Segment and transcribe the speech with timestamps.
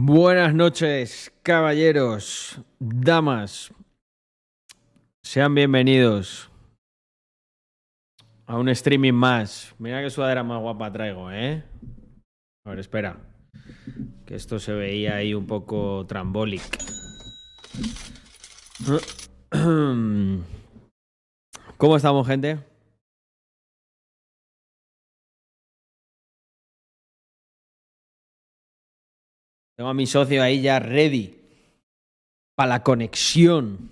[0.00, 3.72] Buenas noches, caballeros, damas.
[5.24, 6.48] Sean bienvenidos
[8.46, 9.74] a un streaming más.
[9.76, 11.64] Mira qué sudadera más guapa traigo, ¿eh?
[12.64, 13.16] A ver, espera.
[14.24, 16.78] Que esto se veía ahí un poco trambólico.
[21.76, 22.60] ¿Cómo estamos, gente?
[29.78, 31.36] Tengo a mi socio ahí ya ready
[32.56, 33.90] para la conexión.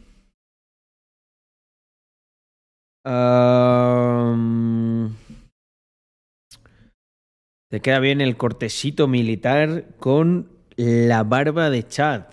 [3.04, 5.14] Um,
[7.70, 12.24] te queda bien el cortecito militar con la barba de Chad.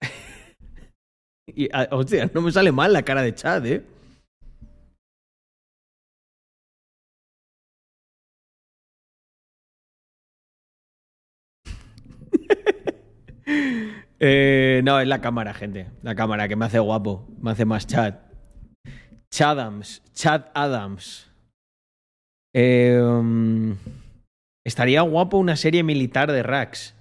[1.48, 3.93] y, ah, hostia, no me sale mal la cara de Chad, ¿eh?
[14.26, 15.88] Eh, no, es la cámara, gente.
[16.00, 17.28] La cámara que me hace guapo.
[17.42, 18.22] Me hace más chat.
[19.30, 20.02] Chadams.
[20.14, 21.30] Chad Adams.
[22.54, 23.02] Eh,
[24.64, 26.94] estaría guapo una serie militar de Rax.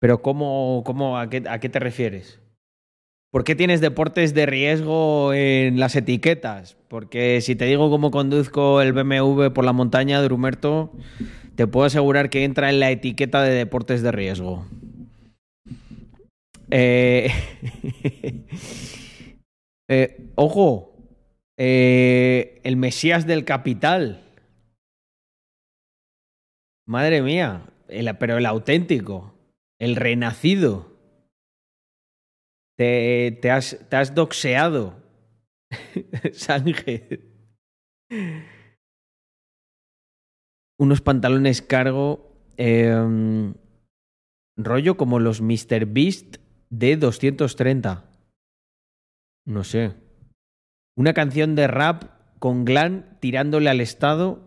[0.00, 2.38] Pero ¿cómo, cómo a, qué, a qué te refieres?
[3.32, 6.76] ¿Por qué tienes deportes de riesgo en las etiquetas?
[6.86, 10.92] Porque si te digo cómo conduzco el BMW por la montaña de Rumerto,
[11.56, 14.64] te puedo asegurar que entra en la etiqueta de deportes de riesgo.
[16.74, 17.28] Eh,
[19.90, 20.96] eh, ojo,
[21.58, 24.24] eh, el Mesías del Capital.
[26.88, 29.34] Madre mía, el, pero el auténtico,
[29.78, 30.96] el renacido.
[32.78, 34.96] Te, te, has, te has doxeado,
[36.32, 37.20] Sánchez.
[40.78, 43.52] Unos pantalones cargo, eh,
[44.56, 45.84] rollo como los Mr.
[45.86, 46.41] Beast
[46.72, 48.04] de 230.
[49.44, 49.92] No sé.
[50.96, 52.04] Una canción de rap
[52.38, 54.40] con Glan tirándole al Estado.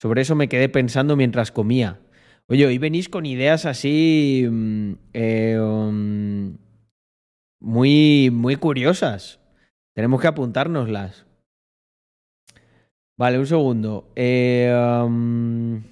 [0.00, 2.00] Sobre eso me quedé pensando mientras comía.
[2.48, 6.56] Oye, hoy venís con ideas así mm, eh, um,
[7.60, 9.38] muy, muy curiosas.
[9.94, 11.26] Tenemos que apuntárnoslas.
[13.18, 14.10] Vale, un segundo.
[14.16, 14.74] Eh,
[15.04, 15.82] um,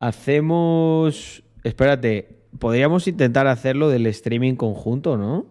[0.00, 1.42] hacemos...
[1.62, 5.46] Espérate, podríamos intentar hacerlo del streaming conjunto, ¿no?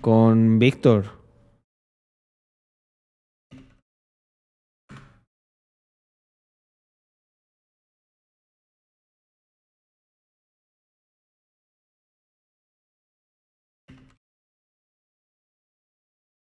[0.00, 1.16] Con Víctor.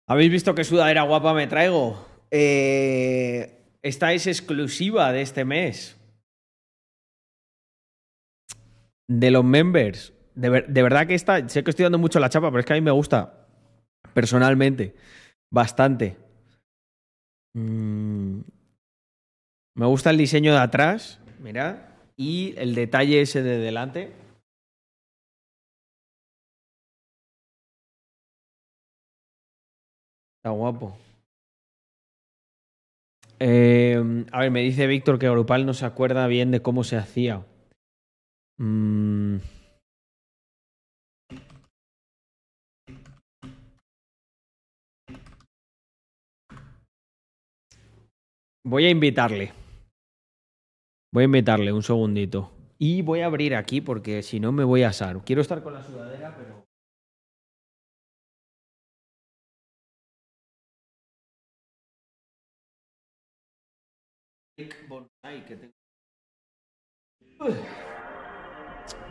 [0.07, 2.03] ¿Habéis visto qué sudadera guapa me traigo?
[2.31, 5.98] Eh, esta es exclusiva de este mes.
[9.09, 12.59] De los members, de, verdad que está, sé que estoy dando mucho la chapa, pero
[12.59, 13.47] es que a mí me gusta
[14.13, 14.95] personalmente
[15.51, 16.15] bastante.
[17.55, 18.41] Mm.
[19.75, 24.13] Me gusta el diseño de atrás, mira, y el detalle ese de delante.
[30.37, 30.97] Está guapo.
[33.39, 36.97] Eh, a ver, me dice Víctor que Grupal no se acuerda bien de cómo se
[36.97, 37.43] hacía.
[38.59, 39.37] Mm.
[48.65, 49.53] Voy a invitarle.
[51.11, 52.51] Voy a invitarle un segundito.
[52.77, 55.23] Y voy a abrir aquí porque si no me voy a asar.
[55.23, 56.65] Quiero estar con la sudadera, pero...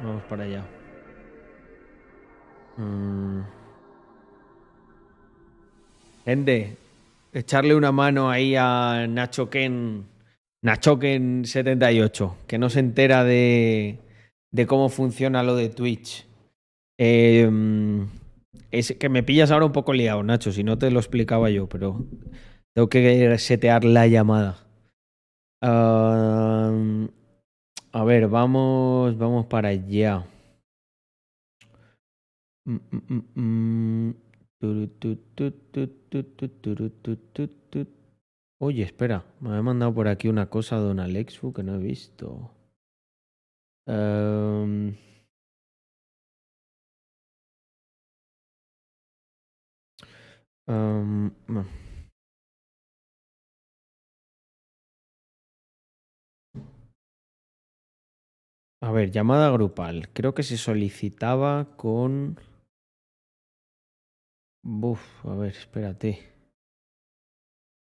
[0.02, 0.64] Vamos para allá.
[2.76, 3.40] Mm.
[6.24, 6.76] Gente,
[7.32, 10.06] echarle una mano ahí a Nacho Ken,
[10.62, 13.98] Nacho Ken 78, que no se entera de,
[14.52, 16.26] de cómo funciona lo de Twitch.
[16.98, 21.68] Es que me pillas ahora un poco liado, Nacho, si no te lo explicaba yo,
[21.68, 22.04] pero
[22.74, 24.58] tengo que setear la llamada.
[27.98, 30.24] A ver, vamos, vamos para allá.
[38.60, 42.52] Oye, espera, me ha mandado por aquí una cosa don Alexfu que no he visto.
[43.88, 44.94] Um,
[51.48, 51.87] no.
[58.80, 60.08] A ver, llamada grupal.
[60.12, 62.38] Creo que se solicitaba con.
[64.62, 66.10] Buf, a ver, espérate.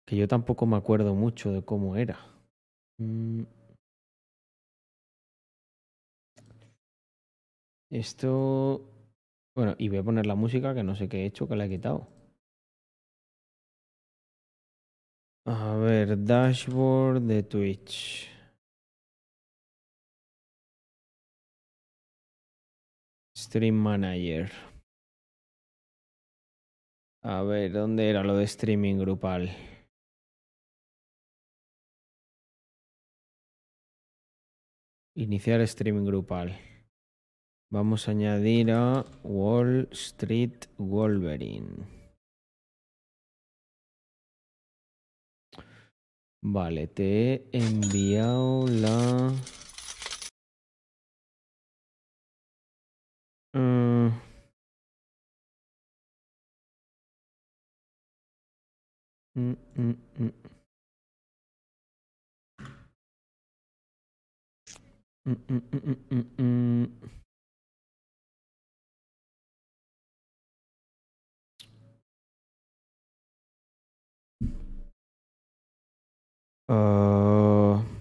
[0.07, 2.19] Que yo tampoco me acuerdo mucho de cómo era.
[2.99, 3.43] Mm.
[7.91, 8.83] Esto.
[9.57, 11.67] Bueno, y voy a poner la música que no sé qué he hecho, que la
[11.67, 12.09] he quitado.
[15.47, 18.34] A ver, dashboard de Twitch.
[23.55, 24.51] Stream Manager.
[27.23, 29.49] A ver, ¿dónde era lo de streaming grupal?
[35.15, 36.59] Iniciar streaming grupal.
[37.71, 41.87] Vamos a añadir a Wall Street Wolverine.
[46.43, 49.33] Vale, te he enviado la...
[59.37, 60.33] Mm, mm, mm.
[65.27, 66.89] Mm, mm, mm, mm, mm,
[76.69, 77.94] mm.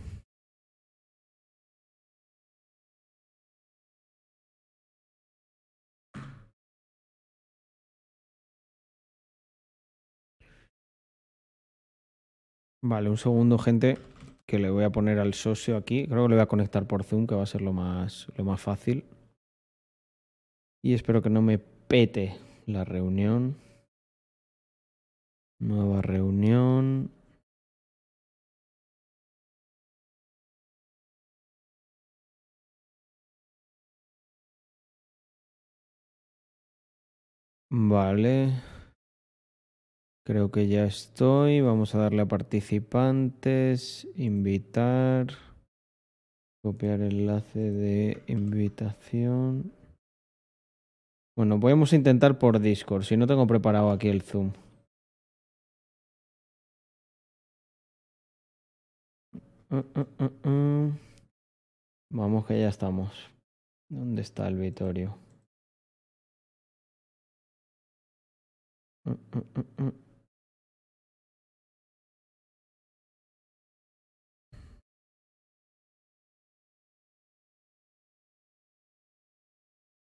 [12.85, 13.97] Vale, un segundo, gente,
[14.45, 16.05] que le voy a poner al socio aquí.
[16.05, 18.43] Creo que le voy a conectar por Zoom, que va a ser lo más, lo
[18.43, 19.05] más fácil.
[20.83, 22.35] Y espero que no me pete
[22.65, 23.55] la reunión.
[25.59, 27.09] Nueva reunión.
[37.71, 38.53] Vale.
[40.25, 41.61] Creo que ya estoy.
[41.61, 44.07] Vamos a darle a participantes.
[44.15, 45.27] Invitar.
[46.63, 49.73] Copiar enlace de invitación.
[51.35, 54.53] Bueno, podemos intentar por Discord, si no tengo preparado aquí el Zoom.
[59.71, 60.91] Uh, uh, uh.
[62.11, 63.11] Vamos que ya estamos.
[63.89, 65.17] ¿Dónde está el Vitorio?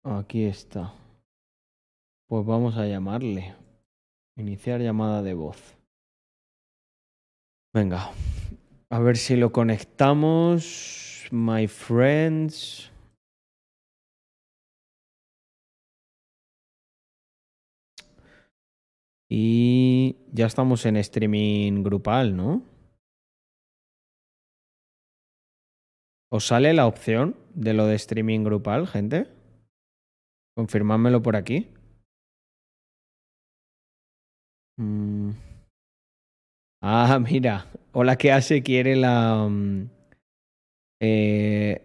[0.04, 0.94] Aquí está.
[2.28, 3.54] Pues vamos a llamarle.
[4.36, 5.76] Iniciar llamada de voz.
[7.74, 8.10] Venga.
[8.90, 11.26] A ver si lo conectamos.
[11.30, 12.90] My friends.
[19.30, 22.62] Y ya estamos en streaming grupal, ¿no?
[26.30, 29.37] ¿Os sale la opción de lo de streaming grupal, gente?
[30.58, 31.68] Confirmádmelo por aquí.
[34.76, 35.30] Mm.
[36.82, 37.66] Ah, mira.
[37.92, 38.64] Hola, ¿qué hace?
[38.64, 39.46] Quiere la.
[39.48, 39.88] mm,
[41.00, 41.80] eh,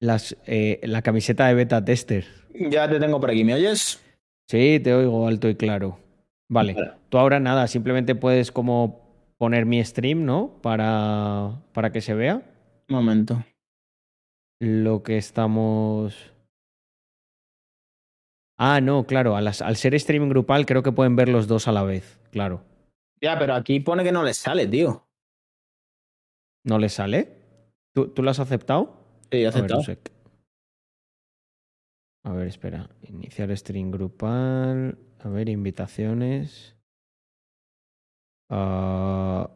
[0.00, 2.26] las, eh, la camiseta de beta tester.
[2.52, 4.02] Ya te tengo por aquí, ¿me oyes?
[4.50, 6.00] Sí, te oigo alto y claro.
[6.48, 6.74] Vale.
[6.74, 6.90] Vale.
[7.08, 9.00] Tú ahora nada, simplemente puedes como
[9.38, 10.58] poner mi stream, ¿no?
[10.60, 12.42] Para, para que se vea
[12.88, 13.44] Un momento.
[14.60, 16.32] lo que estamos.
[18.58, 19.36] Ah, no, claro.
[19.36, 22.18] al ser streaming grupal, creo que pueden ver los dos a la vez.
[22.30, 22.64] Claro.
[23.20, 25.06] Ya, pero aquí pone que no les sale, tío.
[26.64, 27.36] ¿No le sale?
[27.94, 28.96] ¿Tú, ¿tú lo has aceptado?
[29.30, 29.82] Sí, ver, aceptado.
[32.24, 32.90] A ver, espera.
[33.02, 34.98] Iniciar stream grupal.
[35.20, 36.76] A ver, invitaciones.
[38.50, 39.50] Ah,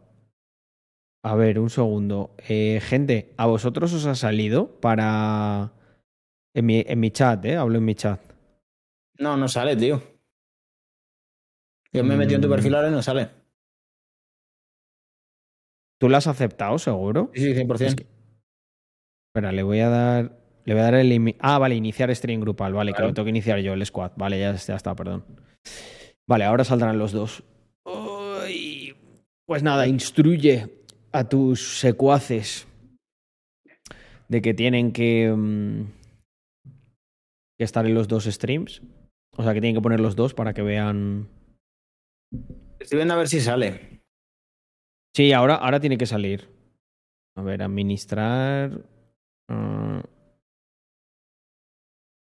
[1.22, 2.34] a ver, un segundo.
[2.48, 5.72] Eh, gente, ¿a vosotros os ha salido para...
[6.54, 7.56] En mi, en mi chat, ¿eh?
[7.56, 8.20] Hablo en mi chat.
[9.20, 10.02] No, no sale, tío.
[11.92, 12.52] Yo me he metido en tu Mm.
[12.52, 13.30] perfil ahora y no sale.
[16.00, 17.30] ¿Tú lo has aceptado, seguro?
[17.34, 17.88] Sí, sí, 100%.
[17.88, 18.06] Es que-
[19.28, 20.36] Espera, le voy a dar...
[20.64, 21.36] Le voy a dar el...
[21.40, 22.72] Ah, vale, iniciar stream grupal.
[22.72, 24.12] Vale, que lo tengo que iniciar yo, el squad.
[24.16, 25.24] Vale, ya, ya está, perdón.
[26.28, 27.42] Vale, ahora saldrán los dos.
[27.84, 28.94] Uy.
[29.46, 32.66] Pues nada, instruye a tus secuaces
[34.28, 35.82] de que tienen que, mm,
[37.58, 38.80] que estar en los dos streams.
[39.36, 41.28] O sea, que tienen que poner los dos para que vean
[42.78, 44.00] Estoy viendo a ver si sale.
[45.14, 46.48] Sí, ahora, ahora tiene que salir.
[47.36, 48.80] A ver, administrar.
[49.48, 50.02] ah.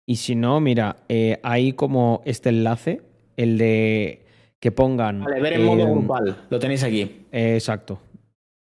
[0.08, 3.02] y si no, mira, eh, hay como este enlace,
[3.38, 4.26] el de
[4.60, 5.22] que pongan.
[5.24, 6.48] Vale, ver en modo eh, grupal.
[6.50, 7.26] Lo tenéis aquí.
[7.32, 8.00] eh, exacto.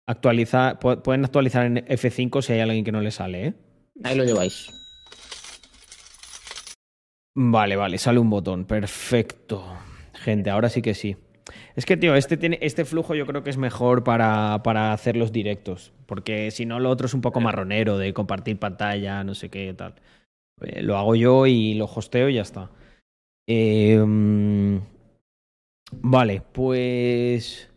[0.06, 3.54] Actualizar, pu- pueden actualizar en F5 si hay alguien que no le sale, ¿eh?
[4.04, 4.70] Ahí lo lleváis.
[7.40, 8.64] Vale, vale, sale un botón.
[8.64, 9.64] Perfecto.
[10.12, 11.16] Gente, ahora sí que sí.
[11.76, 15.16] Es que, tío, este, tiene, este flujo yo creo que es mejor para, para hacer
[15.16, 15.92] los directos.
[16.06, 19.72] Porque si no, lo otro es un poco marronero de compartir pantalla, no sé qué
[19.72, 19.94] tal.
[20.62, 22.70] Eh, lo hago yo y lo hosteo y ya está.
[23.46, 24.78] Eh, mm,
[26.02, 27.70] vale, pues.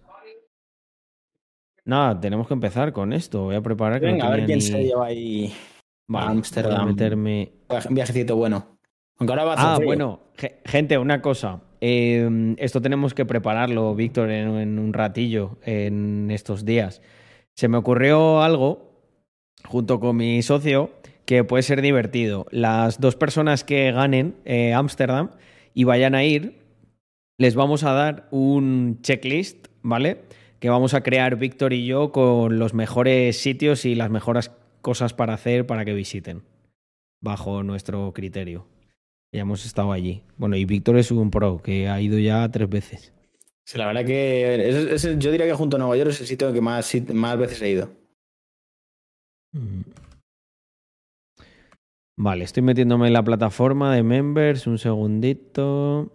[1.85, 3.43] Nada, tenemos que empezar con esto.
[3.43, 5.53] Voy a preparar que no a ver quién ni- se lleva ahí
[6.07, 7.51] Vale, a voy a meterme.
[7.87, 8.70] un viajecito bueno.
[9.21, 9.85] Aunque ahora va a hacer Ah, frío.
[9.85, 11.61] bueno, ge- gente, una cosa.
[11.79, 17.03] Eh, esto tenemos que prepararlo, Víctor, en, en un ratillo, en estos días.
[17.55, 18.99] Se me ocurrió algo,
[19.63, 20.89] junto con mi socio,
[21.25, 22.47] que puede ser divertido.
[22.49, 25.29] Las dos personas que ganen eh, Ámsterdam
[25.75, 26.57] y vayan a ir,
[27.37, 30.23] les vamos a dar un checklist, ¿vale?
[30.59, 34.49] Que vamos a crear Víctor y yo con los mejores sitios y las mejores
[34.81, 36.41] cosas para hacer para que visiten,
[37.21, 38.65] bajo nuestro criterio.
[39.33, 40.23] Ya hemos estado allí.
[40.37, 43.13] Bueno, y Víctor es un pro, que ha ido ya tres veces.
[43.65, 46.27] Sí, la verdad que es- es- yo diría que junto a Nueva York es el
[46.27, 47.89] sitio que más, más veces he ido.
[49.53, 49.81] Mm.
[52.17, 54.67] Vale, estoy metiéndome en la plataforma de members.
[54.67, 56.11] Un segundito.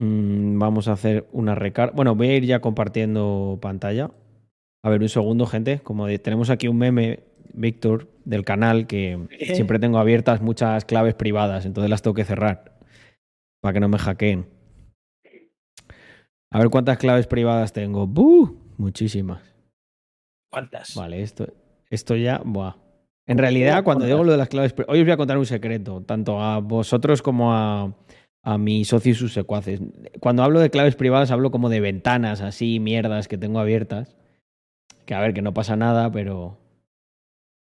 [0.00, 1.94] Mm, vamos a hacer una recarga.
[1.94, 4.10] Bueno, voy a ir ya compartiendo pantalla.
[4.82, 5.80] A ver, un segundo, gente.
[5.80, 7.20] Como tenemos aquí un meme,
[7.52, 12.78] Víctor, del canal, que siempre tengo abiertas muchas claves privadas, entonces las tengo que cerrar
[13.62, 14.46] para que no me hackeen.
[16.52, 18.06] A ver cuántas claves privadas tengo.
[18.06, 18.56] ¡Buh!
[18.76, 19.42] Muchísimas.
[20.50, 20.94] ¿Cuántas?
[20.96, 21.46] Vale, esto,
[21.90, 22.40] esto ya.
[22.44, 22.74] Buah.
[23.28, 24.72] En realidad, cuando digo lo de las claves.
[24.72, 27.94] pri- Hoy os voy a contar un secreto, tanto a vosotros como a,
[28.42, 29.80] a mi socio y sus secuaces.
[30.18, 34.16] Cuando hablo de claves privadas, hablo como de ventanas así, mierdas que tengo abiertas.
[35.06, 36.58] Que a ver, que no pasa nada, pero.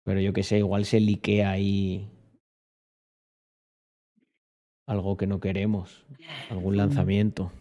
[0.05, 2.07] Pero yo qué sé, igual se liquea ahí.
[4.87, 6.05] Algo que no queremos.
[6.51, 7.51] Algún lanzamiento.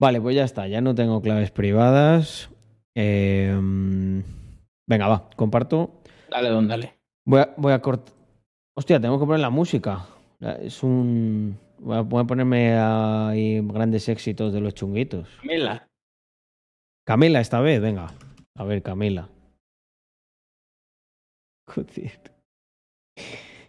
[0.00, 2.50] Vale, pues ya está, ya no tengo claves privadas.
[2.94, 3.54] Eh,
[4.86, 6.02] venga, va, comparto.
[6.30, 6.94] Dale, don, dale.
[7.26, 8.14] Voy a, voy a cortar.
[8.74, 10.06] Hostia, tengo que poner la música.
[10.60, 11.58] Es un.
[11.80, 15.28] Voy a, voy a ponerme ahí grandes éxitos de los chunguitos.
[15.42, 15.88] Camila.
[17.04, 18.14] Camila, esta vez, venga.
[18.58, 19.24] A ver, Camila.
[21.68, 22.20] Joder.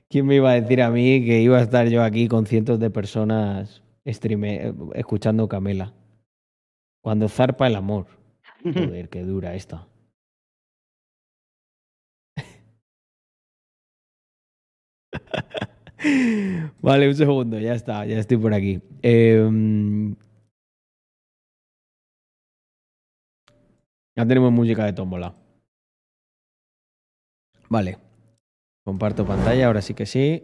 [0.09, 2.79] ¿Quién me iba a decir a mí que iba a estar yo aquí con cientos
[2.79, 5.93] de personas streame- escuchando Camela?
[7.03, 8.07] Cuando zarpa el amor.
[8.63, 9.87] Joder, qué dura esta.
[16.81, 18.81] Vale, un segundo, ya está, ya estoy por aquí.
[19.01, 20.15] Em,
[24.19, 25.33] ya tenemos música de tómbola.
[27.69, 27.97] Vale.
[28.83, 30.43] Comparto pantalla, ahora sí que sí.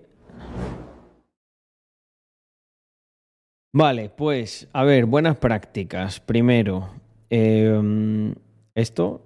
[3.73, 6.21] Vale, pues, a ver, buenas prácticas.
[6.21, 6.89] Primero,
[7.29, 8.33] em,
[8.75, 9.21] esto.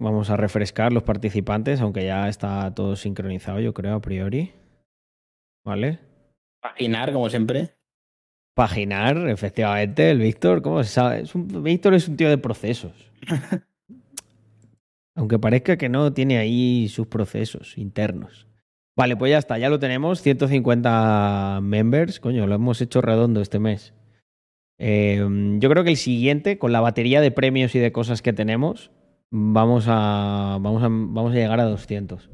[0.00, 4.52] Vamos a refrescar los participantes, aunque ya está todo sincronizado, yo creo, a priori.
[5.66, 5.98] ¿Vale?
[6.62, 7.74] Paginar, como siempre.
[8.54, 11.22] Paginar, efectivamente, el Víctor, ¿cómo se sabe?
[11.22, 13.10] Es un- Víctor es un tío de procesos.
[15.16, 18.46] Aunque parezca que no, tiene ahí sus procesos internos.
[18.96, 23.58] Vale, pues ya está, ya lo tenemos, 150 members, coño, lo hemos hecho redondo este
[23.58, 23.92] mes.
[24.78, 25.24] Eh,
[25.58, 28.92] yo creo que el siguiente, con la batería de premios y de cosas que tenemos,
[29.30, 32.30] vamos a, vamos a, vamos a llegar a 200.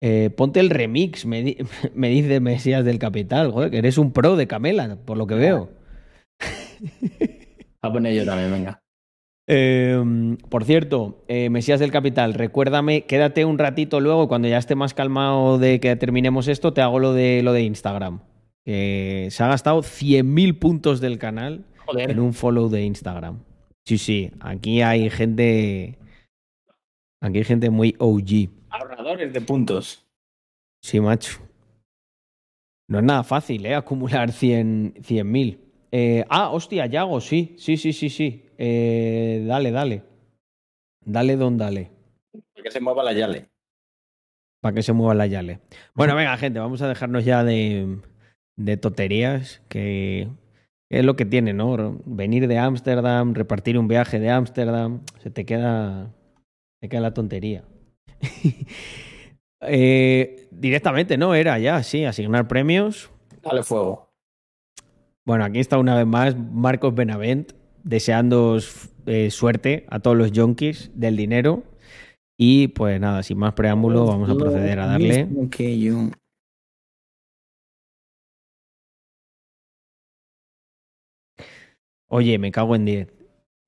[0.00, 1.56] Eh, ponte el remix, me, di-
[1.94, 5.34] me dice Mesías del Capital, joder, que eres un pro de Camela, por lo que
[5.34, 5.70] veo.
[7.82, 8.80] A poner yo también, venga.
[9.50, 14.74] Eh, por cierto, eh, Mesías del Capital, recuérdame, quédate un ratito luego, cuando ya esté
[14.74, 18.20] más calmado de que terminemos esto, te hago lo de, lo de Instagram.
[18.64, 22.10] Que se ha gastado 100.000 puntos del canal Joder.
[22.10, 23.38] en un follow de Instagram.
[23.86, 25.96] Sí, sí, aquí hay gente.
[27.22, 28.50] Aquí hay gente muy OG.
[28.70, 30.04] Ahorradores de puntos.
[30.82, 31.38] Sí, macho.
[32.88, 33.74] No es nada fácil, ¿eh?
[33.74, 35.58] Acumular 100 100.000.
[35.90, 38.44] Eh, ah, hostia, Yago, sí, sí, sí, sí, sí.
[38.58, 40.02] Eh, dale, dale.
[41.04, 41.90] Dale, don, dale.
[42.62, 43.48] Que se mueva la Yale.
[44.60, 45.60] para que se mueva la Yale.
[45.94, 48.00] Bueno, venga, gente, vamos a dejarnos ya de,
[48.56, 50.28] de tonterías, que
[50.90, 52.00] es lo que tiene, ¿no?
[52.04, 56.12] Venir de Ámsterdam, repartir un viaje de Ámsterdam, se te queda,
[56.80, 57.64] te queda la tontería.
[59.60, 61.34] eh, directamente, ¿no?
[61.34, 63.10] Era ya, sí, asignar premios.
[63.42, 64.08] Dale fuego.
[65.24, 67.52] Bueno, aquí está una vez más Marcos Benavent,
[67.84, 68.58] deseando
[69.06, 71.64] eh, suerte a todos los junkies del dinero.
[72.38, 75.26] Y pues nada, sin más preámbulo, vamos a proceder a darle.
[75.26, 76.10] Mismo que yo.
[82.08, 83.17] Oye, me cago en 10.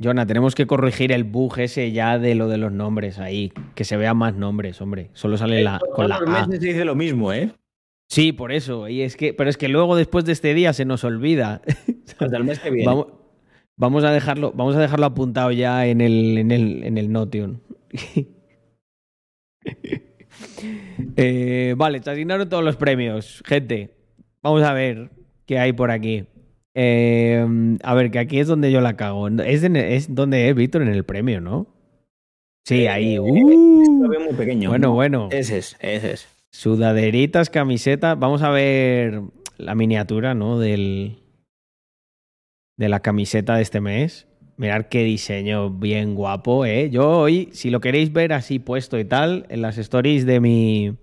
[0.03, 3.53] Jonah, tenemos que corregir el bug ese ya de lo de los nombres ahí.
[3.75, 5.11] Que se vean más nombres, hombre.
[5.13, 6.47] Solo sale la, con la A.
[6.47, 7.53] se dice lo mismo, ¿eh?
[8.09, 8.89] Sí, por eso.
[8.89, 11.61] Y es que, pero es que luego después de este día se nos olvida.
[12.19, 12.87] Hasta el mes que viene.
[12.87, 13.09] Vamos,
[13.77, 17.63] vamos a dejarlo, vamos a dejarlo apuntado ya en el, en el, en el Notion.
[21.17, 23.43] Eh, vale, se asignaron todos los premios.
[23.45, 23.95] Gente,
[24.43, 25.11] vamos a ver
[25.47, 26.27] qué hay por aquí.
[26.83, 29.29] Eh, a ver, que aquí es donde yo la cago.
[29.29, 31.67] Es, en- es donde es Víctor en el premio, ¿no?
[32.67, 33.17] Sí, ahí.
[33.17, 34.09] Lo Uh.
[34.09, 34.71] veo muy pequeño.
[34.71, 35.29] Bueno, bueno.
[35.31, 36.29] Ese es, ese es.
[36.53, 38.19] Sudaderitas, camisetas.
[38.19, 39.21] Vamos a ver
[39.59, 40.59] la miniatura, ¿no?
[40.59, 41.17] Del.
[42.79, 44.27] De la camiseta de este mes.
[44.57, 46.89] Mirad qué diseño bien guapo, ¿eh?
[46.91, 50.95] Yo hoy, si lo queréis ver así puesto y tal, en las stories de mi.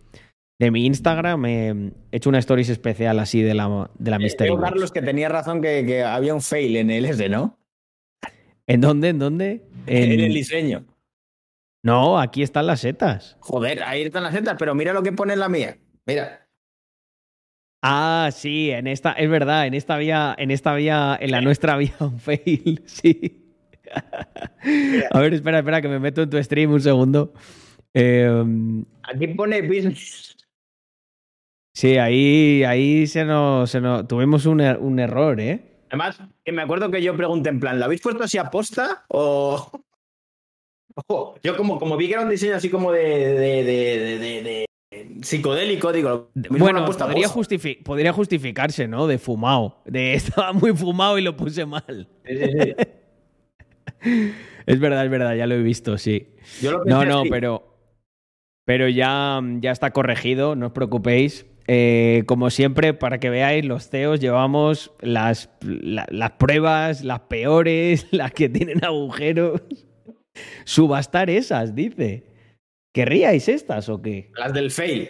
[0.59, 4.47] De mi Instagram eh, he hecho una stories especial así de la, de la Mystery
[4.49, 4.69] Creo, Box.
[4.69, 7.59] Carlos, que tenía razón que, que había un fail en el S, ¿no?
[8.65, 9.09] ¿En dónde?
[9.09, 9.63] ¿En dónde?
[9.85, 10.83] En- En el diseño.
[11.83, 13.37] No, aquí están las setas.
[13.39, 15.77] Joder, ahí están las setas, pero mira lo que pone en la mía.
[16.05, 16.47] Mira.
[17.83, 21.73] Ah, sí, en esta, es verdad, en esta había, en esta había, en la nuestra
[21.75, 23.43] había un fail, sí.
[25.11, 27.33] A ver, espera, espera, que me meto en tu stream un segundo.
[27.93, 28.27] Eh,
[29.03, 30.35] Aquí pone business.
[31.77, 35.61] Sí, ahí, ahí se nos, se nos- tuvimos un, er- un error, ¿eh?
[35.89, 39.05] Además, que me acuerdo que yo pregunté en plan, ¿lo habéis puesto así a posta?
[39.09, 39.71] O.
[41.07, 44.17] Ojo, yo como, como vi que era un diseño así como de, de, de, de-
[44.19, 44.65] de- de
[45.21, 47.27] psicodélico, digo, Bueno, podría,
[47.83, 49.05] podría justificarse, ¿no?
[49.05, 49.81] De fumado.
[49.85, 52.07] De estaba muy fumado y lo puse mal.
[52.25, 52.73] Sí, sí, sí.
[54.65, 56.27] Es verdad, es verdad, ya lo he visto, sí.
[56.61, 57.29] Yo lo No, no, así.
[57.29, 57.77] pero,
[58.65, 61.45] pero ya, ya está corregido, no os preocupéis.
[61.67, 68.07] Eh, como siempre, para que veáis, los CEOs llevamos las, la- las pruebas, las peores,
[68.11, 69.61] las que tienen agujeros.
[70.65, 72.23] Subastar esas, dice.
[72.93, 74.31] ¿Querríais estas o qué?
[74.35, 75.09] Las del fail.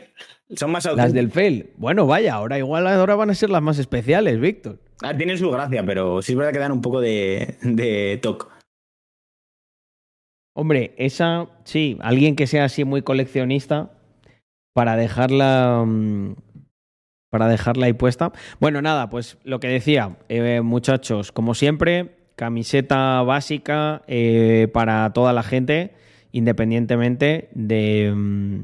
[0.56, 1.13] Son más Las auténticas.
[1.13, 1.70] del fail.
[1.78, 4.80] Bueno, vaya, ahora igual ahora van a ser las más especiales, Víctor.
[5.04, 8.48] Ah, tienen su gracia, pero sí es verdad que dan un poco de, de toque.
[10.56, 13.91] Hombre, esa, sí, alguien que sea así muy coleccionista
[14.74, 16.36] para dejarla mm,
[17.38, 18.32] para dejarla ahí puesta.
[18.60, 25.34] Bueno, nada, pues lo que decía, eh, muchachos, como siempre, camiseta básica eh, para toda
[25.34, 25.93] la gente,
[26.32, 28.62] independientemente de, mm,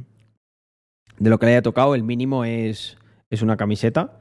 [1.20, 2.98] de lo que le haya tocado, el mínimo es,
[3.30, 4.20] es una camiseta.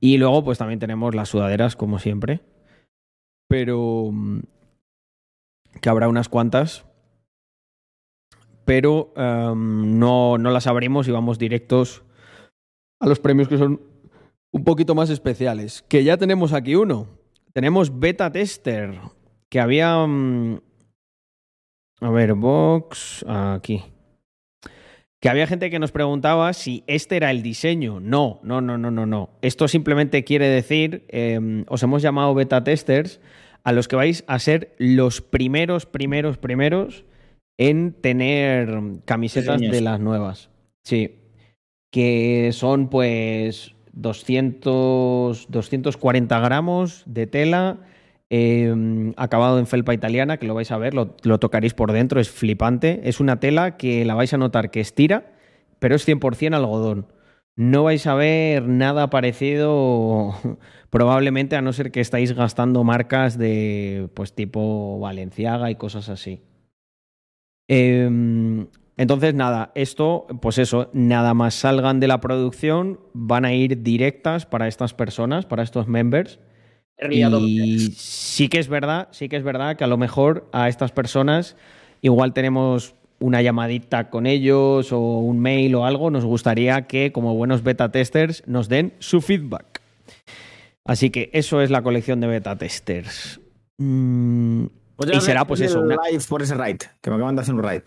[0.00, 2.40] Y luego, pues también tenemos las sudaderas, como siempre.
[3.48, 4.40] Pero mm,
[5.80, 6.84] que habrá unas cuantas
[8.64, 12.02] pero em, no, no las abrimos y vamos directos
[12.98, 13.93] a los premios que son
[14.54, 15.84] un poquito más especiales.
[15.88, 17.08] Que ya tenemos aquí uno.
[17.52, 18.94] Tenemos Beta Tester,
[19.50, 20.06] que había...
[20.06, 20.60] mm,
[22.00, 23.82] a ver, Vox, aquí.
[25.20, 27.98] Que había gente que nos preguntaba si este era el diseño.
[27.98, 29.30] No, no, no, no, no, no.
[29.42, 33.20] Esto simplemente quiere decir, em, os hemos llamado beta testers
[33.64, 37.04] a los que vais a ser los primeros, primeros, primeros
[37.58, 38.68] en tener
[39.04, 39.74] camisetas Diseños.
[39.76, 40.50] de las nuevas.
[40.84, 41.16] Sí.
[41.90, 47.78] Que son pues 200, 240 gramos de tela,
[48.30, 52.20] eh, acabado en felpa italiana, que lo vais a ver, lo, lo tocaréis por dentro,
[52.20, 53.00] es flipante.
[53.04, 55.32] Es una tela que la vais a notar que estira,
[55.78, 57.06] pero es 100% algodón.
[57.56, 60.34] No vais a ver nada parecido,
[60.90, 66.42] probablemente, a no ser que estáis gastando marcas de, pues, tipo Valenciaga y cosas así.
[67.68, 73.82] Eh, entonces, nada, esto, pues eso, nada más salgan de la producción, van a ir
[73.82, 76.38] directas para estas personas, para estos members.
[77.10, 80.92] Y sí que es verdad, sí que es verdad que a lo mejor a estas
[80.92, 81.56] personas
[82.02, 87.34] igual tenemos una llamadita con ellos o un mail o algo, nos gustaría que como
[87.34, 89.80] buenos beta testers nos den su feedback.
[90.84, 93.40] Así que eso es la colección de beta testers.
[93.78, 94.66] Mm,
[95.12, 95.80] y será pues eso.
[95.80, 97.82] una- live por ese raid, que me acaban de hacer un raid.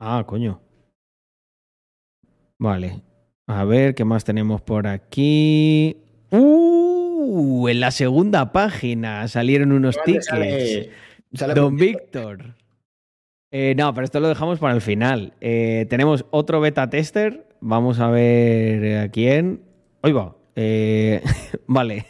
[0.00, 0.60] Ah, coño.
[2.58, 3.02] Vale.
[3.46, 5.96] A ver, ¿qué más tenemos por aquí?
[6.30, 7.68] ¡Uh!
[7.68, 10.26] En la segunda página salieron unos tickets.
[10.26, 10.90] Sale-
[11.34, 12.54] sale Don Víctor.
[13.52, 15.34] Eh, no, pero esto lo dejamos para el final.
[15.40, 17.46] Eh, tenemos otro beta tester.
[17.60, 19.62] Vamos a ver a quién.
[20.02, 20.36] Hoy va.
[20.54, 21.22] Eh,
[21.66, 22.06] vale.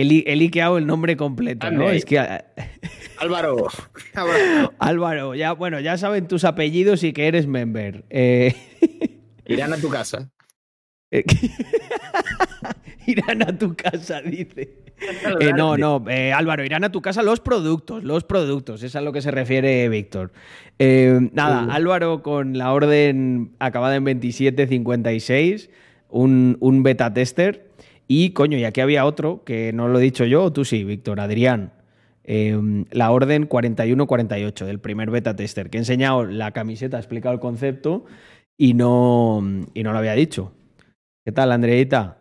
[0.00, 1.90] He, he liqueado el nombre completo, ¿no?
[1.90, 2.40] Es que eh,
[3.18, 3.66] Álvaro.
[4.78, 5.34] Álvaro.
[5.34, 8.04] Ya, bueno, ya saben tus apellidos y que eres member.
[8.10, 8.54] Eh,
[9.46, 10.30] Irán a tu casa.
[11.10, 11.24] eh,
[13.06, 14.84] irán a tu casa, dice.
[15.40, 19.00] Eh, no, no, eh, Álvaro, irán a tu casa los productos, los productos, es a
[19.00, 20.32] lo que se refiere Víctor.
[20.78, 21.70] Eh, nada, Uh.
[21.70, 25.70] Álvaro con la orden acabada en 2756,
[26.08, 27.67] un, un beta tester.
[28.08, 31.20] Y coño, y aquí había otro que no lo he dicho yo, tú sí, Víctor,
[31.20, 31.72] Adrián.
[32.24, 32.58] Eh,
[32.90, 37.40] la orden 4148 del primer beta tester, que he enseñado la camiseta, he explicado el
[37.40, 38.04] concepto
[38.56, 39.42] y no,
[39.74, 40.52] y no lo había dicho.
[41.24, 42.16] ¿Qué tal, Andreita?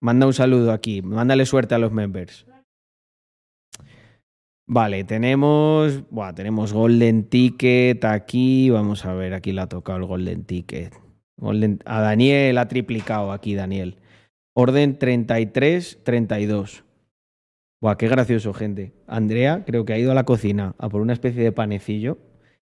[0.00, 1.02] Manda un saludo aquí.
[1.02, 2.46] Mándale suerte a los members.
[4.66, 6.02] Vale, tenemos.
[6.10, 8.68] Buah, tenemos Golden Ticket aquí.
[8.70, 10.94] Vamos a ver, aquí le ha tocado el Golden Ticket.
[11.38, 13.96] Golden- a Daniel ha triplicado aquí, Daniel.
[14.60, 16.82] Orden 33-32.
[17.80, 18.92] Buah, qué gracioso, gente.
[19.06, 22.18] Andrea creo que ha ido a la cocina a por una especie de panecillo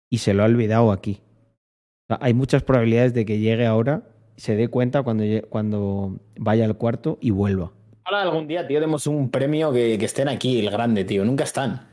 [0.09, 1.21] y se lo ha olvidado aquí.
[1.21, 4.03] O sea, hay muchas probabilidades de que llegue ahora,
[4.35, 7.71] se dé cuenta cuando, cuando vaya al cuarto y vuelva.
[8.03, 11.23] Ahora algún día, tío, demos un premio que, que estén aquí, el grande, tío.
[11.23, 11.87] Nunca están.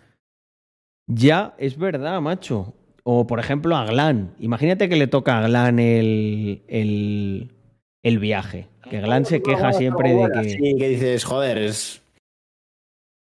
[1.07, 2.75] Ya, es verdad, macho.
[3.05, 4.35] O por ejemplo a Glan.
[4.41, 7.53] Imagínate que le toca a Glan el, el,
[8.03, 8.74] el viaje.
[8.91, 10.49] Que Glan se queja siempre de que...
[10.51, 12.03] Sí, que dices, joder, es.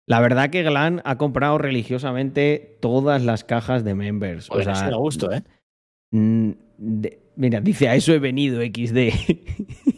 [0.09, 4.49] La verdad que Glan ha comprado religiosamente todas las cajas de members.
[4.49, 5.43] Joder, o sea, da gusto, ¿eh?
[6.13, 9.13] De- mira, dice, a eso he venido, XD.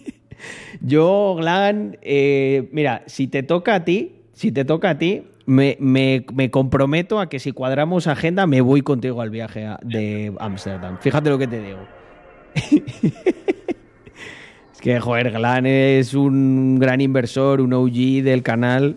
[0.80, 5.76] Yo, Glan, eh, mira, si te toca a ti, si te toca a ti, me,
[5.80, 10.32] me- me comprometo a que si cuadramos agenda, me voy contigo al viaje a- de
[10.38, 10.98] Ámsterdam.
[11.00, 11.80] Fíjate lo que te digo.
[14.88, 18.96] que, joder, Glan es un gran inversor, un OG del canal.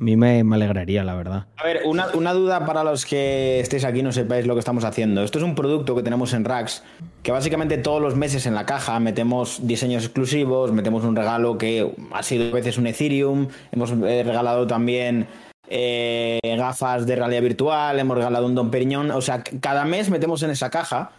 [0.00, 1.44] A mí me, alegraría, la verdad.
[1.58, 4.84] A ver, una, duda para los que estéis aquí y no sepáis lo que estamos
[4.84, 5.22] haciendo.
[5.22, 6.82] Esto es un producto que tenemos en Rax,
[7.22, 11.86] que básicamente todos los meses en la caja metemos diseños exclusivos, metemos un regalo que
[12.14, 15.26] ha sido a veces un Ethereum, hemos eh, regalado también
[15.68, 20.42] eh, gafas de realidad virtual, hemos regalado un Don Periñón, o sea, cada mes metemos
[20.42, 21.10] en esa caja,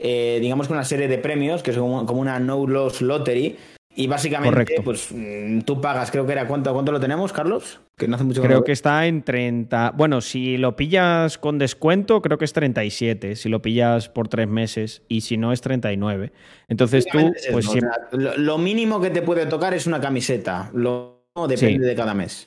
[0.00, 3.56] eh, digamos que una serie de premios, que es como, como una no loss lottery.
[3.96, 4.82] Y básicamente, Correcto.
[4.84, 7.80] pues mm, tú pagas, creo que era cuánto, ¿cuánto lo tenemos, Carlos?
[7.98, 9.94] Que no hace mucho Creo que está en 30.
[9.96, 13.34] Bueno, si lo pillas con descuento, creo que es 37.
[13.34, 15.02] Si lo pillas por tres meses.
[15.08, 16.32] Y si no, es 39.
[16.68, 19.88] Entonces tú, es pues o siempre- sea, lo, lo mínimo que te puede tocar es
[19.88, 20.70] una camiseta.
[20.72, 21.78] Lo depende Sí.
[21.78, 22.46] de cada mes.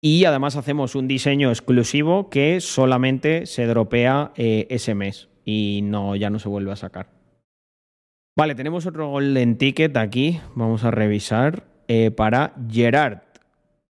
[0.00, 5.28] Y además hacemos un diseño exclusivo que solamente se dropea eh, ese mes.
[5.44, 7.08] Y no, ya no se vuelve a sacar.
[8.36, 10.40] Vale, tenemos otro Golden Ticket aquí.
[10.54, 11.64] Vamos a revisar.
[11.88, 13.18] eh, para Gerard.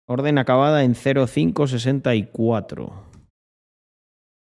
[0.07, 2.93] Orden acabada en 0564.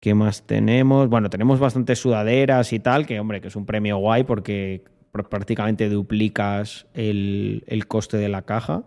[0.01, 1.09] ¿Qué más tenemos?
[1.09, 5.27] Bueno, tenemos bastantes sudaderas y tal, que hombre, que es un premio guay porque pr-
[5.29, 8.77] prácticamente duplicas el, el coste de la caja.
[8.77, 8.85] O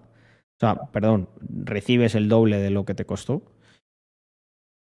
[0.60, 3.42] sea, perdón, recibes el doble de lo que te costó.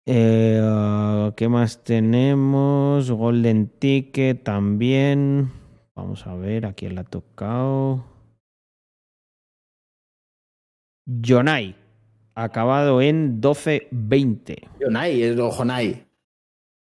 [0.06, 3.10] Eh, ¿Qué más tenemos?
[3.10, 5.52] Golden Ticket también.
[5.96, 8.04] Vamos a ver a quién le ha tocado.
[11.06, 11.76] Jonai,
[12.36, 14.70] acabado en 1220.
[14.80, 16.08] Yonai, es o Jonai.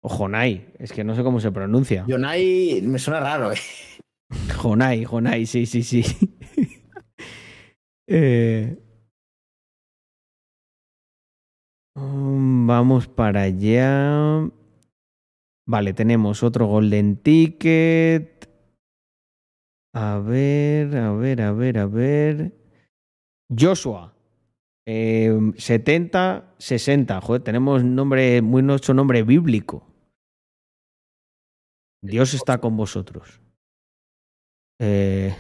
[0.02, 2.06] O Jonai, es que no sé cómo se pronuncia.
[2.08, 3.58] Yonai me suena raro, ¿eh?
[4.58, 6.04] Jonai, Jonai, sí, sí, sí.
[8.12, 8.76] Eh,
[11.94, 12.39] mm,
[12.70, 14.48] Vamos para allá.
[15.68, 18.48] Vale, tenemos otro Golden Ticket.
[19.96, 22.54] A ver, a ver, a ver, a ver.
[23.50, 24.14] Joshua.
[24.86, 27.20] Eh, 70, 60.
[27.22, 29.88] Joder, tenemos nombre, muy nuestro nombre bíblico.
[32.04, 33.42] Dios está con vosotros.
[34.80, 35.36] Eh,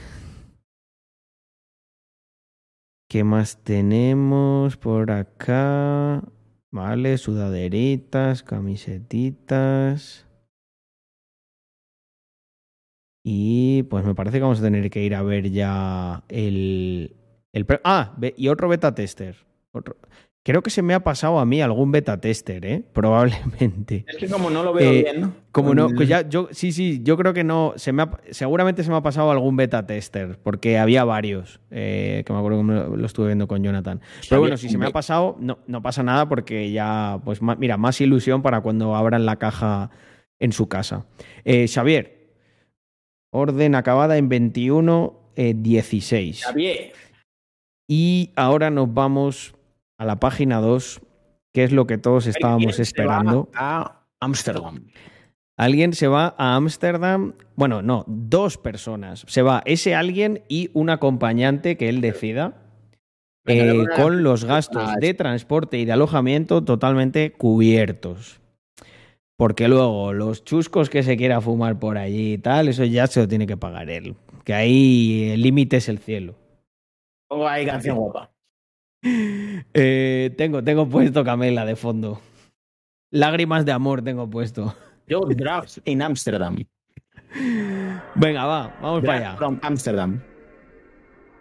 [3.08, 6.24] ¿Qué más tenemos por acá?
[6.72, 10.26] Vale, sudaderitas, camisetitas.
[13.24, 17.16] Y pues me parece que vamos a tener que ir a ver ya el.
[17.54, 19.36] el ah, y otro beta tester.
[19.72, 19.98] Otro-
[20.50, 22.84] Creo que se me ha pasado a mí algún beta tester, ¿eh?
[22.94, 24.04] Probablemente.
[24.08, 25.34] Es que como no lo veo Eh, bien, ¿no?
[25.52, 28.84] Como no, pues ya, yo, sí, sí, yo creo que no, se me ha- seguramente
[28.84, 32.98] se me ha pasado algún beta tester, porque había varios, eh, que me acuerdo que
[32.98, 34.02] lo, estuve viendo con Jonathan.
[34.28, 37.78] Pero bueno, si se me ha pasado, no, no pasa nada porque ya, pues mira,
[37.78, 39.92] más ilusión para cuando abran la caja
[40.40, 41.06] en su casa.
[41.46, 42.34] Eh, Xavier,
[43.32, 46.44] orden acabada en 21, eh, 16.
[46.44, 46.94] Xavier.
[47.88, 49.54] Y ahora nos vamos
[50.00, 51.02] a la página 2,
[51.54, 53.50] que es lo que todos estábamos Se va esperando.
[53.54, 54.88] A Ámsterdam.
[55.58, 57.34] Alguien se va a Ámsterdam.
[57.56, 59.26] Bueno, no, dos personas.
[59.28, 62.54] Se va ese alguien y un acompañante que él decida.
[63.46, 68.40] Eh, con los gastos de transporte y de alojamiento totalmente cubiertos.
[69.38, 73.22] Porque luego los chuscos que se quiera fumar por allí y tal, eso ya se
[73.22, 74.16] lo tiene que pagar él.
[74.44, 76.36] Que ahí el límite es el cielo.
[77.28, 78.32] Pongo ahí canción guapa.
[79.02, 82.22] Eh, tengo, tengo puesto Camela de fondo.
[83.12, 84.76] Lágrimas de amor tengo puesto.
[85.08, 86.58] Yo draft in Amsterdam.
[88.16, 89.36] Venga, va, vamos para allá.
[89.38, 90.22] From Amsterdam.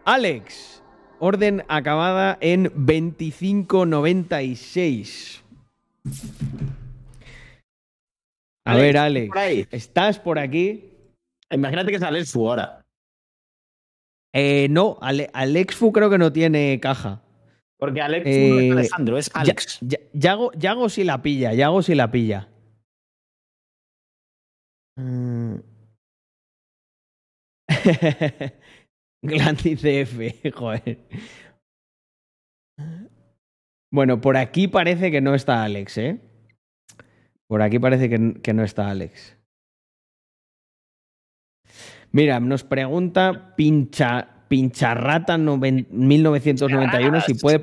[0.04, 0.82] Alex,
[1.18, 5.44] orden acabada en 2596.
[8.64, 9.66] A Alex, ver, Alex, por.
[9.70, 10.84] ¿estás por aquí?
[11.50, 12.84] Imagínate que sale su hora.
[14.34, 17.22] Eh, no, Ale- Alex Fu creo que no tiene caja.
[17.78, 19.78] Porque Alex Eh, no es Alejandro, es Alex.
[19.82, 22.48] ya- Yago, Yago sí la pilla, Yago sí la pilla.
[24.98, 25.56] Mm.
[29.22, 30.98] CF, joder.
[33.92, 36.20] Bueno, por aquí parece que no está Alex, ¿eh?
[37.48, 39.36] Por aquí parece que, que no está Alex.
[42.12, 47.60] Mira, nos pregunta pincha, Pincharrata noven- 1991 si puede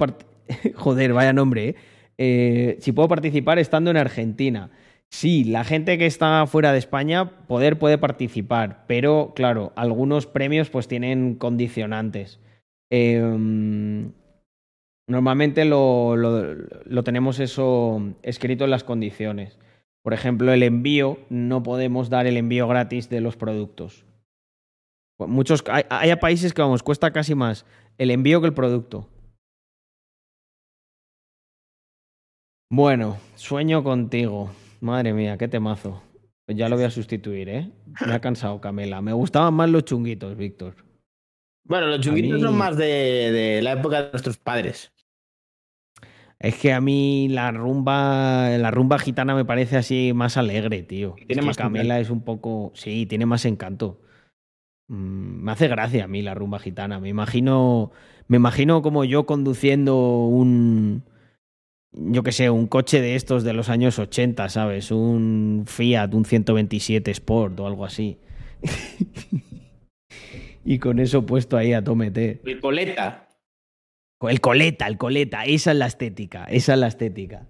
[0.75, 1.75] Joder, vaya nombre, ¿eh?
[2.17, 4.69] Eh, Si puedo participar estando en Argentina.
[5.09, 10.69] Sí, la gente que está fuera de España, poder puede participar, pero claro, algunos premios
[10.69, 12.39] pues tienen condicionantes.
[12.91, 13.21] Eh,
[15.07, 19.59] normalmente lo, lo- lo tenemos eso escrito en las condiciones.
[20.03, 24.05] Por ejemplo, el envío, no podemos dar el envío gratis de los productos.
[25.19, 27.65] Muchos, hay, hay países que, vamos, cuesta casi más
[27.97, 29.09] el envío que el producto.
[32.71, 34.51] Bueno, sueño contigo.
[34.81, 36.01] Madre mía, qué temazo.
[36.45, 37.71] Pues ya lo voy a sustituir, ¿eh?
[38.05, 39.01] Me ha cansado, Camela.
[39.01, 40.75] Me gustaban más los chunguitos, Víctor.
[41.67, 42.85] Bueno, los chunguitos mí- son más de,
[43.31, 44.91] de la época de nuestros padres.
[46.37, 51.13] Es que a mí la rumba, la rumba gitana me parece así más alegre, tío.
[51.15, 54.01] Tiene Es que más Camela es un poco, sí, tiene más encanto.
[54.87, 56.99] Mm, me hace gracia a mí la rumba gitana.
[56.99, 57.91] Me imagino,
[58.27, 61.03] me imagino como yo conduciendo un,
[61.91, 64.91] yo qué sé, un coche de estos de los años 80, ¿sabes?
[64.91, 68.17] Un Fiat, un 127 Sport o algo así.
[70.65, 72.41] y con eso puesto ahí a tomete.
[72.45, 73.29] El coleta.
[74.21, 77.47] El coleta, el coleta, esa es la estética, esa es la estética.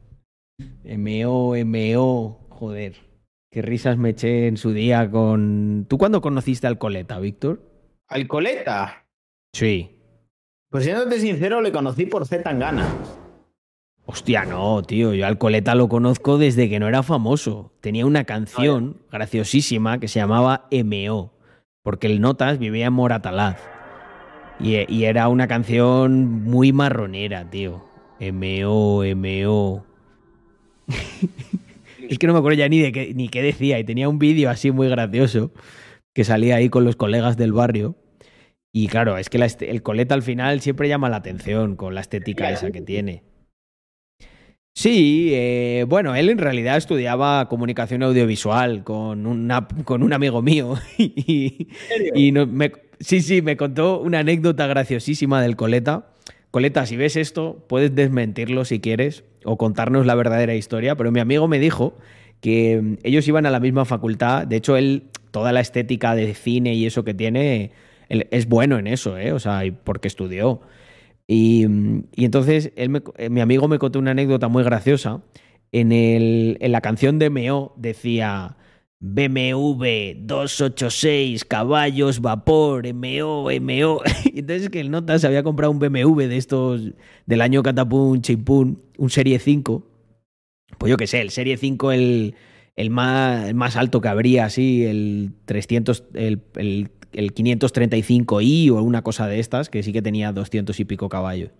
[0.84, 2.96] MO, MO, joder.
[3.56, 5.86] Qué risas me eché en su día con...
[5.88, 7.62] ¿Tú cuándo conociste al coleta, Víctor?
[8.10, 9.06] Al coleta.
[9.54, 9.96] Sí.
[10.70, 12.86] Pues siéndote sincero, le conocí por Z Tangana.
[14.06, 17.72] Hostia, no, tío, yo al coleta lo conozco desde que no era famoso.
[17.80, 21.32] Tenía una canción graciosísima que se llamaba MO,
[21.82, 23.62] porque el Notas vivía en Moratalaz.
[24.60, 27.86] Y, y era una canción muy marronera, tío.
[28.20, 29.86] MO, MO.
[32.10, 33.80] es que no me acuerdo ya ni de qué, ni qué decía.
[33.80, 35.52] Y tenía un vídeo así muy gracioso
[36.14, 37.96] que salía ahí con los colegas del barrio.
[38.74, 42.02] Y claro, es que la el coleta al final siempre llama la atención con la
[42.02, 43.24] estética esa que tiene.
[44.78, 50.76] Sí, eh, bueno, él en realidad estudiaba comunicación audiovisual con, una- con un amigo mío.
[50.98, 51.70] y,
[52.14, 56.12] y no- me- sí, sí, me contó una anécdota graciosísima del Coleta.
[56.56, 61.20] Coleta, si ves esto, puedes desmentirlo si quieres o contarnos la verdadera historia, pero mi
[61.20, 61.98] amigo me dijo
[62.40, 64.48] que mm, ellos iban a la misma facultad.
[64.48, 67.72] De hecho, él, toda la estética de cine y eso que tiene,
[68.08, 69.34] es bueno en eso, ¿eh?
[69.34, 70.62] O sea, porque estudió.
[71.28, 75.24] Y, mm, y entonces él me- eh, mi amigo me contó una anécdota muy graciosa.
[75.74, 78.56] En, en la canción de Meo decía
[79.08, 84.02] BMW 286, caballos, vapor, MO, MO.
[84.34, 86.82] Entonces que el Nota se había comprado un BMW de estos
[87.28, 89.84] del año Catapún, Chimpún, un Serie 5.
[90.80, 92.36] Pues yo qué sé, el Serie 5, el,
[92.76, 99.04] el, más, más alto que habría, así, el 300, el, el, el 535i o una
[99.04, 101.52] cosa de estas, que sí que tenía 200 y pico caballos.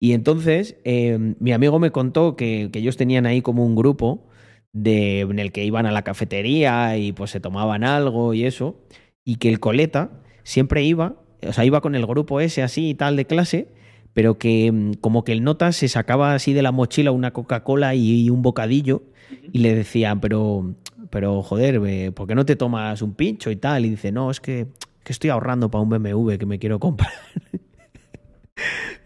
[0.00, 4.28] Y entonces eh, mi amigo me contó que, que ellos tenían ahí como un grupo
[4.72, 8.80] de, en el que iban a la cafetería y pues se tomaban algo y eso,
[9.24, 10.10] y que el coleta
[10.42, 13.68] siempre iba, o sea, iba con el grupo ese así y tal de clase,
[14.12, 17.94] pero que mm, como que el nota se sacaba así de la mochila una Coca-Cola
[17.94, 19.02] y, un bocadillo
[19.52, 20.74] y le decían, pero,
[21.10, 23.84] pero joder, eh, ¿por qué no te tomas un pincho y tal?
[23.86, 24.66] Y dice, no, es que,
[25.04, 27.12] que estoy ahorrando para un BMW que me quiero comprar.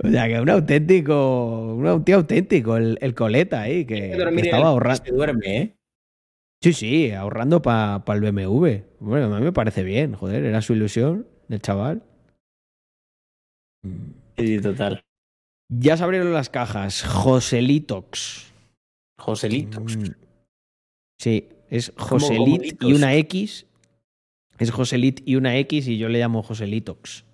[0.02, 4.68] O sea, que un auténtico, un tío auténtico, el, el coleta ahí, que, que estaba
[4.68, 5.04] ahorrando.
[5.04, 5.76] Se duerme, ¿eh?
[6.62, 8.82] Sí, sí, ahorrando para el BMW.
[9.00, 12.02] Bueno, a mí me parece bien, joder, era su ilusión del chaval.
[14.36, 15.02] Sí, total.
[15.68, 17.02] Ya se abrieron las cajas.
[17.04, 18.52] Joselitox.
[19.18, 19.96] Joselitox.
[19.96, 20.14] Mm.
[21.18, 23.66] Sí, es Joselit y una X.
[24.58, 27.25] Es Joselit y una X y yo le llamo Joselitox.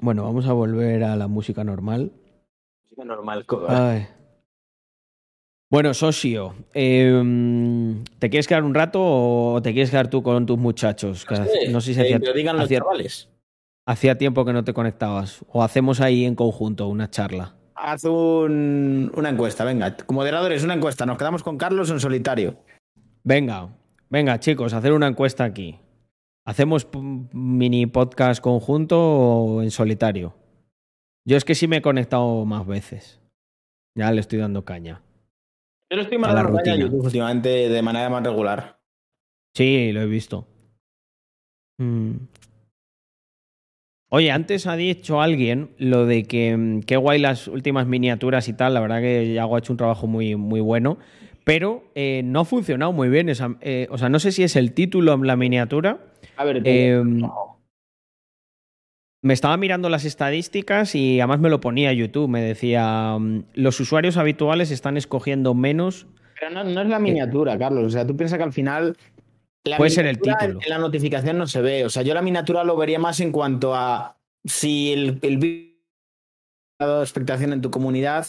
[0.00, 2.12] Bueno, vamos a volver a la música normal.
[2.84, 3.46] Música normal.
[3.68, 4.06] Ay.
[5.68, 7.12] Bueno, socio, eh,
[8.20, 11.26] ¿te quieres quedar un rato o te quieres quedar tú con tus muchachos?
[11.28, 13.28] No sé, no sé si hacía, digan los hacía, chavales.
[13.84, 15.44] hacía tiempo que no te conectabas.
[15.48, 17.56] O hacemos ahí en conjunto una charla.
[17.74, 19.96] Haz un, una encuesta, venga.
[19.96, 21.04] Como moderadores, una encuesta.
[21.04, 22.56] ¿Nos quedamos con Carlos en solitario?
[23.24, 23.68] Venga,
[24.08, 25.80] venga, chicos, hacer una encuesta aquí.
[26.46, 26.86] ¿Hacemos
[27.32, 30.32] mini podcast conjunto o en solitario?
[31.26, 33.20] Yo es que sí me he conectado más veces.
[33.96, 35.02] Ya le estoy dando caña.
[35.90, 38.78] Yo estoy caña a YouTube últimamente de manera más regular.
[39.56, 40.46] Sí, lo he visto.
[41.78, 42.12] Mm.
[44.08, 48.52] Oye, antes ha dicho alguien lo de que mm, qué guay las últimas miniaturas y
[48.52, 48.74] tal.
[48.74, 50.98] La verdad que Yago ha hecho un trabajo muy, muy bueno.
[51.46, 53.28] Pero eh, no ha funcionado muy bien.
[53.28, 56.00] Esa, eh, o sea, no sé si es el título en la miniatura
[56.36, 57.00] a ver, eh,
[59.22, 62.28] me estaba mirando las estadísticas y además me lo ponía YouTube.
[62.28, 66.08] Me decía, mm, los usuarios habituales están escogiendo menos.
[66.40, 67.84] Pero no, no es la miniatura, Carlos.
[67.84, 68.96] O sea, tú piensas que al final.
[69.76, 70.58] Puede ser el título.
[70.60, 71.84] En la notificación no se ve.
[71.84, 75.76] O sea, yo la miniatura lo vería más en cuanto a si el, el vídeo
[76.80, 78.26] ha dado expectación en tu comunidad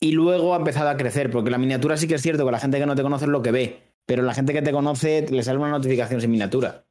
[0.00, 1.30] y luego ha empezado a crecer.
[1.30, 3.30] Porque la miniatura sí que es cierto que la gente que no te conoce es
[3.30, 3.82] lo que ve.
[4.06, 6.86] Pero la gente que te conoce le sale una notificación sin miniatura.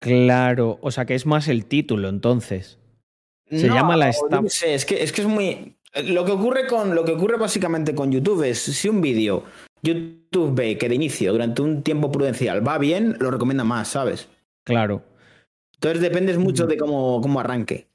[0.00, 2.78] Claro, o sea que es más el título entonces.
[3.50, 4.42] Se llama la estampa.
[4.42, 5.76] No sé, es que, es que es muy.
[6.04, 6.94] Lo que ocurre con.
[6.94, 9.44] Lo que ocurre básicamente con YouTube es si un vídeo
[9.84, 14.28] YouTube ve que de inicio, durante un tiempo prudencial, va bien, lo recomienda más, ¿sabes?
[14.64, 15.02] Claro.
[15.74, 16.68] Entonces dependes mucho mm.
[16.68, 17.88] de cómo, cómo arranque.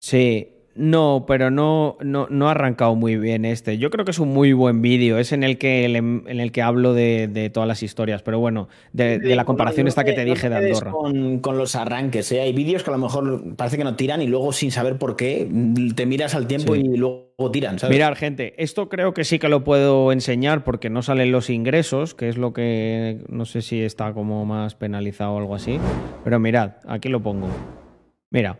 [0.00, 3.78] Sí, no, pero no, no, no, ha arrancado muy bien este.
[3.78, 5.18] Yo creo que es un muy buen vídeo.
[5.18, 8.22] Es en el que, en el que hablo de, de todas las historias.
[8.22, 10.90] Pero bueno, de, de la comparación esta que te dije de Andorra.
[10.90, 12.30] Con, con los arranques.
[12.32, 12.40] ¿eh?
[12.40, 15.16] Hay vídeos que a lo mejor parece que no tiran y luego sin saber por
[15.16, 15.48] qué
[15.94, 16.80] te miras al tiempo sí.
[16.80, 17.78] y luego tiran.
[17.78, 17.94] ¿sabes?
[17.94, 22.14] Mirar, gente, esto creo que sí que lo puedo enseñar porque no salen los ingresos,
[22.14, 25.78] que es lo que no sé si está como más penalizado o algo así.
[26.24, 27.48] Pero mirad, aquí lo pongo.
[28.30, 28.58] Mira,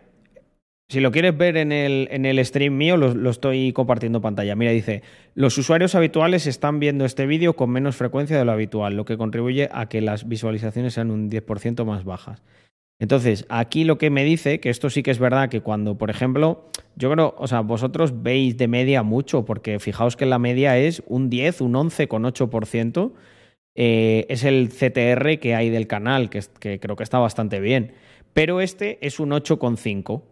[0.89, 4.55] si lo quieres ver en el, en el stream mío, lo, lo, estoy compartiendo pantalla.
[4.55, 5.03] Mira, dice,
[5.35, 9.17] los usuarios habituales están viendo este vídeo con menos frecuencia de lo habitual, lo que
[9.17, 12.43] contribuye a que las visualizaciones sean un 10% más bajas.
[13.01, 16.11] Entonces, aquí lo que me dice, que esto sí que es verdad, que cuando, por
[16.11, 20.79] ejemplo, yo creo, o sea, vosotros veis de media mucho, porque fijaos que la media
[20.79, 23.13] es un 10, un 11,8%,
[23.77, 27.95] eh, es el CTR que hay del canal, que, que creo que está bastante bien,
[28.33, 30.23] pero este es un 8,5%.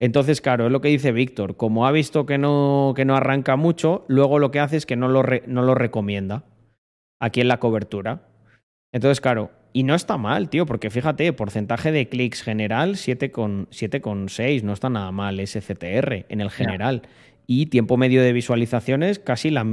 [0.00, 1.56] Entonces, claro, es lo que dice Víctor.
[1.56, 4.96] Como ha visto que no, que no arranca mucho, luego lo que hace es que
[4.96, 6.44] no lo, re, no lo recomienda
[7.20, 8.28] aquí en la cobertura.
[8.92, 14.72] Entonces, claro, y no está mal, tío, porque fíjate, porcentaje de clics general 7,6, no
[14.72, 17.02] está nada mal ese CTR en el general.
[17.46, 19.66] Y tiempo medio de visualizaciones casi la,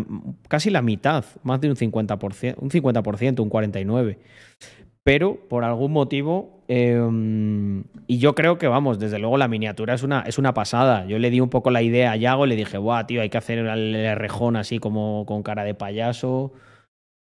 [0.47, 4.17] casi la mitad, más de un 50%, un 50%, un 49%
[5.03, 10.03] pero por algún motivo, eh, y yo creo que, vamos, desde luego la miniatura es
[10.03, 11.05] una, es una pasada.
[11.05, 13.37] Yo le di un poco la idea a Yago, le dije, guau, tío, hay que
[13.37, 16.53] hacer el rejón así como con cara de payaso.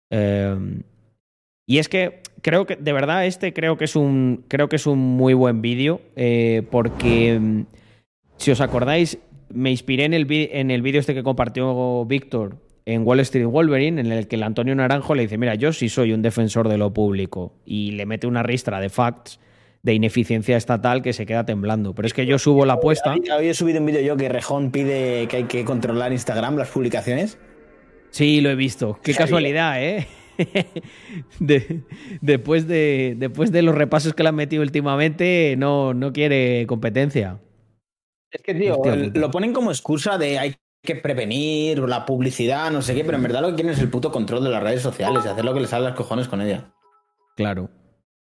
[0.10, 0.56] Eh,
[1.68, 4.88] y es que creo que, de verdad, este creo que es un, creo que es
[4.88, 7.66] un muy buen vídeo, eh, porque
[8.38, 9.20] si os acordáis,
[9.50, 12.56] me inspiré en el, en el vídeo este que compartió Víctor
[12.86, 15.90] en Wall Street Wolverine, en el que el Antonio Naranjo le dice, mira, yo sí
[15.90, 19.40] soy un defensor de lo público, y le mete una ristra de facts
[19.82, 21.94] de ineficiencia estatal que se queda temblando.
[21.94, 23.14] Pero es que yo subo la apuesta.
[23.38, 26.70] Hoy he subido un vídeo yo que Rejón pide que hay que controlar Instagram, las
[26.70, 27.38] publicaciones.
[28.10, 29.00] Sí, lo he visto.
[29.04, 30.08] Qué casualidad, ¿eh?
[32.22, 37.40] después, de, después de los repasos que le han metido últimamente, no, no quiere competencia.
[38.32, 38.82] Es que, tío,
[39.14, 40.56] lo ponen como excusa de hay
[40.86, 43.90] que prevenir la publicidad, no sé qué, pero en verdad lo que quieren es el
[43.90, 46.28] puto control de las redes sociales y hacer lo que les sale a los cojones
[46.28, 46.74] con ella.
[47.36, 47.70] Claro.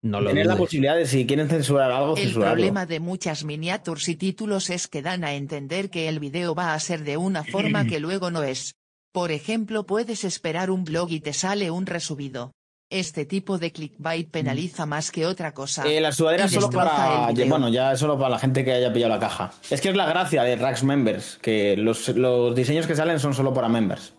[0.02, 4.08] No lo Tener la posibilidad de si quieren censurar algo, El problema de muchas miniatures
[4.10, 7.42] y títulos es que dan a entender que el video va a ser de una
[7.42, 8.74] forma que luego no es.
[9.12, 12.52] Por ejemplo, puedes esperar un blog y te sale un resubido.
[12.90, 15.84] Este tipo de clickbait penaliza más que otra cosa.
[15.84, 17.30] Eh, la sudadera es solo para.
[17.46, 19.52] Bueno, ya es solo para la gente que haya pillado la caja.
[19.70, 23.34] Es que es la gracia de Rax Members, que los, los diseños que salen son
[23.34, 24.14] solo para members.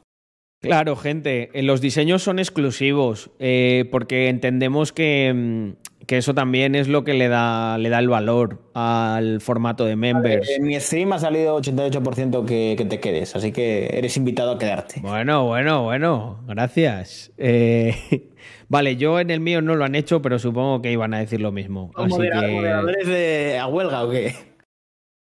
[0.66, 6.76] Claro, gente, eh, los diseños son exclusivos eh, porque entendemos que, mm, que, eso también
[6.76, 10.50] es lo que le da, le da el valor al formato de members.
[10.50, 14.58] En mi stream ha salido 88% que, que, te quedes, así que eres invitado a
[14.58, 15.02] quedarte.
[15.02, 17.32] Bueno, bueno, bueno, gracias.
[17.38, 17.96] Eh,
[18.68, 21.42] vale, yo en el mío no lo han hecho, pero supongo que iban a decir
[21.42, 21.92] lo mismo.
[21.96, 24.34] Así moderadores de a huelga o qué?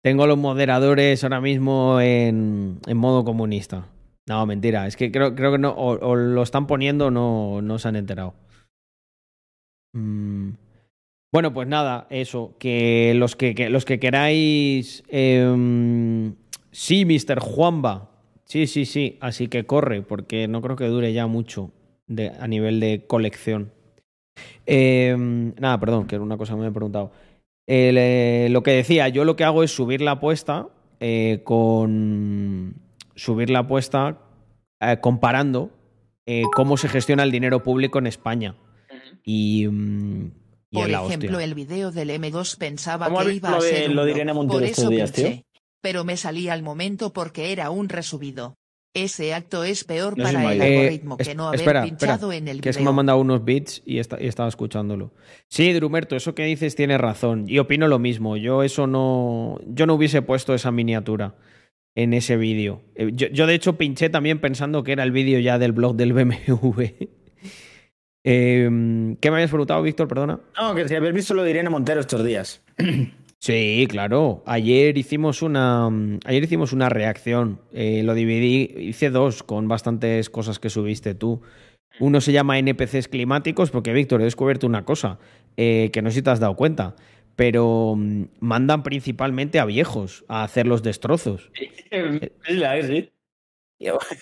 [0.04, 3.88] Tengo los moderadores ahora mismo en, en modo comunista.
[4.28, 4.88] No, mentira.
[4.88, 5.72] Es que creo, creo que no.
[5.72, 8.36] O, lo están poniendo o no, no se han enterado.
[9.94, 10.52] Mm.
[11.32, 12.56] Bueno, pues nada, eso.
[12.60, 15.04] Que los que, los que queráis.
[15.10, 16.32] Eh,
[16.72, 17.40] sí, Mr.
[17.40, 18.12] Juanba.
[18.46, 19.18] Sí, sí, sí.
[19.22, 21.72] Así que corre, porque no creo que dure ya mucho
[22.08, 23.72] de, a nivel de colección.
[24.66, 27.12] Eh, nada, perdón, que era una cosa que me he preguntado.
[27.68, 30.68] Eh, lo que decía, yo lo que hago es subir la apuesta
[31.00, 32.76] eh, con
[33.16, 34.20] subir la apuesta
[34.82, 35.72] eh, comparando
[36.26, 38.56] eh, cómo se gestiona el dinero público en España.
[39.24, 40.32] Y, mm,
[40.72, 41.44] y Por ejemplo, hostia.
[41.46, 44.06] el video del M2 pensaba ¿Cómo que iba visto a lo de- ser un lo
[44.54, 45.26] por eso días, tío?
[45.26, 45.46] pinché.
[45.82, 48.56] Pero me salí al momento porque era un resubido.
[48.96, 50.62] Ese acto es peor No para el.
[50.62, 52.96] Eh, algoritmo que no haber espera, pinchado espera, en el que es que me han
[52.96, 55.14] mandado unos bits y, esta- y estaba escuchándolo.
[55.50, 57.44] Sí, Drumerto, eso que dices tiene razón.
[57.48, 58.38] Y opino lo mismo.
[58.38, 59.60] Yo eso no.
[59.68, 61.36] Yo no hubiese puesto esa miniatura
[61.94, 62.82] en ese vídeo.
[62.96, 65.96] Eh, Yo, yo, de hecho, pinché también pensando que era el vídeo ya del blog
[65.96, 66.82] del BMW.
[68.28, 68.64] Eh,
[69.22, 70.08] ¿Qué me habías preguntado, Víctor?
[70.08, 70.40] Perdona.
[70.60, 72.64] No, que si habéis visto lo de Irene Montero estos días.
[73.46, 74.42] Sí, claro.
[74.48, 75.88] Ayer hicimos una.
[75.88, 77.62] mm, Ayer hicimos una reacción.
[77.74, 78.74] Eh, lo dividí.
[78.76, 81.42] Hice dos con bastantes cosas que subiste tú.
[82.00, 85.20] Uno se llama NPCs climáticos, porque Víctor, he descubierto una cosa
[85.58, 86.96] eh, que no sé si te has dado cuenta.
[87.36, 91.52] Pero mm, mandan principalmente a viejos a hacer los destrozos.
[92.88, 93.12] Sí.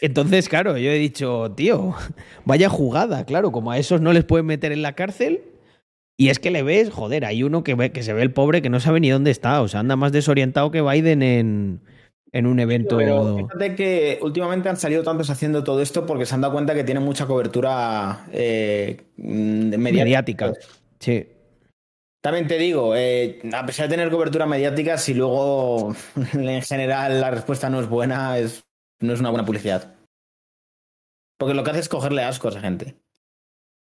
[0.02, 1.96] Entonces, claro, yo he dicho, tío,
[2.44, 5.53] vaya jugada, claro, como a esos no les pueden meter en la cárcel.
[6.18, 8.62] Y es que le ves, joder, hay uno que, ve, que se ve el pobre
[8.62, 11.82] que no sabe ni dónde está, o sea, anda más desorientado que Biden en,
[12.32, 12.98] en un evento.
[12.98, 16.76] Pero fíjate que últimamente han salido tantos haciendo todo esto porque se han dado cuenta
[16.76, 20.48] que tiene mucha cobertura eh, mediática.
[20.48, 20.54] mediática.
[21.00, 21.28] Sí.
[22.22, 25.96] También te digo, eh, a pesar de tener cobertura mediática, si luego
[26.34, 28.64] en general la respuesta no es buena, es,
[29.00, 29.96] no es una buena publicidad.
[31.38, 32.96] Porque lo que hace es cogerle asco a esa gente.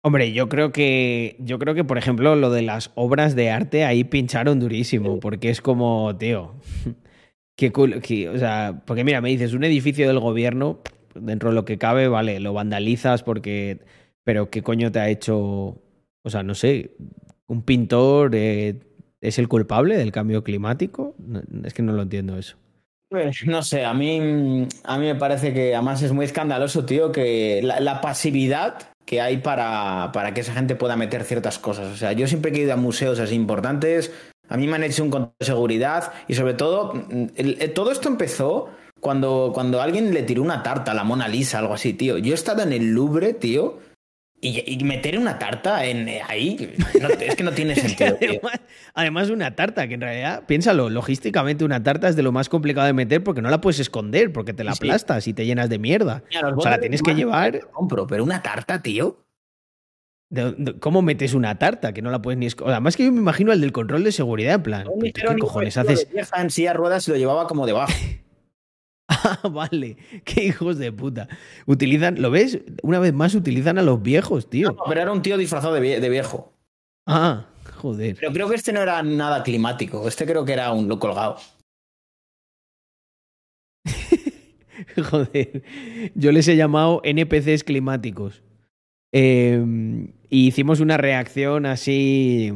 [0.07, 1.35] Hombre, yo creo que.
[1.41, 5.19] Yo creo que, por ejemplo, lo de las obras de arte ahí pincharon durísimo.
[5.19, 6.55] Porque es como, tío.
[7.57, 8.01] Qué cool.
[8.01, 10.79] qué- o sea, porque mira, me dices, un edificio del gobierno,
[11.17, 13.81] dentro de lo que cabe, vale, lo vandalizas porque.
[14.23, 15.37] Pero ¿qué coño te ha hecho?
[16.23, 16.93] O sea, no sé.
[17.49, 18.77] ¿Un pintor eh,
[19.21, 21.17] es el culpable del cambio climático?
[21.19, 22.57] No, es que no lo entiendo eso.
[23.09, 27.11] Pues no sé, a mí, a mí me parece que además es muy escandaloso, tío,
[27.11, 31.87] que la, la pasividad que hay para, para que esa gente pueda meter ciertas cosas.
[31.95, 34.13] O sea, yo siempre he ido a museos así importantes,
[34.49, 37.91] a mí me han hecho un control de seguridad y sobre todo, mm, el- todo
[37.93, 38.69] esto empezó
[39.01, 42.19] cuando, cuando alguien le tiró una tarta a la Mona Lisa, algo así, tío.
[42.19, 43.79] Yo he estado en el Louvre, tío,
[44.49, 48.61] y, y meter una tarta en eh, ahí, no- es que no tiene sentido, además,
[48.95, 52.87] además, una tarta, que en realidad, piénsalo, logísticamente una tarta es de lo más complicado
[52.87, 55.69] de meter porque no la puedes esconder, porque te la Sí, aplastas y te llenas
[55.69, 56.23] de mierda.
[56.43, 57.61] Los O sea, la tienes que llevar.
[57.73, 59.23] Compro, pero una tarta, tío.
[60.81, 62.75] ¿Cómo metes una tarta que no la puedes ni esconder?
[62.75, 65.07] Además, que yo me imagino el del control de seguridad, en plan, Un ¿pero tú
[65.07, 66.09] ligero ¿qué cojones haces?
[66.37, 67.93] en silla ruedas y lo llevaba como debajo.
[69.09, 71.29] Ah, vale, qué hijos de puta.
[71.67, 72.59] Utilizan, ¿lo ves?
[72.83, 74.73] Una vez más utilizan a los viejos, tío.
[74.73, 76.53] No, pero era un tío disfrazado de, vie- de viejo.
[77.07, 77.47] Ah,
[77.77, 78.17] joder.
[78.19, 80.07] Pero creo que este no era nada climático.
[80.09, 81.37] Este creo que era un lo colgado.
[85.11, 85.63] Joder,
[86.15, 88.43] yo les he llamado NPCs climáticos.
[89.13, 89.63] Eh,
[90.29, 92.53] y hicimos una reacción así.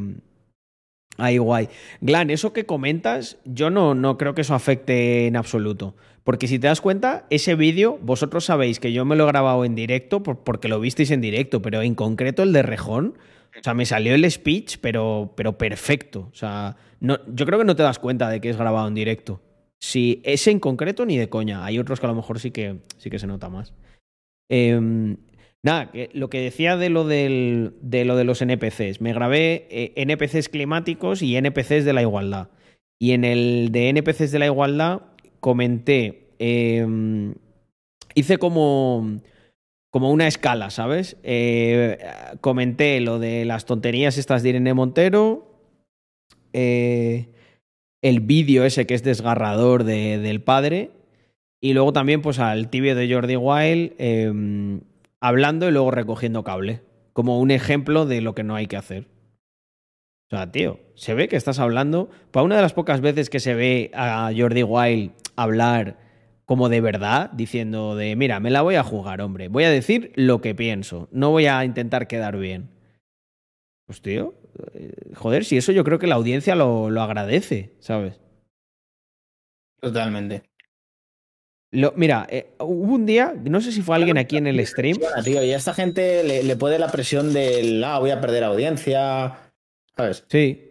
[1.16, 1.68] Ahí guay.
[2.00, 5.94] Glan, eso que comentas, yo no, no creo que eso afecte en absoluto.
[6.30, 9.64] Porque si te das cuenta, ese vídeo, vosotros sabéis que yo me lo he grabado
[9.64, 13.18] en directo porque lo visteis en directo, pero en concreto el de Rejón,
[13.48, 16.28] o sea, me salió el speech, pero, pero perfecto.
[16.30, 18.94] O sea, no, yo creo que no te das cuenta de que es grabado en
[18.94, 19.42] directo.
[19.80, 21.64] Si ese en concreto, ni de coña.
[21.64, 23.74] Hay otros que a lo mejor sí que, sí que se nota más.
[24.48, 25.16] Em,
[25.64, 29.00] nada, lo que decía de lo, del, de lo de los NPCs.
[29.00, 32.50] Me grabé eh, NPCs climáticos y NPCs de la igualdad.
[33.00, 35.00] Y en el de NPCs de la igualdad
[35.40, 36.19] comenté.
[36.40, 37.34] Em,
[38.14, 39.20] hice como.
[39.92, 41.16] Como una escala, ¿sabes?
[41.24, 41.98] Eh,
[42.40, 45.50] comenté lo de las tonterías estas de Irene Montero.
[46.52, 47.26] Eh,
[48.00, 50.92] el vídeo ese que es desgarrador de, del padre.
[51.60, 54.82] Y luego también, pues, al tibio de Jordi Wild em,
[55.20, 56.82] hablando y luego recogiendo cable.
[57.12, 59.08] Como un ejemplo de lo que no hay que hacer.
[60.30, 62.10] O sea, tío, se ve que estás hablando.
[62.30, 66.09] Para una de las pocas veces que se ve a Jordi Wild hablar
[66.50, 69.46] como de verdad, diciendo de, mira, me la voy a jugar, hombre.
[69.46, 71.08] Voy a decir lo que pienso.
[71.12, 72.70] No voy a intentar quedar bien.
[73.86, 74.34] Pues, tío,
[74.74, 78.20] eh, joder, si eso yo creo que la audiencia lo, lo agradece, ¿sabes?
[79.80, 80.42] Totalmente.
[81.70, 84.98] Lo, mira, eh, hubo un día, no sé si fue alguien aquí en el stream.
[85.22, 88.42] Tío, y a esta gente le, le puede la presión del, ah, voy a perder
[88.42, 89.52] audiencia,
[89.96, 90.24] ¿sabes?
[90.26, 90.69] Sí.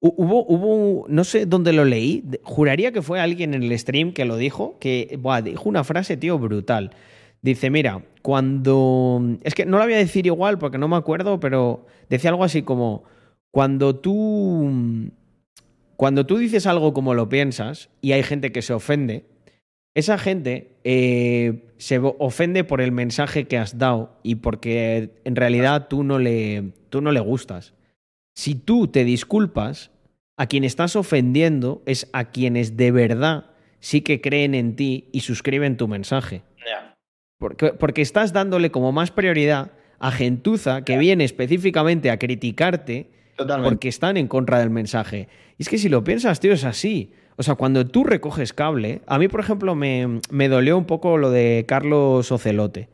[0.00, 4.24] Hubo, hubo, no sé dónde lo leí, juraría que fue alguien en el stream que
[4.24, 6.90] lo dijo, que dijo una frase, tío, brutal.
[7.42, 9.38] Dice, mira, cuando...
[9.42, 12.44] Es que no la voy a decir igual porque no me acuerdo, pero decía algo
[12.44, 13.04] así como,
[13.50, 15.10] cuando tú...
[15.96, 19.24] Cuando tú dices algo como lo piensas y hay gente que se ofende,
[19.94, 25.88] esa gente eh, se ofende por el mensaje que has dado y porque en realidad
[25.88, 27.72] tú no le, tú no le gustas.
[28.36, 29.90] Si tú te disculpas,
[30.36, 33.46] a quien estás ofendiendo es a quienes de verdad
[33.80, 36.42] sí que creen en ti y suscriben tu mensaje.
[37.38, 43.88] Porque, porque, estás dándole como más prioridad a gentuza que viene específicamente a criticarte porque
[43.88, 45.28] están en contra del mensaje.
[45.58, 47.12] Y es que si lo piensas, tío, es así.
[47.36, 51.18] O sea, cuando tú recoges cable, a mí, por ejemplo, me, me dolió un poco
[51.18, 52.88] lo de Carlos Ocelote.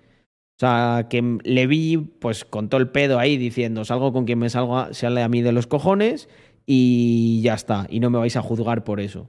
[0.56, 4.38] O sea, que le vi, pues, con todo el pedo ahí diciendo, salgo con quien
[4.38, 6.28] me salga, sale a mí de los cojones
[6.66, 7.86] y ya está.
[7.90, 9.28] Y no me vais a juzgar por eso.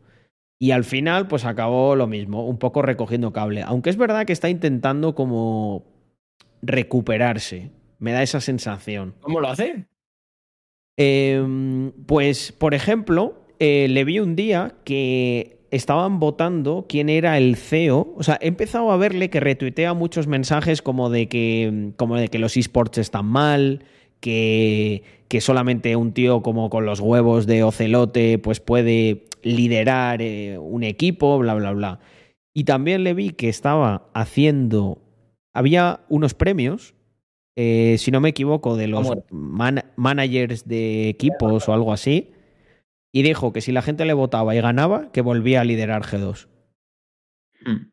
[0.60, 3.64] Y al final, pues acabó lo mismo, un poco recogiendo cable.
[3.64, 5.86] Aunque es verdad que está intentando como
[6.62, 7.72] recuperarse.
[8.00, 9.16] Me da esa sensación.
[9.22, 9.88] ¿Cómo lo hace?
[10.98, 17.56] Eh, pues, por ejemplo, eh, le vi un día que estaban votando quién era el
[17.56, 18.14] CEO.
[18.16, 22.28] O sea, he empezado a verle que retuitea muchos mensajes como de que, como de
[22.28, 23.84] que los esports están mal,
[24.20, 30.60] que, que solamente un tío como con los huevos de ocelote pues puede liderar eh,
[30.60, 32.00] un equipo, bla, bla, bla.
[32.54, 35.00] Y también le vi que estaba haciendo...
[35.56, 36.94] Había unos premios,
[37.56, 42.33] eh, si no me equivoco, de los managers de equipos o algo así
[43.14, 46.48] y dijo que si la gente le votaba y ganaba, que volvía a liderar G2.
[47.64, 47.92] Hmm.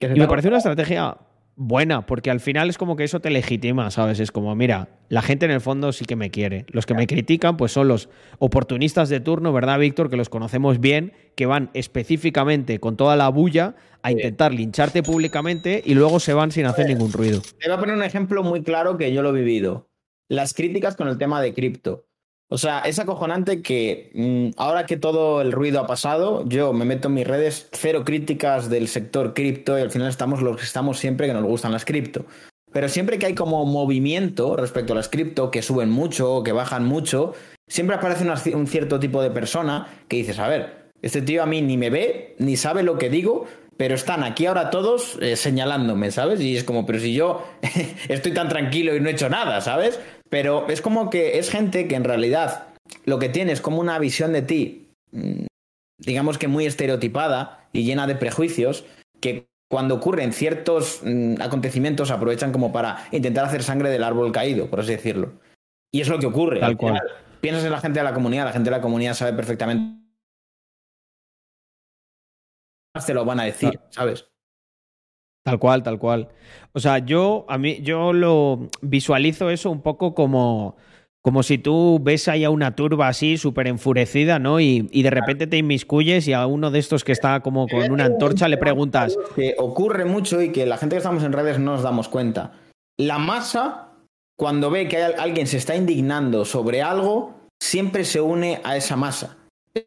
[0.00, 1.18] Y me parece una estrategia
[1.56, 4.20] buena, porque al final es como que eso te legitima, ¿sabes?
[4.20, 6.66] Es como, mira, la gente en el fondo sí que me quiere.
[6.68, 10.10] Los que me critican, pues son los oportunistas de turno, ¿verdad, Víctor?
[10.10, 15.82] Que los conocemos bien, que van específicamente con toda la bulla a intentar lincharte públicamente
[15.84, 17.40] y luego se van sin hacer ningún ruido.
[17.58, 19.90] Te voy a poner un ejemplo muy claro que yo lo he vivido.
[20.28, 22.07] Las críticas con el tema de cripto.
[22.50, 26.86] O sea, es acojonante que mm, ahora que todo el ruido ha pasado, yo me
[26.86, 30.64] meto en mis redes, cero críticas del sector cripto y al final estamos los que
[30.64, 32.24] estamos siempre que nos gustan las cripto.
[32.72, 36.84] Pero siempre que hay como movimiento respecto a las cripto, que suben mucho, que bajan
[36.84, 37.34] mucho,
[37.66, 41.62] siempre aparece un cierto tipo de persona que dices, a ver, este tío a mí
[41.62, 43.46] ni me ve, ni sabe lo que digo,
[43.78, 46.40] pero están aquí ahora todos eh, señalándome, ¿sabes?
[46.40, 47.46] Y es como, pero si yo
[48.08, 49.98] estoy tan tranquilo y no he hecho nada, ¿sabes?
[50.28, 52.66] Pero es como que es gente que en realidad
[53.04, 55.46] lo que tiene es como una visión de ti, mm,
[55.98, 58.84] digamos que muy estereotipada y llena de prejuicios,
[59.20, 64.68] que cuando ocurren ciertos mm, acontecimientos aprovechan como para intentar hacer sangre del árbol caído,
[64.68, 65.34] por así decirlo.
[65.92, 66.58] Y es lo que ocurre.
[66.58, 67.00] Tal cual.
[67.40, 70.07] Piensas en la gente de la comunidad, la gente de la comunidad sabe perfectamente.
[73.06, 74.26] Te lo van a decir, ¿sabes?
[75.44, 76.28] Tal cual, tal cual.
[76.72, 80.76] O sea, yo a mí yo lo visualizo eso un poco como
[81.22, 84.60] como si tú ves ahí a una turba así súper enfurecida, ¿no?
[84.60, 87.90] Y, y, de repente te inmiscuyes y a uno de estos que está como con
[87.90, 89.16] una antorcha le preguntas.
[89.34, 92.52] Que ocurre mucho y que la gente que estamos en redes no nos damos cuenta.
[92.98, 93.88] La masa,
[94.38, 99.37] cuando ve que alguien se está indignando sobre algo, siempre se une a esa masa.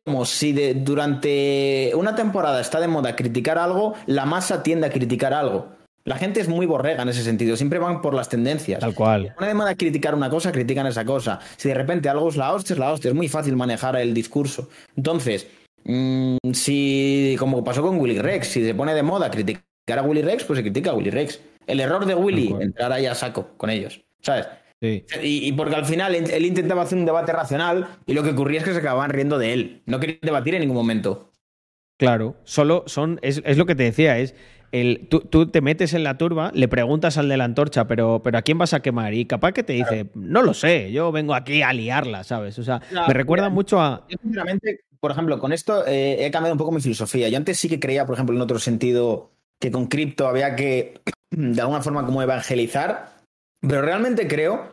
[0.05, 4.89] Como si de, durante una temporada está de moda criticar algo, la masa tiende a
[4.89, 5.69] criticar algo.
[6.03, 8.79] La gente es muy borrega en ese sentido, siempre van por las tendencias.
[8.79, 9.27] Tal cual.
[9.27, 11.39] Si pone de moda criticar una cosa, critican esa cosa.
[11.57, 14.13] Si de repente algo es la hostia, es la hostia, es muy fácil manejar el
[14.13, 14.69] discurso.
[14.95, 15.47] Entonces,
[15.83, 19.63] mm, si, como pasó con Willy Rex, si se pone de moda criticar
[19.99, 21.39] a Willy Rex, pues se critica a Willy Rex.
[21.67, 24.47] El error de Willy, entrar ahí a saco con ellos, ¿sabes?
[24.81, 25.05] Sí.
[25.21, 28.59] Y, y porque al final él, intentaba hacer un debate racional y lo que ocurría
[28.59, 29.81] es que se acababan riendo de él.
[29.85, 31.31] No querían debatir en ningún momento.
[31.97, 34.33] Claro, solo son, es, es lo que te decía, es
[34.71, 38.21] el, tú, tú te metes en la turba, le preguntas al de la antorcha, pero,
[38.23, 39.13] pero ¿a quién vas a quemar?
[39.13, 42.57] Y capaz que te dice, no lo sé, yo vengo aquí a liarla, ¿sabes?
[42.57, 44.05] O sea, Claro, me recuerda mira, mucho a...
[44.09, 47.29] Yo, sinceramente, por ejemplo, con esto eh, he cambiado un poco mi filosofía.
[47.29, 51.01] Yo antes sí que creía, por ejemplo, en otro sentido, que con cripto había que,
[51.29, 53.20] de alguna forma, como evangelizar,
[53.61, 54.71] pero realmente creo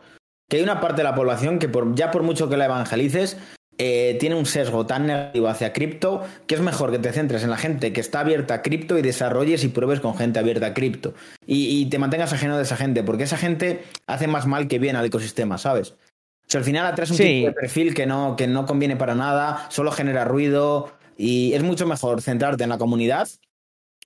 [0.49, 3.37] que hay una parte de la población que, por, ya por mucho que la evangelices,
[3.81, 7.49] eh, tiene un sesgo tan negativo hacia cripto que es mejor que te centres en
[7.49, 10.73] la gente que está abierta a cripto y desarrolles y pruebes con gente abierta a
[10.73, 11.13] cripto.
[11.45, 14.79] Y, y te mantengas ajeno de esa gente, porque esa gente hace más mal que
[14.79, 15.91] bien al ecosistema, ¿sabes?
[15.91, 17.23] O sea, al final atraes un Sí.
[17.23, 21.63] tipo de perfil que no, que no conviene para nada, solo genera ruido y es
[21.63, 23.29] mucho mejor centrarte en la comunidad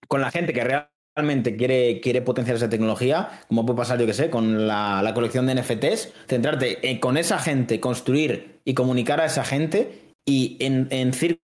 [0.07, 4.14] con la gente que realmente quiere, quiere potenciar esa tecnología, como puede pasar, yo que
[4.14, 9.22] sé, con la, la colección de NFTs, centrarte en- con esa gente, construir y comunicar
[9.22, 11.39] a esa gente y en, en círculo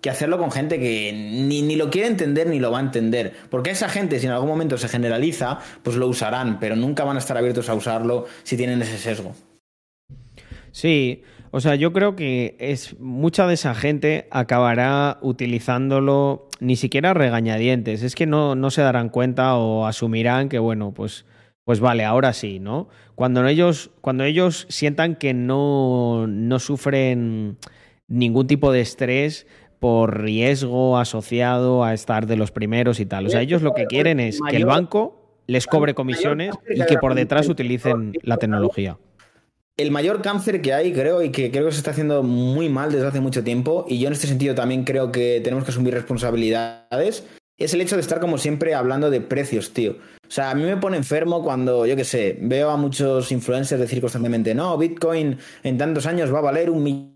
[0.00, 3.34] que hacerlo con gente que ni, ni lo quiere entender ni lo va a entender.
[3.50, 7.16] Porque esa gente, si en algún momento se generaliza, pues lo usarán, pero nunca van
[7.16, 9.34] a estar abiertos a usarlo si tienen ese sesgo.
[10.72, 11.22] Sí,
[11.52, 18.04] o sea, yo creo que es mucha de esa gente acabará utilizándolo ni siquiera regañadientes,
[18.04, 21.26] es que no, no se darán cuenta o asumirán que, bueno, pues,
[21.64, 22.88] pues vale, ahora sí, ¿no?
[23.16, 27.58] Cuando ellos, cuando ellos sientan que no, no sufren
[28.06, 29.46] ningún tipo de estrés
[29.80, 33.26] por riesgo asociado a estar de los primeros y tal.
[33.26, 36.96] O sea, ellos lo que quieren es que el banco les cobre comisiones y que
[36.98, 38.98] por detrás utilicen la tecnología.
[39.76, 42.92] El mayor cáncer que hay, creo, y que creo que se está haciendo muy mal
[42.92, 45.94] desde hace mucho tiempo, y yo en este sentido también creo que tenemos que asumir
[45.94, 47.24] responsabilidades,
[47.56, 49.92] es el hecho de estar como siempre hablando de precios, tío.
[49.92, 53.80] O sea, a mí me pone enfermo cuando, yo qué sé, veo a muchos influencers
[53.80, 57.12] decir constantemente, no, Bitcoin en tantos años va a valer un millón.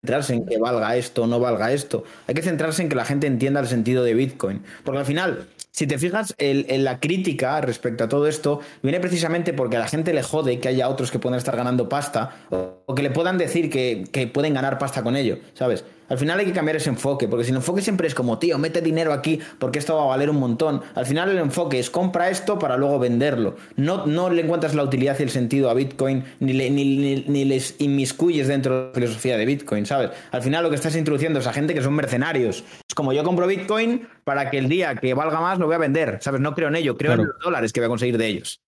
[0.00, 2.04] Centrarse en que valga esto o no valga esto.
[2.28, 4.62] Hay que centrarse en que la gente entienda el sentido de Bitcoin.
[4.84, 5.48] Porque al final,
[5.78, 9.78] si te fijas, el- en la crítica respecto a todo esto viene precisamente porque a
[9.78, 13.10] la gente le jode que haya otros que puedan estar ganando pasta o, que le
[13.12, 15.84] puedan decir que pueden ganar pasta con ello, ¿sabes?
[16.08, 18.58] Al final hay que cambiar ese enfoque, porque si el enfoque siempre es como, tío,
[18.58, 20.82] mete dinero aquí porque esto va a valer un montón.
[20.94, 23.56] Al final el enfoque es compra esto para luego venderlo.
[23.76, 27.24] No, no le encuentras la utilidad y el sentido a Bitcoin, ni, le- ni, ni-
[27.28, 30.10] ni les inmiscuyes dentro de la filosofía de Bitcoin, ¿sabes?
[30.30, 32.64] Al final lo que estás introduciendo es a gente que son mercenarios.
[32.88, 35.78] Es como yo compro Bitcoin para que el día que valga más lo voy a
[35.78, 36.40] vender, ¿sabes?
[36.40, 38.60] No creo en ello, creo en los dólares que voy a conseguir de ellos.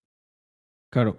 [0.92, 1.18] Claro.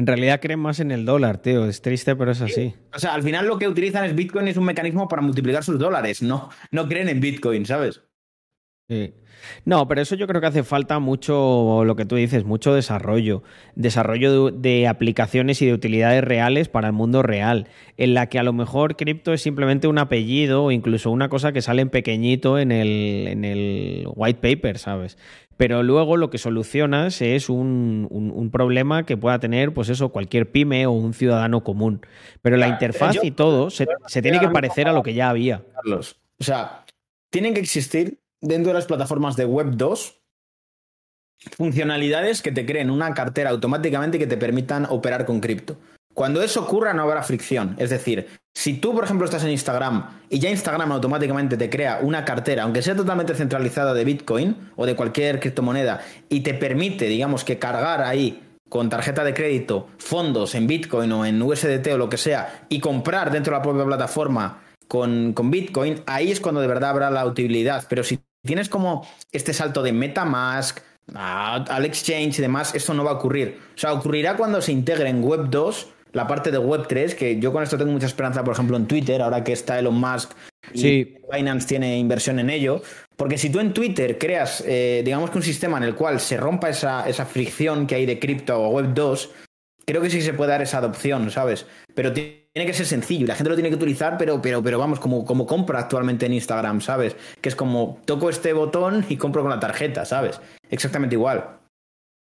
[0.00, 1.66] En realidad creen más en el dólar, tío.
[1.66, 2.74] Es triste, pero es así.
[2.94, 5.78] O sea, al final lo que utilizan es Bitcoin es un mecanismo para multiplicar sus
[5.78, 6.22] dólares.
[6.22, 8.00] No, no creen en Bitcoin, ¿sabes?
[8.88, 9.12] Sí.
[9.64, 13.42] No, pero eso yo creo que hace falta mucho, lo que tú dices, mucho desarrollo.
[13.74, 17.68] Desarrollo de, de aplicaciones y de utilidades reales para el mundo real.
[17.96, 21.52] En la que a lo mejor cripto es simplemente un apellido o incluso una cosa
[21.52, 25.18] que sale en pequeñito en el, en el white paper, ¿sabes?
[25.56, 30.08] Pero luego lo que solucionas es un, un- un problema que pueda tener, pues eso,
[30.08, 32.00] cualquier pyme o un ciudadano común.
[32.40, 35.12] Pero la Claro, interfaz yo- y todo se, se tiene que parecer a lo que
[35.12, 35.62] ya había.
[35.74, 36.16] Carlos.
[36.38, 36.84] O sea,
[37.28, 40.20] tienen que existir dentro de las plataformas de Web 2
[41.56, 45.76] funcionalidades que te creen una cartera automáticamente que te permitan operar con cripto.
[46.12, 47.76] Cuando eso ocurra no habrá fricción.
[47.78, 52.00] Es decir, si tú, por ejemplo, estás en Instagram y ya Instagram automáticamente te crea
[52.02, 57.06] una cartera, aunque sea totalmente centralizada de Bitcoin o de cualquier criptomoneda, y te permite,
[57.06, 61.98] digamos, que cargar ahí con tarjeta de crédito fondos en Bitcoin o en USDT o
[61.98, 66.40] lo que sea y comprar dentro de la propia plataforma con, con Bitcoin, ahí es
[66.40, 67.84] cuando de verdad habrá la utilidad.
[67.88, 70.78] Pero si tienes como este salto de Metamask
[71.14, 73.58] a- al exchange y demás, esto no va a ocurrir.
[73.74, 77.38] O sea, ocurrirá cuando se integre en Web 2 la parte de Web 3, que
[77.38, 80.32] yo con esto tengo mucha esperanza, por ejemplo, en Twitter, ahora que está Elon Musk
[80.74, 81.14] y Sí.
[81.32, 82.82] Binance tiene inversión en ello.
[83.16, 86.36] Porque si tú en Twitter creas, eh, digamos que un sistema en el cual se
[86.36, 89.30] rompa esa, esa fricción que hay de cripto o Web 2,
[89.86, 91.66] creo que sí se puede dar esa adopción, ¿sabes?
[91.94, 92.12] Pero
[92.52, 94.98] tiene que ser sencillo y la gente lo tiene que utilizar, pero, pero, pero vamos,
[94.98, 97.16] como, como compra actualmente en Instagram, ¿sabes?
[97.40, 100.40] Que es como toco este botón y compro con la tarjeta, ¿sabes?
[100.68, 101.58] Exactamente igual.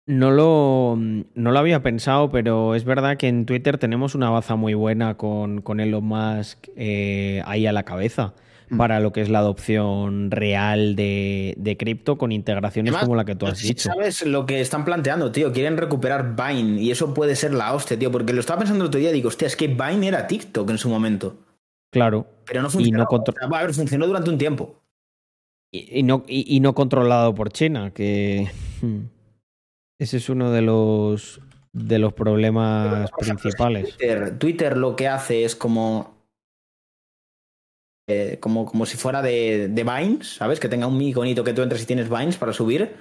[0.07, 4.55] No lo, no lo había pensado, pero es verdad que en Twitter tenemos una baza
[4.55, 8.33] muy buena con, con Elon Musk eh, ahí a la cabeza
[8.69, 8.77] Mm.
[8.77, 13.25] para lo que es la adopción real de, de cripto con integraciones Además, como la
[13.25, 13.89] que tú has si dicho.
[13.89, 15.51] ¿Sabes lo que están planteando, tío?
[15.53, 18.11] Quieren recuperar Vine y eso puede ser la hostia, tío.
[18.11, 20.69] Porque lo estaba pensando el otro día y digo, hostia, es que Vine era TikTok
[20.69, 21.37] en su momento.
[21.91, 22.27] Claro.
[22.45, 22.99] Pero no funcionó.
[22.99, 24.81] no contro- a ver, funcionó durante un tiempo.
[25.71, 28.49] Y, y no, y, y no controlado por China, que
[28.81, 28.99] hmm,
[29.99, 31.39] ese es uno de los
[31.73, 33.97] de los problemas principales.
[33.97, 36.14] Twitter, Twitter lo que hace es como.
[38.07, 40.59] Eh, como, como si fuera de, de Vines, ¿sabes?
[40.59, 42.95] Que tenga un iconito que tú entres y tienes Vines para subir.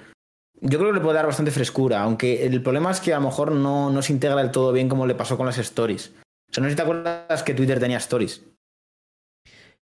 [0.61, 3.25] Yo creo que le puede dar bastante frescura, aunque el problema es que a lo
[3.25, 6.13] mejor no, no se integra del todo bien como le pasó con las stories.
[6.49, 8.43] O sea, no sé si te acuerdas que Twitter tenía stories.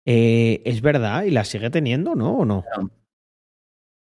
[0.06, 2.38] Eh, es verdad, y las sigue teniendo, ¿no?
[2.38, 2.64] ¿O no?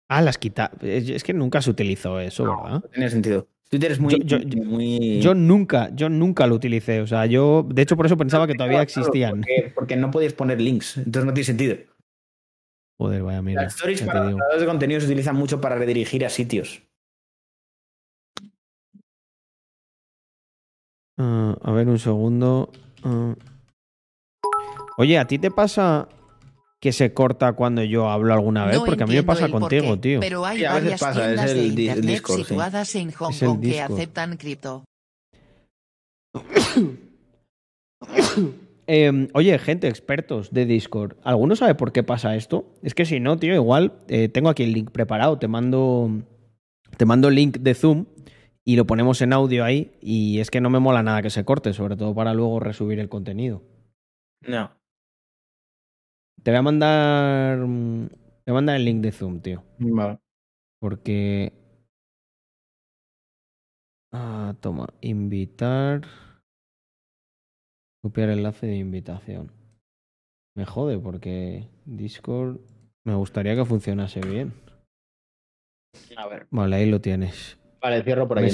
[0.10, 0.72] Ah, las quita.
[0.82, 2.82] Es, que nunca se utilizó eso, No, ¿verdad?
[2.84, 3.48] no tenía sentido.
[3.74, 4.20] Twitter es muy.
[4.24, 5.20] Yo- yo- muy...
[5.20, 7.02] Yo nunca, yo nunca lo utilicé.
[7.02, 9.32] O sea, yo, de hecho, por eso pensaba que todavía existían.
[9.32, 11.78] Porque, porque no podías poner links, entonces no tiene sentido.
[13.00, 13.64] Joder, vaya mierda.
[13.64, 16.84] Las stories para los creadores de contenido se utilizan mucho para redirigir a sitios.
[21.18, 22.70] Ah, a ver, un segundo.
[23.04, 23.34] Ah.
[24.98, 26.08] Oye, ¿a ti te pasa
[26.84, 28.78] que se corta cuando yo hablo alguna vez?
[28.78, 30.20] No Porque a mí me pasa contigo, porqué, tío.
[30.20, 32.44] Pero hay Sí, a veces varias pasa, es tiendas el de internet Discord, sí.
[32.44, 34.84] situadas en Hong Es Kong que aceptan cripto.
[38.86, 42.66] Eh, oye, gente, expertos de Discord, ¿alguno sabe por qué pasa esto?
[42.82, 46.12] Es que si no, tío, igual eh, tengo aquí el link preparado, te mando,
[46.98, 48.08] te mando el link de Zoom
[48.66, 51.46] y lo ponemos en audio ahí y es que no me mola nada que se
[51.46, 53.62] corte, sobre todo para luego resubir el contenido.
[54.42, 54.70] No.
[56.42, 60.20] Te voy a mandar, mm, te voy a mandar el link de Zoom, tío, Vale.
[60.80, 61.54] porque...
[64.12, 66.02] Ah, toma, invitar...
[68.04, 69.50] Copiar enlace de invitación.
[70.58, 72.60] Me jode porque Discord
[73.06, 74.54] me gustaría que funcionase bien.
[76.18, 76.48] A ver.
[76.52, 77.58] Vale, ahí lo tienes.
[77.82, 78.50] Vale, cierro por aquí.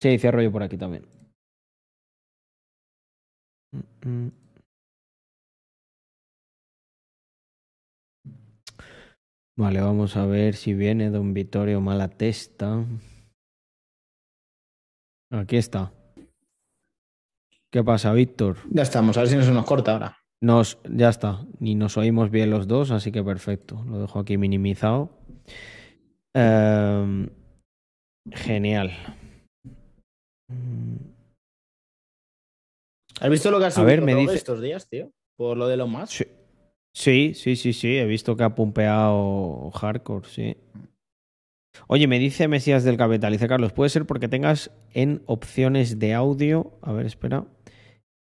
[0.00, 1.04] Sí, cierro yo por aquí también.
[3.72, 4.32] Mm, mm.
[9.56, 12.84] Vale, vamos a ver si viene Don Vittorio Malatesta.
[15.32, 15.92] Aquí está.
[17.72, 18.56] ¿Qué pasa, Víctor?
[18.70, 20.16] Ya estamos, a ver si no se nos corta ahora.
[20.42, 23.84] Nos, ya está, ni nos oímos bien los dos, así que perfecto.
[23.84, 25.10] Lo dejo aquí minimizado.
[26.34, 27.28] Em,
[28.32, 28.90] genial.
[33.20, 35.10] ¿Has visto lo que has A ver, subido me Rogue dice- estos días, tío?
[35.36, 36.10] Por lo de los más.
[36.10, 36.24] Sí,
[36.92, 40.56] sí, sí, sí, sí, He visto que ha pumpeado hardcore, sí.
[41.86, 46.14] Oye, me dice Mesías del Capital, dice Carlos, puede ser porque tengas en opciones de
[46.14, 47.46] audio, a ver, espera,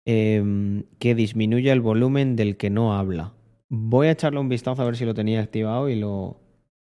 [0.05, 3.33] em, que disminuya el volumen del que no habla.
[3.69, 6.39] Voy a echarle un vistazo a ver si lo tenía activado y lo,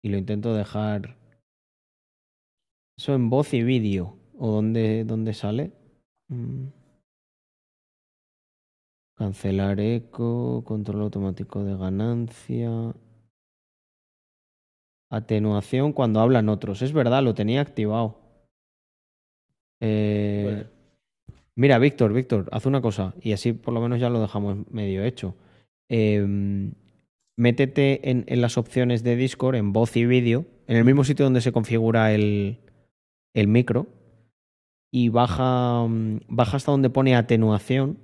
[0.01, 1.17] y lo intento dejar.
[2.97, 4.17] Eso en voz y vídeo.
[4.37, 5.71] ¿O dónde, dónde sale?
[6.29, 6.80] Mm.
[9.21, 12.71] Cancelar eco, control automático de ganancia.
[15.11, 16.81] Atenuación cuando hablan otros.
[16.81, 18.17] Es verdad, lo tenía activado.
[19.79, 20.63] Eh, Bueno.
[21.55, 25.03] Mira, Víctor, Víctor, haz una cosa y así por lo menos ya lo dejamos medio
[25.03, 25.35] hecho.
[25.87, 26.73] Em,
[27.37, 31.25] métete en, en las opciones de Discord en voz y vídeo, en el mismo sitio
[31.25, 32.57] donde se configura el,
[33.35, 33.85] el micro
[34.91, 37.99] y baja, mm, baja hasta donde pone atenuación.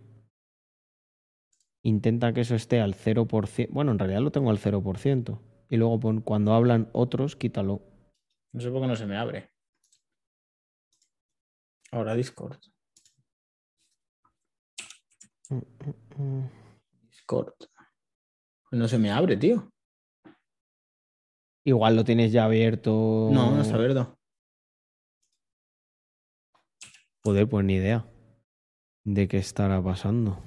[1.87, 3.69] Intenta que eso esté al 0%.
[3.71, 5.39] Bueno, en realidad lo tengo al 0%.
[5.69, 7.81] Y luego pon, cuando hablan otros, quítalo.
[8.51, 9.49] No sé por qué no se me abre.
[11.93, 12.59] Ahora Discord.
[17.09, 17.53] Discord.
[18.71, 19.71] No se me abre, tío.
[21.63, 23.29] Igual lo tienes ya abierto.
[23.31, 24.13] No, no está abierto.
[27.23, 28.05] Joder, pues ni idea
[29.05, 30.46] de qué estará pasando.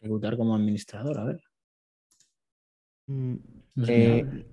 [0.00, 1.40] Ejecutar como administrador, a ver.
[3.08, 3.34] Mm,
[3.74, 4.44] No eh,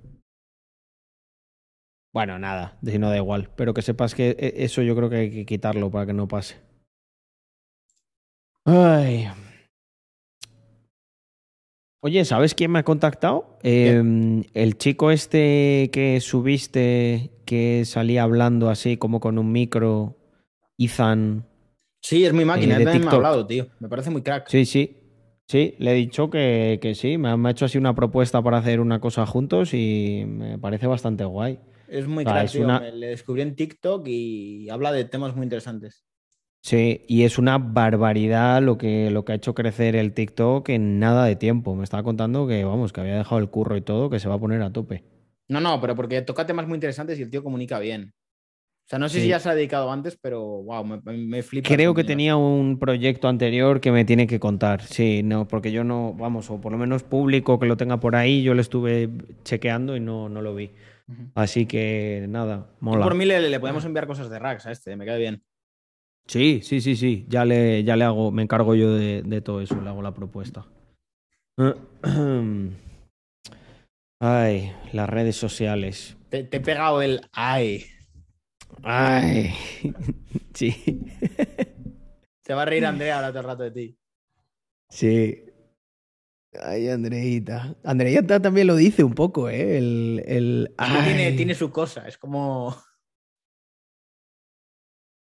[2.14, 3.52] bueno, nada, si no da igual.
[3.58, 6.28] Pero que sepas que e- eso yo creo que hay que quitarlo para que no
[6.28, 6.56] pase.
[8.66, 9.28] Ay.
[12.02, 13.58] Oye, ¿sabes quién me ha contactado?
[13.64, 20.16] Eh, el chico este que subiste, que salía hablando así como con un micro,
[20.78, 21.48] Ethan.
[22.02, 23.68] Sí, es mi máquina, eh, de también me ha hablado, tío.
[23.80, 24.48] Me parece muy crack.
[24.48, 25.05] Sí, sí.
[25.48, 28.42] Sí, le he dicho que, que sí, me ha, me ha hecho así una propuesta
[28.42, 31.60] para hacer una cosa juntos y me parece bastante guay.
[31.88, 32.66] Es muy crack, es tío.
[32.66, 36.06] una- Me- Le descubrí en TikTok y habla de temas muy interesantes.
[36.62, 41.00] Sí, y es una barbaridad lo que, lo que ha hecho crecer el TikTok en
[41.00, 41.76] nada de tiempo.
[41.76, 44.36] Me estaba contando que, vamos, que había dejado el curro y todo, que se va
[44.36, 45.04] a poner a tope.
[45.48, 48.14] No, no, pero porque toca temas muy interesantes y el tío comunica bien.
[48.86, 49.24] O sea, no sé Sí.
[49.24, 51.68] si ya se ha dedicado antes, pero wow, me, me- flipa.
[51.68, 54.84] Creo que tenía un proyecto anterior que me tiene que contar.
[54.84, 58.16] Sí, no, porque yo no, vamos, o por lo menos público que lo tenga por
[58.16, 59.10] ahí, yo lo estuve
[59.44, 60.70] chequeando y no, no lo vi.
[61.34, 63.04] Así que nada, Tú mola.
[63.04, 65.42] Por mí le, le podemos enviar cosas de Rax a este, me cae bien.
[66.28, 67.26] Sí, sí, sí, sí.
[67.28, 70.14] Ya le, ya le hago, me encargo yo de, de todo eso, le hago la
[70.14, 70.66] propuesta.
[74.22, 76.18] Ay, las redes sociales.
[76.30, 77.86] Te, te he pegado el ay.
[78.84, 79.54] Ay,
[80.54, 81.06] sí,
[82.44, 83.98] Se va a reír Andrea ahora todo el rato de ti.
[84.90, 85.42] sí.
[86.62, 87.76] Ay, Andreita.
[87.84, 89.78] Andreita también lo dice un poco, ¿eh?
[89.78, 90.74] El, el
[91.04, 92.74] Tiene, tiene su cosa, es como.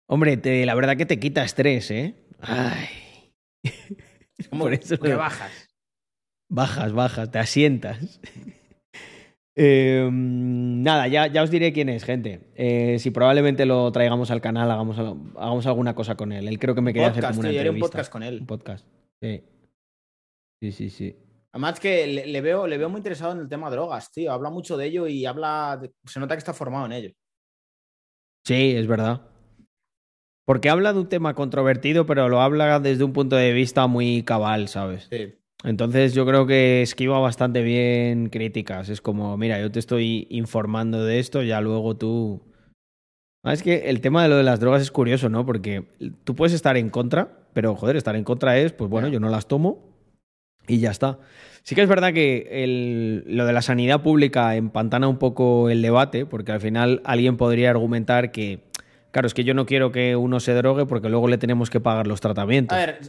[0.07, 2.15] Hombre, te- la verdad que te quita estrés, ¿eh?
[2.39, 2.87] Ay.
[4.37, 5.51] Es como Por eso lo- bajas.
[6.49, 8.19] Bajas, bajas, te asientas.
[9.55, 12.51] Eh, nada, ya, ya os diré quién es, gente.
[12.55, 16.47] Eh, si probablemente lo traigamos al canal, hagamos, hagamos alguna cosa con él.
[16.47, 17.87] Él creo que me quería hacer Podcast, como una haré un entrevista.
[17.89, 18.39] podcast con él.
[18.41, 18.87] Un podcast.
[19.21, 19.43] Sí.
[20.61, 21.15] Sí, sí, sí.
[21.53, 24.31] Además que le, le veo, le veo muy interesado en el tema drogas, tío.
[24.31, 25.77] Habla mucho de ello y habla.
[25.81, 27.11] de- Se nota que está formado en ello.
[28.45, 29.21] Sí, es verdad.
[30.45, 34.23] Porque habla de un tema controvertido, pero lo habla desde un punto de vista muy
[34.23, 35.07] cabal, ¿sabes?
[35.11, 35.33] Sí.
[35.63, 38.89] Entonces yo creo que esquiva bastante bien críticas.
[38.89, 42.41] Es como, mira, yo te estoy informando de esto, ya luego tú...
[43.43, 45.45] Ah, Es que el tema de lo de las drogas es curioso, ¿no?
[45.45, 45.83] Porque
[46.23, 49.29] tú puedes estar en contra, pero joder, estar en contra es, pues bueno, yo no
[49.29, 49.79] las tomo
[50.67, 51.19] y ya está.
[51.63, 55.81] Sí que es verdad que el- lo de la sanidad pública empantana un poco el
[55.81, 58.59] debate, porque al final alguien podría argumentar que,
[59.11, 61.79] claro, es que yo no quiero que uno se drogue porque luego le tenemos que
[61.79, 62.77] pagar los tratamientos.
[62.77, 62.99] A ver,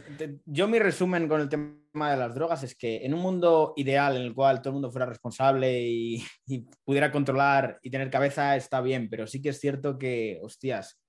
[0.45, 4.15] yo mi resumen con el tema de las drogas es que en un mundo ideal
[4.15, 8.55] en el cual todo el mundo fuera responsable y, y pudiera controlar y tener cabeza
[8.55, 10.99] está bien, pero sí que es cierto que, hostias,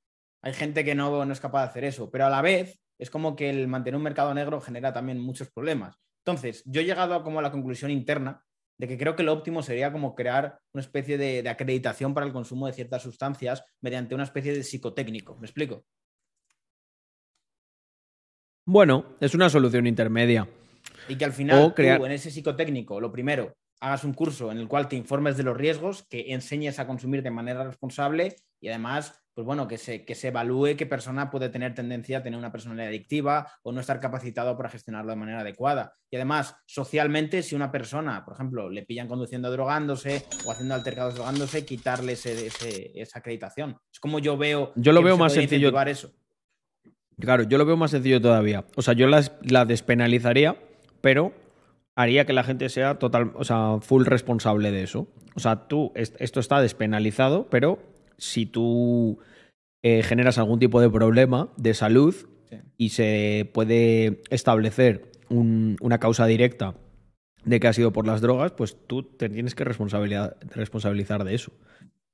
[0.43, 3.11] hay gente que no, no es capaz de hacer eso, pero a la vez es
[3.11, 5.97] como que el mantener un mercado negro genera también muchos problemas.
[6.25, 8.45] Entonces, yo he llegado a como a la conclusión interna
[8.79, 12.27] de que creo que lo óptimo sería como crear una especie de, de acreditación para
[12.27, 15.37] el consumo de ciertas sustancias mediante una especie de psicotécnico.
[15.37, 15.85] ¿Me explico?
[18.66, 20.49] Bueno, es una solución intermedia.
[21.09, 24.51] Y que al final O crear- tú en ese psicotécnico, lo primero, hagas un curso
[24.51, 28.37] en el cual te informes de los riesgos, que enseñes a consumir de manera responsable
[28.61, 32.22] y además, pues bueno, que se, que se evalúe qué persona puede tener tendencia a
[32.22, 35.95] tener una personalidad adictiva o no estar capacitado para gestionarlo de manera adecuada.
[36.11, 41.16] Y además, socialmente, si una persona, por ejemplo, le pillan conduciendo drogándose o haciendo altercados
[41.16, 43.76] drogándose, quitarle ese- ese- esa acreditación.
[43.93, 44.72] Es como yo veo.
[44.76, 45.80] Yo lo que veo se más sencillo.
[45.87, 46.12] Eso.
[47.18, 48.64] Claro, yo lo veo más sencillo todavía.
[48.76, 50.57] O sea, yo las, la despenalizaría,
[51.01, 51.32] pero
[51.97, 55.07] haría que la gente sea total, o sea, full responsable de eso.
[55.37, 57.78] O sea, tú, est- esto está despenalizado, pero
[58.25, 59.18] si tú
[59.83, 62.14] eh, generas algún tipo de problema de salud
[62.51, 62.57] Sí.
[62.79, 66.75] y se puede establecer un- una causa directa
[67.45, 71.53] de que ha sido por las drogas, pues tú te tienes que responsabilizar de eso.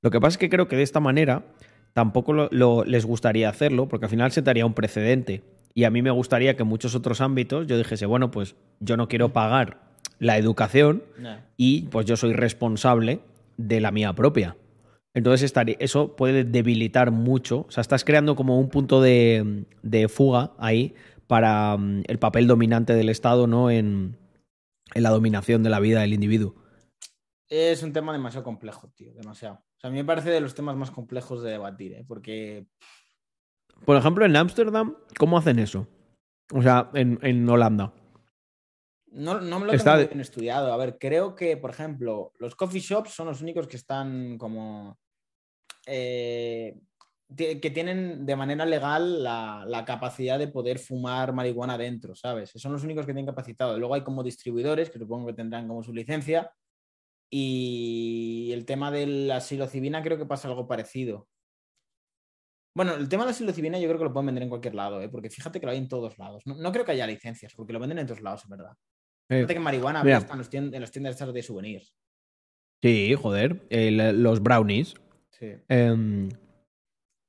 [0.01, 1.45] Lo que pasa es que creo que de esta manera
[1.93, 5.43] tampoco lo- lo- les gustaría hacerlo, porque al final sentaría un precedente.
[5.73, 8.97] Y a mí me gustaría que en muchos otros ámbitos yo dijese, bueno, pues yo
[8.97, 9.77] no quiero pagar
[10.19, 11.37] la educación No.
[11.57, 13.19] y pues yo soy responsable
[13.57, 14.55] de la mía propia.
[15.13, 17.65] Entonces estaría- eso puede debilitar mucho.
[17.67, 20.95] O sea, estás creando como un punto de, de fuga ahí
[21.27, 23.69] para mm, el papel dominante del Estado, ¿no?
[23.69, 24.17] En,
[24.93, 26.55] en la dominación de la vida del individuo.
[27.49, 29.55] Es un tema demasiado complejo, tío, demasiado.
[29.55, 32.05] O sea, a mí me parece de los temas más complejos de debatir, ¿eh?
[32.07, 32.65] porque
[33.85, 35.87] Por ejemplo, en Ámsterdam, ¿cómo hacen eso?
[36.53, 37.93] O sea, en, en Holanda.
[39.11, 40.73] No, no me lo tengo de- bien estudiado.
[40.73, 44.97] A ver, creo que, por ejemplo, los coffee shops son los únicos que están como...
[45.85, 46.79] eh,
[47.37, 52.51] que tienen de manera legal la, la capacidad de poder fumar marihuana dentro, ¿sabes?
[52.55, 53.77] Son los únicos que tienen capacitado.
[53.79, 56.51] Luego hay como distribuidores que supongo que tendrán como su licencia.
[57.33, 61.29] Y el tema de la psilocibina creo que pasa algo parecido.
[62.75, 65.01] Bueno, el tema de la psilocibina yo creo que lo pueden vender en cualquier lado,
[65.01, 65.07] ¿eh?
[65.07, 66.45] porque fíjate que lo hay en todos lados.
[66.45, 68.75] No, no creo que haya licencias, porque lo venden en todos lados, es verdad.
[69.29, 70.25] Fíjate que marihuana Mira.
[70.31, 71.93] en, los tiend- en las tiendas de souvenirs.
[72.81, 73.61] Sí, joder.
[73.69, 74.95] el- los brownies.
[75.29, 75.53] Sí.
[75.69, 76.29] Em,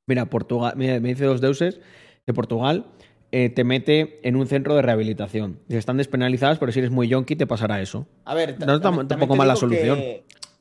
[0.08, 1.80] mira, Portugal, mira, me dice los deuses
[2.26, 2.86] de Portugal,
[3.30, 5.60] eh, te mete en un centro de rehabilitación.
[5.68, 8.06] Están despenalizadas, pero si eres muy yonki te pasará eso.
[8.24, 9.98] A ver, No también- tampoco mala solución.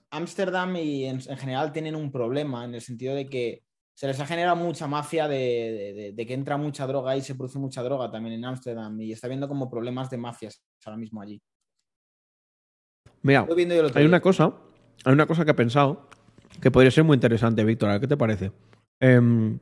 [0.10, 3.64] Ámsterdam y en, en general tienen un problema en el sentido de que
[3.94, 5.38] se les ha generado mucha mafia de,
[5.96, 9.12] de- de que entra mucha droga y se produce mucha droga también en Ámsterdam y
[9.12, 11.42] está habiendo como problemas de mafias ahora mismo allí.
[13.24, 14.06] Mira, viendo hay día.
[14.06, 14.54] una cosa,
[15.06, 16.08] hay una cosa que he pensado
[16.60, 18.00] que podría ser muy interesante, Víctor.
[18.00, 18.52] ¿Qué te parece?
[19.00, 19.60] Em,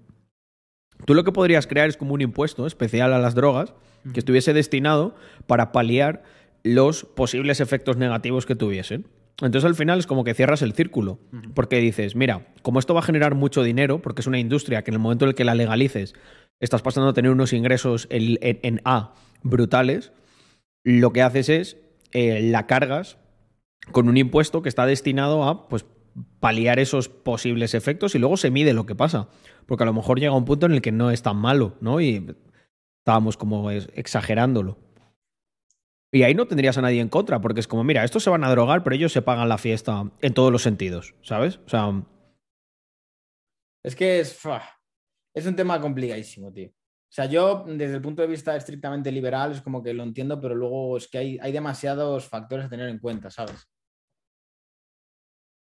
[1.06, 3.74] tú lo que podrías crear es como un impuesto especial a las drogas
[4.14, 5.14] que estuviese destinado
[5.46, 6.24] para paliar
[6.64, 9.06] los posibles efectos negativos que tuviesen.
[9.42, 11.20] Entonces al final es como que cierras el círculo,
[11.54, 14.92] porque dices, mira, como esto va a generar mucho dinero, porque es una industria que
[14.92, 16.14] en el momento en el que la legalices
[16.60, 19.14] estás pasando a tener unos ingresos en, en- en A
[19.44, 20.12] brutales,
[20.84, 21.78] lo que haces es
[22.12, 23.18] eh, la cargas
[23.92, 25.86] con un impuesto que está destinado a pues
[26.42, 29.30] paliar esos posibles efectos y luego se mide lo que pasa.
[29.68, 32.02] Porque a lo mejor llega un punto en el que no es tan malo, ¿no?
[32.02, 32.36] Y
[33.06, 34.78] estábamos como exagerándolo.
[36.12, 38.44] Y ahí no tendrías a nadie en contra, porque es como, mira, estos se van
[38.44, 41.60] a drogar, pero ellos se pagan la fiesta en todos los sentidos, ¿sabes?
[41.66, 42.04] O sea,
[43.84, 44.40] Es que es,
[45.36, 46.70] es un tema complicadísimo, tío.
[46.70, 50.40] O sea, yo desde el punto de vista estrictamente liberal es como que lo entiendo,
[50.40, 53.68] pero luego es que hay, hay demasiados factores a tener en cuenta, ¿sabes?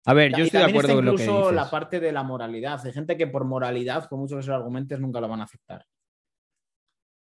[0.05, 2.23] a ver, yo estoy de acuerdo está con lo que incluso la parte de la
[2.25, 2.81] moralidad.
[2.85, 5.85] Hay gente que por moralidad, con muchos de esos argumentos, nunca lo van a aceptar.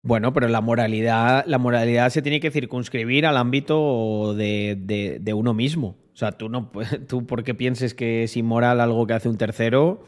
[0.02, 5.34] Bueno, pero la moralidad, la moralidad se tiene que circunscribir al ámbito de, de- de
[5.34, 5.98] uno mismo.
[6.12, 6.70] O sea, tú no
[7.08, 10.04] tú porque pienses que es inmoral algo que hace un tercero,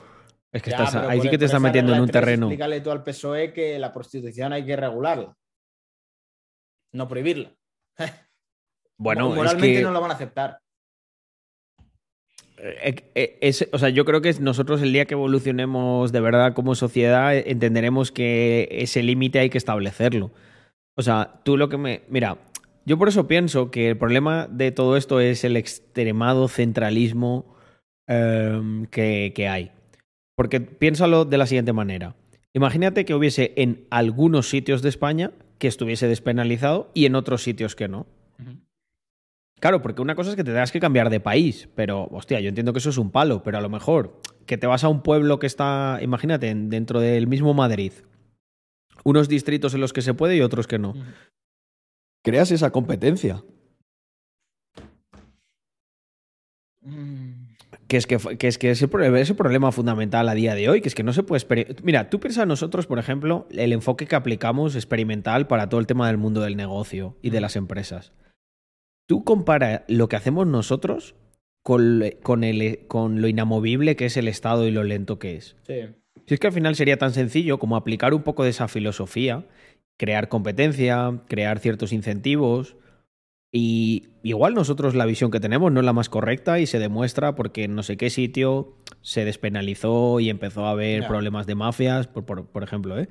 [0.51, 2.47] es que Ya, estás, ahí sí que te estás metiendo en un terreno.
[2.47, 5.35] Explícale tú al PSOE que la prostitución hay que regularla.
[6.93, 7.53] No prohibirla.
[8.99, 10.61] Bueno, es moralmente que no lo van a aceptar.
[12.63, 16.55] Eh, eh, es- o sea, yo creo que nosotros el día que evolucionemos de verdad
[16.55, 20.31] como sociedad eh, entenderemos que ese límite hay que establecerlo.
[20.97, 22.03] O sea, tú lo que me...
[22.09, 22.39] Mira,
[22.85, 27.57] yo por eso pienso que el problema de todo esto es el extremado centralismo
[28.07, 29.71] em, que hay.
[30.37, 32.15] Porque piénsalo de la siguiente manera.
[32.55, 37.75] Imagínate que hubiese en algunos sitios de España que estuviese despenalizado y en otros sitios
[37.75, 38.07] que no.
[39.63, 42.49] Claro, porque una cosa es que te tengas que cambiar de país, pero, hostia, yo
[42.49, 45.05] entiendo que eso es un palo, pero a lo mejor que te vas a un
[45.05, 47.93] pueblo que está, imagínate, en- dentro del mismo Madrid,
[49.05, 50.95] unos distritos en los que se puede y otros que no.
[52.25, 53.45] Creas esa competencia.
[56.81, 57.53] Mm.
[57.87, 58.91] Que es que, que es que ese,
[59.21, 61.77] ese problema fundamental a día de hoy, que es que no se puede...
[61.85, 66.09] Mira, tú piensas nosotros, por ejemplo, el enfoque que aplicamos experimental para todo el tema
[66.09, 68.13] del mundo del negocio y de las empresas.
[69.07, 71.15] Tú compara lo que hacemos nosotros
[71.63, 75.57] con, con, el, con lo inamovible que es el Estado y lo lento que es.
[75.67, 75.81] Sí.
[76.27, 79.47] Si es que al final sería tan sencillo como aplicar un poco de esa filosofía,
[79.99, 82.77] crear competencia, crear ciertos incentivos.
[83.55, 87.35] Y igual nosotros la visión que tenemos no es la más correcta y se demuestra
[87.35, 92.07] porque en no sé qué sitio se despenalizó y empezó a haber problemas de mafias,
[92.07, 92.99] por, por- por ejemplo.
[92.99, 93.09] ¿eh?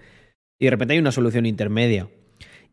[0.59, 2.09] Y de repente hay una solución intermedia.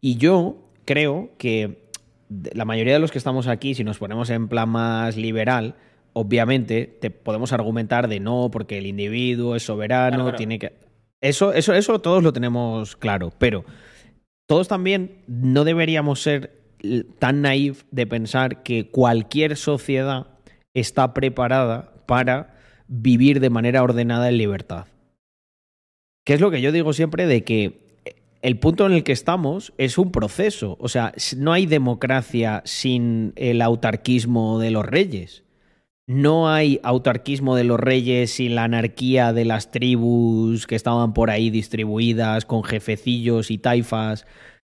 [0.00, 1.87] Y yo creo que
[2.28, 5.76] la mayoría de los que estamos aquí, si nos ponemos en plan más liberal,
[6.12, 10.36] obviamente te podemos argumentar de no, porque el individuo es soberano, Claro, claro.
[10.36, 10.72] tiene que.
[11.20, 13.32] Eso, eso, eso todos lo tenemos claro.
[13.38, 13.64] Pero
[14.46, 16.58] todos también no deberíamos ser
[17.18, 20.28] tan naif de pensar que cualquier sociedad
[20.74, 22.54] está preparada para
[22.86, 24.86] vivir de manera ordenada en libertad.
[26.24, 27.87] Que es lo que yo digo siempre de que
[28.42, 30.76] el punto en el que estamos es un proceso.
[30.80, 35.44] O sea, no hay democracia sin el autarquismo de los reyes.
[36.06, 41.30] No hay autarquismo de los reyes sin la anarquía de las tribus que estaban por
[41.30, 44.26] ahí distribuidas con jefecillos y taifas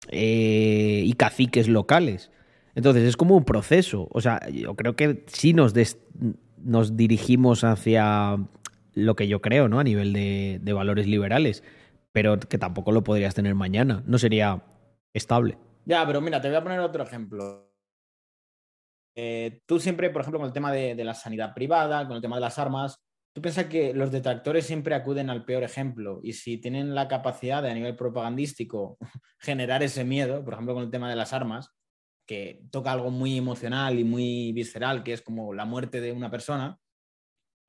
[0.09, 2.31] eh, y caciques locales.
[2.75, 4.07] Entonces es como un proceso.
[4.11, 5.73] O sea, yo creo que sí nos,
[6.95, 8.37] dirigimos hacia
[8.95, 9.79] lo que yo creo, ¿no?
[9.79, 11.63] A nivel de valores liberales.
[12.11, 14.03] Pero que tampoco lo podrías tener mañana.
[14.05, 14.63] No sería
[15.13, 15.57] estable.
[15.85, 17.71] Ya, pero mira, te voy a poner otro ejemplo.
[19.15, 22.21] Eh, tú siempre, por ejemplo, con el tema de, de la sanidad privada, con el
[22.21, 22.99] tema de las armas,
[23.33, 27.61] tú piensas que los detractores siempre acuden al peor ejemplo y si tienen la capacidad
[27.61, 28.97] de a nivel propagandístico
[29.39, 31.71] generar ese miedo, por ejemplo, con el tema de las armas,
[32.25, 36.29] que toca algo muy emocional y muy visceral, que es como la muerte de una
[36.29, 36.77] persona,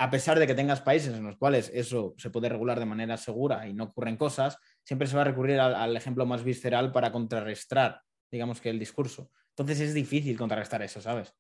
[0.03, 3.19] a pesar de que tengas países en los cuales eso se puede regular de manera
[3.19, 6.91] segura y no ocurren cosas, siempre se va a recurrir al, al ejemplo más visceral
[6.91, 8.01] para contrarrestar,
[8.33, 9.31] digamos que el discurso.
[9.51, 11.35] Entonces es difícil contrarrestar eso, ¿sabes?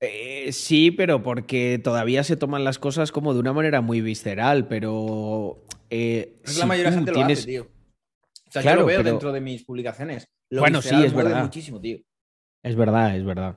[0.00, 4.68] Eh, sí, pero porque todavía se toman las cosas como de una manera muy visceral,
[4.68, 5.64] pero...
[5.90, 7.62] eh, Es si la mayoría de gente tienes- lo hace, tío.
[8.48, 10.28] O sea, Claro, yo lo veo pero- dentro de mis publicaciones.
[10.50, 11.42] Lo Bueno, sí, es verdad.
[11.42, 11.98] muchísimo, tío.
[12.62, 13.56] Es verdad, es verdad.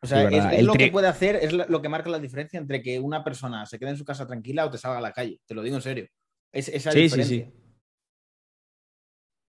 [0.00, 3.00] O sea, Es lo que puede hacer, es lo que marca la diferencia entre que
[3.00, 5.40] una persona se quede en su casa tranquila o te salga a la calle.
[5.46, 6.06] Te lo digo en serio.
[6.52, 7.46] Es esa Sí, sí, diferencia.
[7.46, 7.52] sí.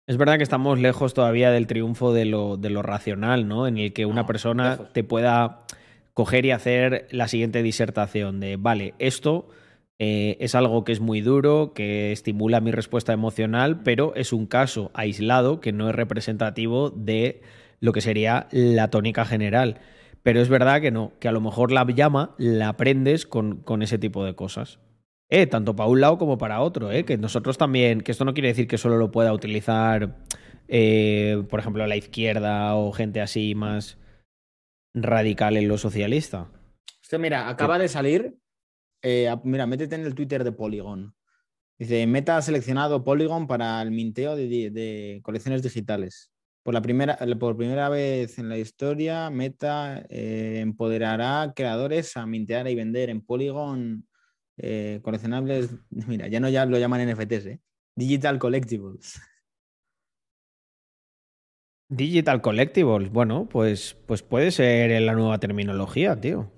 [0.06, 3.66] Es verdad que estamos lejos todavía del triunfo de lo, de lo racional, ¿no?
[3.66, 4.92] En el que una No, persona lejos.
[4.94, 5.66] te pueda
[6.14, 9.50] coger y hacer la siguiente disertación de, vale, esto
[9.98, 14.46] eh, es algo que es muy duro, que estimula mi respuesta emocional, pero es un
[14.46, 17.42] caso aislado que no es representativo de
[17.80, 19.78] lo que sería la tónica general.
[20.28, 23.80] Pero es verdad que no, que a lo mejor la llama la aprendes con, con
[23.80, 24.78] ese tipo de cosas.
[25.30, 28.34] Eh, tanto para un lado como para otro, eh, que nosotros también, que esto no
[28.34, 30.18] quiere decir que solo lo pueda utilizar,
[30.68, 33.96] eh, por ejemplo, la izquierda o gente así más
[34.92, 36.52] radical en lo socialista.
[37.00, 38.36] Usted, mira, acaba de salir.
[39.00, 41.14] eh, mira, métete en el Twitter de Polygon.
[41.78, 46.30] Dice: Meta ha seleccionado Polygon para el minteo de colecciones digitales.
[46.68, 52.68] Por, la primera, por primera vez en la historia, Meta eh, empoderará creadores a mintear
[52.68, 54.06] y vender en Polygon
[54.58, 55.70] eh, coleccionables.
[55.88, 57.60] Mira, ya no ya lo llaman NFTs, ¿eh?
[57.96, 59.18] Digital Collectibles.
[61.88, 66.52] Digital Collectibles, bueno, pues, pues puede ser la nueva terminología, tío.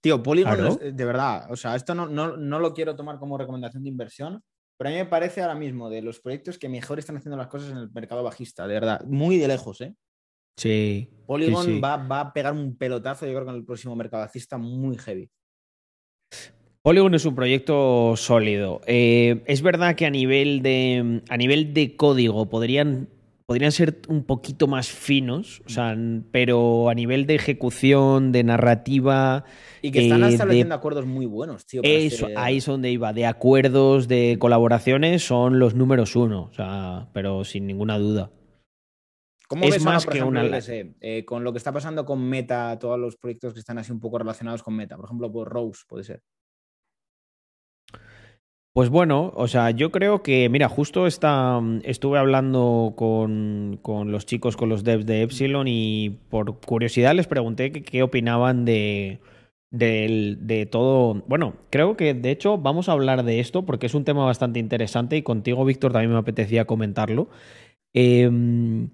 [0.00, 0.74] Tío, Polygon, Claro.
[0.74, 4.42] de verdad, o sea, esto no, no, no lo quiero tomar como recomendación de inversión,
[4.76, 7.48] pero a mí me parece ahora mismo de los proyectos que mejor están haciendo las
[7.48, 9.94] cosas en el mercado bajista, de verdad, muy de lejos, ¿eh?
[10.56, 11.08] Sí.
[11.10, 11.80] sí, Polygon sí.
[11.80, 15.30] Va, va a pegar un pelotazo, yo creo, con el próximo mercado bajista muy heavy.
[16.84, 18.82] Polygon es un proyecto sólido.
[18.86, 23.08] Eh, es verdad que a nivel de, a nivel de código podrían,
[23.46, 25.96] podrían ser un poquito más finos, o sea,
[26.30, 29.44] pero a nivel de ejecución, de narrativa,
[29.82, 31.82] Y que están eh, de- estableciendo acuerdos muy buenos, tío.
[31.84, 33.12] eso, ahí es donde iba.
[33.12, 38.30] De acuerdos, de colaboraciones, son los números uno, o sea, pero sin ninguna duda.
[39.46, 42.06] ¿Cómo es ves más por que ejemplo, una sé, eh, con lo que está pasando
[42.06, 44.96] con Meta, todos los proyectos que están así un poco relacionados con Meta?
[44.96, 46.22] Por ejemplo, por Rose, puede ser.
[48.74, 54.26] Pues bueno, o sea, yo creo que, mira, justo está, estuve hablando con, con los
[54.26, 59.20] chicos, con los devs de Epsilon y por curiosidad les pregunté qué opinaban de,
[59.70, 61.22] de todo.
[61.28, 64.58] Bueno, creo que de hecho vamos a hablar de esto porque es un tema bastante
[64.58, 67.28] interesante y contigo, Víctor, también me apetecía comentarlo.
[67.92, 68.90] Em,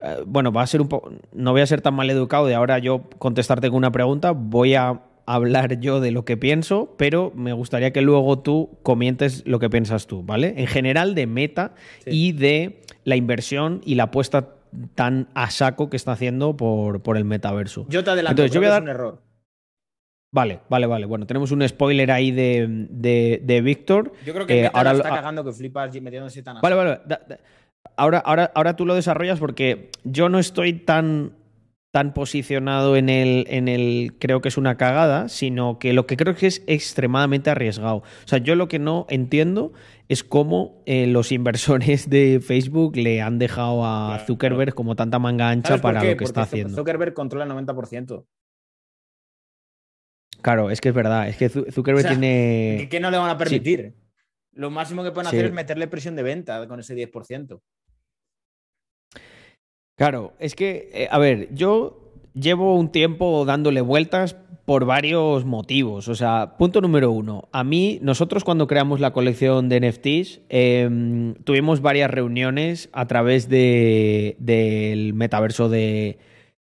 [0.00, 1.12] eh, bueno, va a ser un poco.
[1.32, 4.32] No voy a ser tan mal educado de ahora yo contestarte con una pregunta.
[4.32, 9.42] Voy a hablar yo de lo que pienso, pero me gustaría que luego tú comentes
[9.46, 10.54] lo que piensas tú, ¿vale?
[10.56, 12.10] En general de Meta Sí.
[12.10, 14.50] y de la inversión y la apuesta
[14.94, 17.86] tan a saco que está haciendo por, por el metaverso.
[17.88, 19.22] Yo te adelanto, Entonces, yo voy a que dar- es un error.
[20.32, 21.06] Vale, vale, vale.
[21.06, 24.12] Bueno, tenemos un spoiler ahí de, de, de Víctor.
[24.26, 26.60] Yo creo que Eh, Meta ahora lo- está cagando que flipas y metiéndose tan a
[26.60, 26.84] Vale, saco.
[26.88, 27.00] vale.
[27.06, 27.38] da- da-
[27.96, 31.34] Ahora, ahora, ahora tú lo desarrollas porque yo no estoy tan,
[31.94, 36.16] tan posicionado en el, en el creo que es una cagada, sino que lo que
[36.16, 37.98] creo que es extremadamente arriesgado.
[37.98, 39.72] O sea, yo lo que no entiendo
[40.08, 45.50] es cómo eh, los inversores de Facebook le han dejado a Zuckerberg como tanta manga
[45.50, 46.74] ancha ¿Sabes por para lo que está haciendo.
[46.74, 48.24] Zuckerberg controla el 90%.
[50.42, 51.28] Claro, es que es verdad.
[51.28, 52.76] Es que Zu- Zuckerberg O sea, tiene.
[52.80, 53.94] ¿Qué, qué no le van a permitir?
[54.52, 55.36] Lo máximo que pueden Sí.
[55.36, 57.60] hacer es meterle presión de venta con ese 10%.
[59.96, 66.08] Claro, es que, eh, a ver, yo llevo un tiempo dándole vueltas por varios motivos.
[66.08, 67.48] O sea, punto número uno.
[67.52, 73.48] A mí, nosotros cuando creamos la colección de NFTs, eh, tuvimos varias reuniones a través
[73.48, 76.18] de, del metaverso de,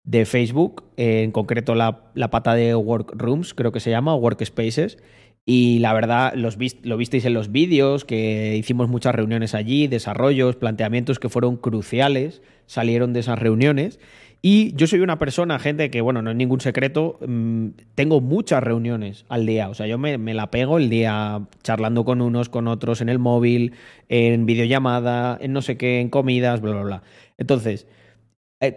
[0.03, 4.97] de Facebook, en concreto la, la pata de Workrooms, creo que se llama, Workspaces.
[5.45, 10.55] Y la verdad, los lo visteis en los vídeos, que hicimos muchas reuniones allí, desarrollos,
[10.55, 13.99] planteamientos que fueron cruciales, salieron de esas reuniones.
[14.41, 18.63] Y yo soy una persona, gente, que, bueno, no es ningún secreto, mm, tengo muchas
[18.63, 19.69] reuniones al día.
[19.69, 23.09] O sea, yo me, me la pego el día charlando con unos, con otros, en
[23.09, 23.73] el móvil,
[24.07, 27.03] en videollamada, en no sé qué, en comidas, bla, bla, bla.
[27.37, 27.85] Entonces,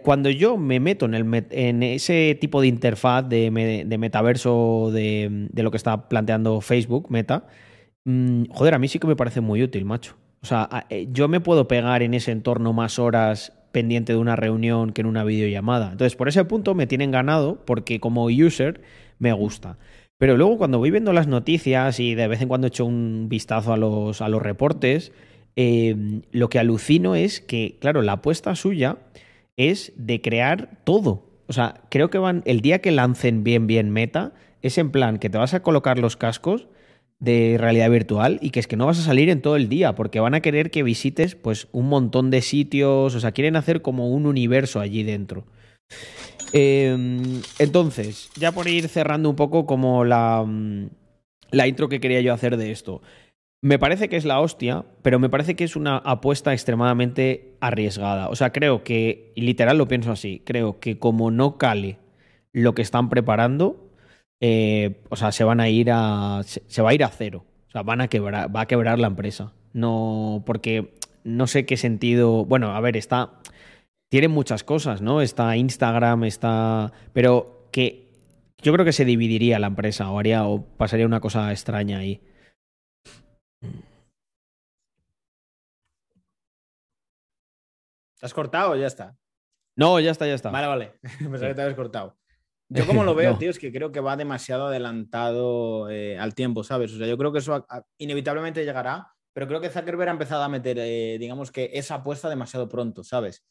[0.03, 4.91] cuando yo me meto en, el en ese tipo de interfaz de, me- de metaverso
[4.93, 7.47] de, lo que está planteando Facebook, Meta,
[8.05, 10.15] mm, joder, a mí sí que me parece muy útil, macho.
[10.41, 14.35] O sea, eh, yo me puedo pegar en ese entorno más horas pendiente de una
[14.35, 15.91] reunión que en una videollamada.
[15.91, 18.81] Entonces, por ese punto me tienen ganado porque como user
[19.19, 19.77] me gusta.
[20.17, 23.73] Pero luego cuando voy viendo las noticias y de vez en cuando echo un vistazo
[23.73, 25.11] a los, a los reportes,
[25.55, 28.97] eh, lo que alucino es que, claro, la apuesta suya
[29.57, 31.25] es de crear todo.
[31.47, 35.19] O sea, creo que van, el día que lancen bien, bien meta, es en plan
[35.19, 36.67] que te vas a colocar los cascos
[37.19, 39.95] de realidad virtual y que es que no vas a salir en todo el día
[39.95, 43.81] porque van a querer que visites pues un montón de sitios, o sea, quieren hacer
[43.81, 45.45] como un universo allí dentro.
[46.53, 46.95] Eh,
[47.59, 50.89] entonces, ya por ir cerrando un poco como la, mm,
[51.51, 53.01] la intro que quería yo hacer de esto.
[53.63, 58.27] Me parece que es la hostia, pero me parece que es una apuesta extremadamente arriesgada.
[58.27, 61.97] O sea, creo que, y literal lo pienso así, creo que como no cale
[62.51, 63.89] lo que están preparando,
[64.41, 66.41] eh, o sea, se van a ir a.
[66.43, 67.45] Se, va a ir a cero.
[67.69, 69.53] O sea, van a quebrar, va a quebrar la empresa.
[69.71, 72.43] No, porque no sé qué sentido.
[72.43, 73.39] Bueno, a ver, está.
[74.09, 75.21] Tiene muchas cosas, ¿no?
[75.21, 76.91] Está Instagram, está.
[77.13, 78.11] Pero que.
[78.61, 82.19] Yo creo que se dividiría la empresa o haría o pasaría una cosa extraña ahí.
[88.23, 89.17] ¿Te has cortado o ya está?
[89.75, 90.49] No, ya está, ya está.
[90.49, 90.93] Vale, vale.
[91.19, 92.17] Pensaba que te habías cortado.
[92.69, 93.37] Yo como lo veo, No.
[93.37, 96.93] tío, es que creo que va demasiado adelantado eh, al tiempo, ¿sabes?
[96.93, 100.13] O sea, yo creo que eso a- a- inevitablemente llegará, pero creo que Zuckerberg ha
[100.13, 103.43] empezado a meter, eh, digamos que esa apuesta demasiado pronto, ¿sabes?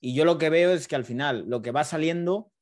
[0.00, 2.52] Y yo lo que veo es que al final lo que va saliendo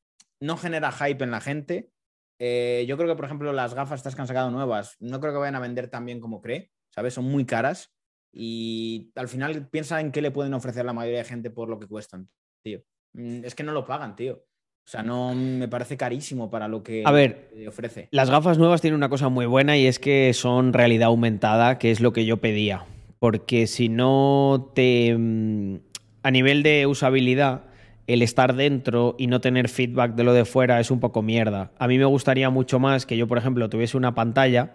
[0.41, 1.91] no genera hype en la gente.
[2.39, 5.33] Eh, yo creo que, por ejemplo, las gafas estas que han sacado nuevas, no creo
[5.33, 7.13] que vayan a vender tan bien como cree, ¿sabes?
[7.13, 7.93] Son muy caras
[8.31, 11.79] y al final piensa en qué le pueden ofrecer la mayoría de gente por lo
[11.79, 12.27] que cuestan,
[12.63, 12.81] tío.
[13.13, 14.35] Mm, Es que no lo pagan, tío.
[14.35, 18.07] O sea, no me parece carísimo para lo que A ver, ofrece.
[18.11, 21.91] Las gafas nuevas tienen una cosa muy buena y es que son realidad aumentada, que
[21.91, 22.85] es lo que yo pedía.
[23.19, 25.15] Porque si no te...
[25.15, 25.75] mm,
[26.23, 27.65] A nivel de usabilidad,
[28.07, 31.71] el estar dentro y no tener feedback de lo de fuera es un poco mierda.
[31.77, 34.73] A mí me gustaría mucho más que yo, por ejemplo, tuviese una pantalla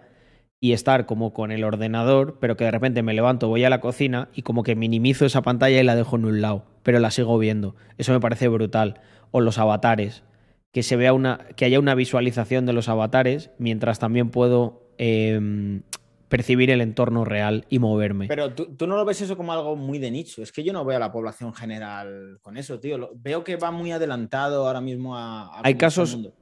[0.59, 3.81] y estar como con el ordenador, pero que de repente me levanto, voy a la
[3.81, 7.11] cocina y como que minimizo esa pantalla y la dejo en un lado, pero la
[7.11, 7.75] sigo viendo.
[7.97, 9.01] Eso me parece brutal.
[9.31, 10.23] O los avatares,
[10.71, 15.81] que se vea una, que haya una visualización de los avatares, mientras también puedo eh,
[16.29, 18.27] percibir el entorno real y moverme.
[18.27, 20.41] Pero ¿tú, tú no lo ves eso como algo muy de nicho.
[20.41, 22.97] Es que yo no veo a la población general con eso, tío.
[22.97, 25.47] Lo- veo que va muy adelantado ahora mismo a...
[25.57, 26.33] a Hay casos- mundo.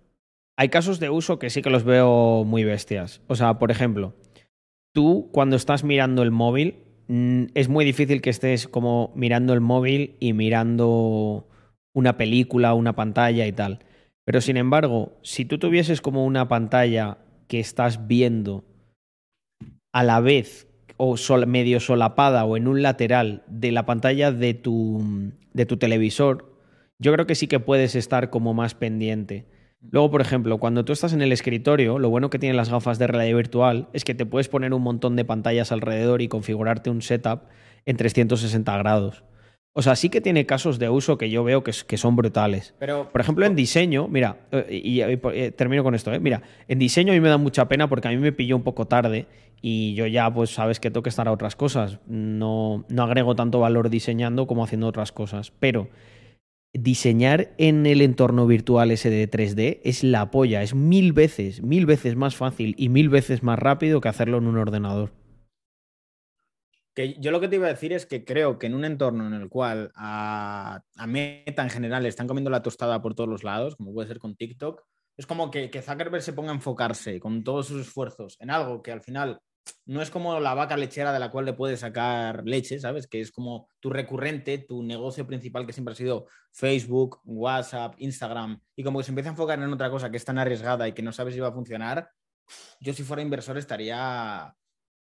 [0.58, 3.22] Hay casos de uso que sí que los veo muy bestias.
[3.28, 4.14] O sea, por ejemplo,
[4.94, 6.78] tú cuando estás mirando el móvil,
[7.08, 11.48] mm, es muy difícil que estés como mirando el móvil y mirando
[11.94, 13.80] una película, una pantalla y tal.
[14.26, 17.18] Pero sin embargo, si tú tuvieses como una pantalla
[17.48, 18.64] que estás viendo
[19.92, 20.68] a la vez
[20.98, 25.04] o sol- medio solapada o en un lateral de la pantalla de tu,
[25.54, 26.54] de tu televisor,
[27.00, 29.46] yo creo que sí que puedes estar como más pendiente.
[29.92, 33.00] Luego, por ejemplo, cuando tú estás en el escritorio, lo bueno que tienen las gafas
[33.00, 36.90] de realidad virtual es que te puedes poner un montón de pantallas alrededor y configurarte
[36.90, 37.44] un setup
[37.86, 39.24] en 360 grados.
[39.76, 42.76] O sea, sí que tiene casos de uso que yo veo que, son brutales.
[42.78, 46.20] Pero, Por ejemplo, en diseño, mira, eh, y, y, eh, termino con esto, ¿eh?
[46.20, 48.62] Mira, en diseño a mí me da mucha pena porque a mí me pilló un
[48.62, 49.26] poco tarde
[49.62, 51.98] y yo ya, pues, sabes que tengo que estar a otras cosas.
[52.06, 55.52] No, no agrego tanto valor diseñando como haciendo otras cosas.
[55.60, 55.90] Pero
[56.74, 61.86] diseñar en el entorno virtual ese de 3D es la polla, es mil veces, mil
[61.86, 65.12] veces más fácil y mil veces más rápido que hacerlo en un ordenador.
[66.96, 69.26] Que yo lo que te iba a decir es que creo que en un entorno
[69.26, 73.30] en el cual a, a Meta en general le están comiendo la tostada por todos
[73.30, 74.84] los lados, como puede ser con TikTok,
[75.18, 78.82] es como que, que Zuckerberg se ponga a enfocarse con todos sus esfuerzos en algo
[78.82, 79.42] que al final
[79.86, 83.08] no es como la vaca lechera de la cual le puedes sacar leche, ¿sabes?
[83.08, 88.62] Que es como tu recurrente, tu negocio principal que siempre ha sido Facebook, WhatsApp, Instagram,
[88.76, 90.94] y como que se empieza a enfocar en otra cosa que es tan arriesgada y
[90.94, 92.10] que no sabes si va a funcionar,
[92.80, 94.54] yo si fuera inversor estaría,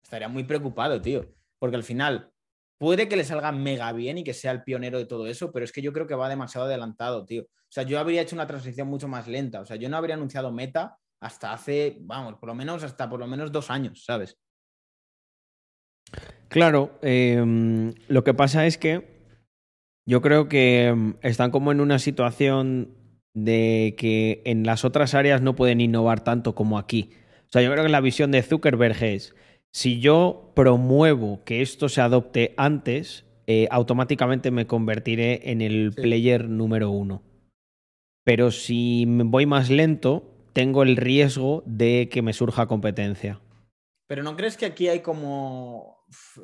[0.04, 2.30] estaría muy preocupado, tío porque al final
[2.78, 5.64] puede que le salga mega bien y que sea el pionero de todo eso, pero
[5.64, 7.44] es que yo creo que va demasiado adelantado, tío.
[7.44, 9.62] O sea, yo habría hecho una transición mucho más lenta.
[9.62, 13.22] O sea, yo no habría anunciado Meta hasta hace, vamos, por lo menos hasta por
[13.22, 14.38] lo menos dos años, ¿sabes?
[16.54, 19.08] Claro, eh, lo que pasa es que
[20.08, 22.90] yo creo que mm, están como en una situación
[23.34, 27.10] de que en las otras áreas no pueden innovar tanto como aquí.
[27.48, 29.36] O sea, yo creo que la visión de Zuckerberg es,
[29.72, 36.02] si yo promuevo que esto se adopte antes, eh, automáticamente me convertiré en el Sí.
[36.04, 37.24] player número uno.
[38.24, 43.40] Pero si me voy más lento, tengo el riesgo de que me surja competencia.
[44.08, 45.93] Pero ¿no crees que aquí hay como...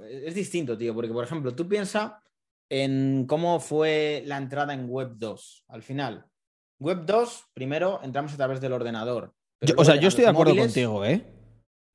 [0.10, 2.14] Es distinto, tío, porque por ejemplo, tú piensas
[2.70, 6.26] en cómo fue la entrada en Web 2 al final.
[6.80, 9.34] Web 2, primero entramos a través del ordenador.
[9.62, 11.26] Yo- o sea, yo estoy de acuerdo móviles, contigo, ¿eh?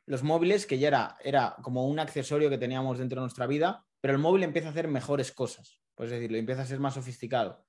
[0.07, 3.87] los móviles, que ya era, era como un accesorio que teníamos dentro de nuestra vida,
[4.03, 6.95] pero el móvil empieza a hacer mejores cosas, pues es decirlo, empieza a ser más
[6.95, 7.65] sofisticado.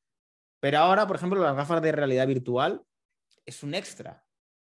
[0.60, 2.84] Pero ahora, por ejemplo, las gafas de realidad virtual
[3.46, 4.25] es un extra.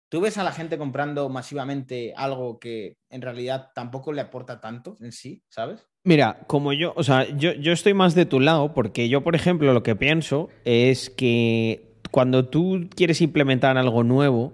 [0.10, 4.96] Tú ves a la gente comprando masivamente algo que en realidad tampoco le aporta tanto
[5.02, 5.88] en sí, ¿sabes?
[6.04, 9.36] Mira, como yo, o sea, yo, yo estoy más de tu lado porque yo, por
[9.36, 14.54] ejemplo, lo que pienso es que cuando tú quieres implementar algo nuevo,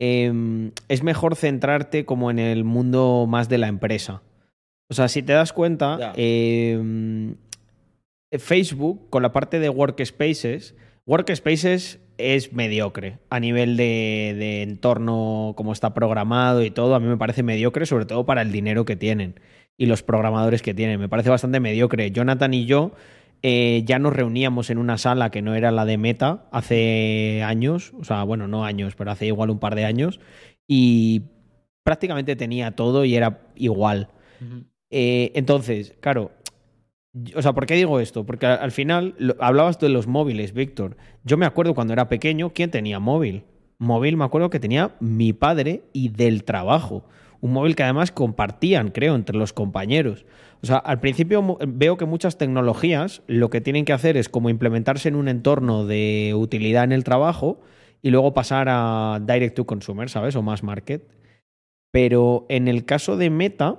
[0.00, 4.22] em, es mejor centrarte como en el mundo más de la empresa.
[4.90, 7.36] O sea, si te das cuenta, em,
[8.32, 10.74] Facebook, con la parte de Workspaces,
[11.06, 16.94] Workspaces es mediocre a nivel de, de entorno, como está programado y todo.
[16.94, 19.40] A mí me parece mediocre, sobre todo para el dinero que tienen
[19.76, 21.00] y los programadores que tienen.
[21.00, 22.10] Me parece bastante mediocre.
[22.10, 22.92] Jonathan y yo
[23.42, 27.92] eh, ya nos reuníamos en una sala que no era la de Meta hace años,
[27.98, 30.20] o sea, bueno, no años, pero hace igual un par de años,
[30.68, 31.22] y
[31.82, 34.08] prácticamente tenía todo y era igual.
[34.90, 36.32] Eh, entonces, claro,
[37.34, 38.24] o sea, ¿por qué digo esto?
[38.24, 40.96] Porque al, al final hablabas de los móviles, Víctor.
[41.24, 43.44] Yo me acuerdo cuando era pequeño, ¿quién tenía móvil?
[43.78, 47.04] Móvil me acuerdo que tenía mi padre y del trabajo.
[47.40, 50.26] Un móvil que además compartían, creo, entre los compañeros.
[50.62, 54.50] O sea, al principio veo que muchas tecnologías lo que tienen que hacer es como
[54.50, 57.60] implementarse en un entorno de utilidad en el trabajo
[58.02, 60.36] y luego pasar a direct to consumer, ¿sabes?
[60.36, 61.08] O más market.
[61.90, 63.78] Pero en el caso de Meta,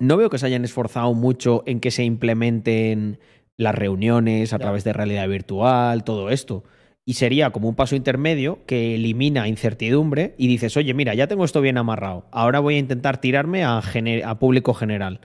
[0.00, 3.20] no veo que se hayan esforzado mucho en que se implementen
[3.56, 4.62] las reuniones a Ya.
[4.62, 6.64] través de realidad virtual, todo esto.
[7.04, 11.44] Y sería como un paso intermedio que elimina incertidumbre y dices, oye, mira, ya tengo
[11.44, 12.26] esto bien amarrado.
[12.32, 15.20] Ahora voy a intentar tirarme a, gener- a público general.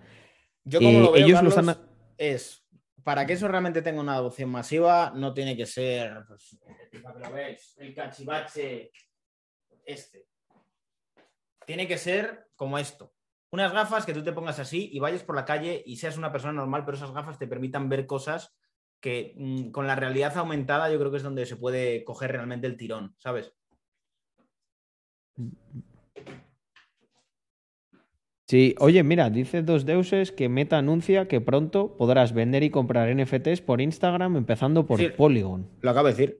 [0.63, 1.77] Yo como Eh, lo veo, ellos lo están-
[2.17, 2.63] es,
[3.03, 6.57] para que eso realmente tenga una adopción masiva, no tiene que ser, pues,
[6.91, 7.37] lo
[7.77, 8.91] el cachivache
[9.85, 10.25] este.
[11.65, 13.13] Tiene que ser como esto.
[13.51, 16.31] Unas gafas que tú te pongas así y vayas por la calle y seas una
[16.31, 18.55] persona normal, pero esas gafas te permitan ver cosas
[18.99, 22.67] que mm, con la realidad aumentada yo creo que es donde se puede coger realmente
[22.67, 23.53] el tirón, ¿sabes?
[28.47, 33.09] Sí, oye, mira, dice Dos Deuses que Meta anuncia que pronto podrás vender y comprar
[33.15, 35.09] NFTs por Instagram empezando por Sí.
[35.09, 35.67] Polygon.
[35.81, 36.39] Lo acabo de decir.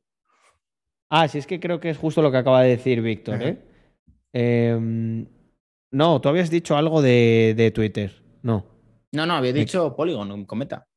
[1.09, 3.55] Ah, sí, es que creo que es justo lo que acaba de decir Víctor, Ajá.
[4.33, 5.25] ¿eh?
[5.91, 8.23] No, tú habías dicho algo de, de Twitter.
[8.41, 8.65] No.
[9.11, 10.87] No, no, había dicho Polygon, un cometa.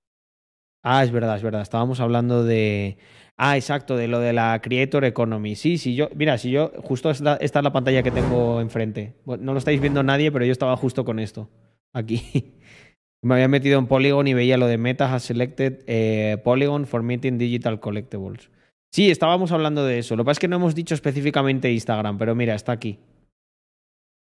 [0.82, 1.62] Ah, es verdad, es verdad.
[1.62, 2.98] Estábamos hablando de.
[3.36, 5.54] Ah, exacto, de lo de la Creator Economy.
[5.54, 6.08] Sí, sí, yo.
[6.14, 6.72] Mira, si yo.
[6.82, 9.14] Justo esta, esta es la pantalla que tengo enfrente.
[9.24, 11.48] No lo estáis viendo nadie, pero yo estaba justo con esto.
[11.92, 12.54] Aquí.
[13.22, 17.02] Me había metido en Polygon y veía lo de Meta has selected eh, Polygon for
[17.02, 18.48] meeting digital collectibles.
[18.92, 20.14] Sí, estábamos hablando de eso.
[20.14, 23.00] Lo que pasa es que no hemos dicho específicamente Instagram, pero mira, está aquí.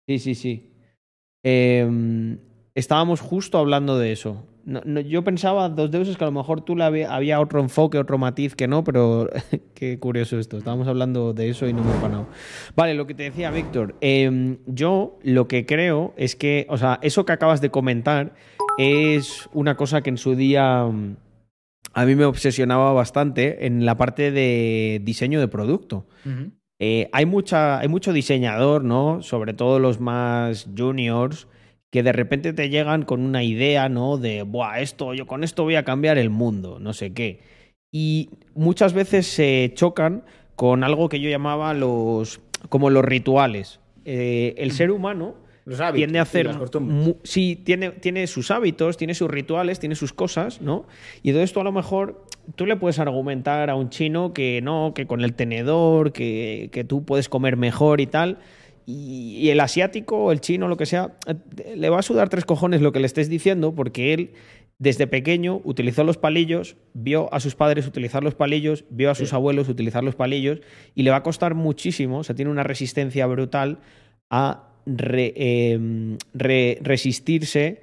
[0.07, 0.71] Sí, sí, sí.
[1.43, 2.39] Em,
[2.75, 4.47] estábamos justo hablando de eso.
[5.05, 8.17] Yo pensaba, dos deuses, que a lo mejor tú le había, había otro enfoque, otro
[8.17, 9.29] matiz que no, pero
[9.73, 10.57] qué curioso esto.
[10.57, 12.27] Estábamos hablando de eso y no me he panado.
[12.75, 13.95] Vale, lo que te decía Víctor.
[14.01, 18.33] em, yo lo que creo es que, o sea, eso que acabas de comentar
[18.77, 21.15] es una cosa que en su día mm,
[21.93, 26.05] a mí me obsesionaba bastante en la parte de diseño de producto.
[26.79, 29.21] Eh, hay, mucha, hay mucho diseñador, ¿no?
[29.21, 31.47] Sobre todo los más juniors,
[31.91, 34.17] que de repente te llegan con una idea, ¿no?
[34.17, 37.39] De, Buah, esto, yo con esto voy a cambiar el mundo, no sé qué.
[37.91, 40.23] Y muchas veces se chocan
[40.55, 42.41] con algo que yo llamaba los.
[42.69, 43.79] como los rituales.
[44.05, 45.35] Eh, el ser humano
[45.67, 46.49] Los hábitos tiende a hacer.
[47.23, 50.87] sí, tiene, tiene sus hábitos, tiene sus rituales, tiene sus cosas, ¿no?
[51.23, 52.23] Y entonces tú a lo mejor.
[52.55, 56.85] Tú le puedes argumentar a un chino que no, que con el tenedor, que, que
[56.85, 58.37] tú puedes comer mejor y tal.
[58.85, 62.45] Y, y el asiático el chino, lo que sea, eh, le va a sudar tres
[62.45, 64.31] cojones lo que le estés diciendo, porque él.
[64.79, 69.29] Desde pequeño utilizó los palillos, vio a sus padres utilizar los palillos, vio a sus
[69.29, 69.35] Sí.
[69.35, 70.61] abuelos utilizar los palillos
[70.93, 73.79] y le va a costar muchísimo, o sea, tiene una resistencia brutal
[74.29, 77.81] a re- em, re- resistirse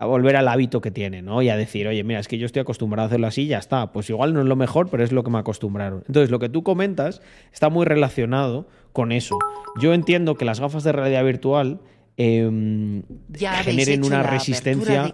[0.00, 1.40] a volver al hábito que tiene, ¿no?
[1.40, 3.92] Y a decir, oye, mira, es que yo estoy acostumbrado a hacerlo así, ya está.
[3.92, 6.02] Pues igual no es lo mejor, pero es lo que me acostumbraron.
[6.08, 9.38] Entonces, lo que tú comentas está muy relacionado con eso.
[9.80, 11.80] Yo entiendo que las gafas de realidad virtual
[12.16, 15.12] em, ¿Ya habéis generen una resistencia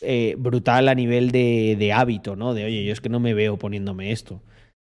[0.00, 2.52] eh, brutal a nivel de, de hábito, ¿no?
[2.52, 4.42] De, oye, yo es que no me veo poniéndome esto.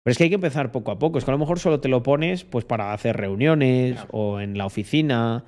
[0.03, 1.17] Pero es que hay que empezar poco a poco.
[1.17, 4.09] Es que a lo mejor solo te lo pones pues para hacer reuniones Claro.
[4.11, 5.43] o en la oficina,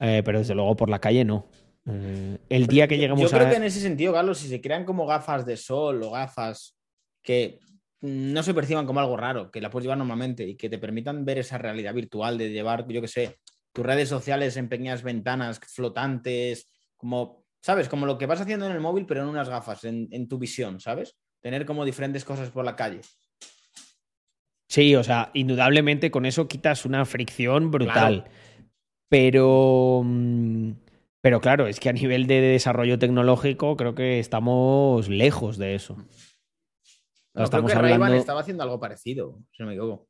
[0.00, 1.48] eh, pero desde luego por la calle no.
[1.86, 3.50] Eh, el día que Yo- lleguemos Yo creo a...
[3.50, 6.76] que en ese sentido, Carlos, si se crean como gafas de sol o gafas
[7.22, 7.58] que
[8.00, 11.24] no se perciban como algo raro, que la puedes llevar normalmente y que te permitan
[11.24, 13.38] ver esa realidad virtual de llevar, yo qué sé,
[13.72, 17.88] tus redes sociales en pequeñas ventanas flotantes, como, ¿sabes?
[17.88, 20.38] Como lo que vas haciendo en el móvil, pero en unas gafas, en, en tu
[20.38, 21.16] visión, ¿sabes?
[21.40, 23.00] Tener como diferentes cosas por la calle.
[24.74, 28.24] Sí, o sea, indudablemente con eso quitas una fricción brutal.
[29.08, 30.02] Pero...
[30.04, 30.70] mm,
[31.20, 35.96] Pero claro, es que a nivel de desarrollo tecnológico creo que estamos lejos de eso.
[37.34, 40.08] No, estamos creo que hablando- estaba haciendo algo parecido, si no me equivoco.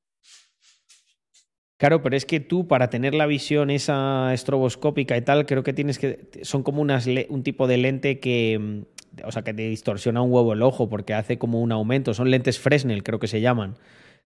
[1.76, 5.74] Claro, pero es que tú para tener la visión esa estroboscópica y tal, creo que
[5.74, 9.68] tienes que son como unas un tipo de lente que mm, o sea, que te
[9.68, 13.26] distorsiona un huevo el ojo porque hace como un aumento, son lentes Fresnel, creo que
[13.28, 13.76] se llaman,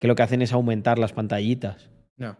[0.01, 1.91] que lo que hacen es aumentar las pantallitas.
[2.17, 2.37] No.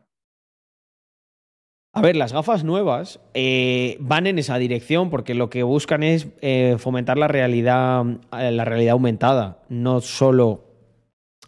[1.93, 6.29] A ver, las gafas nuevas eh, van en esa dirección porque lo que buscan es
[6.41, 8.05] eh, fomentar la realidad,
[8.39, 10.65] eh, la realidad aumentada, no solo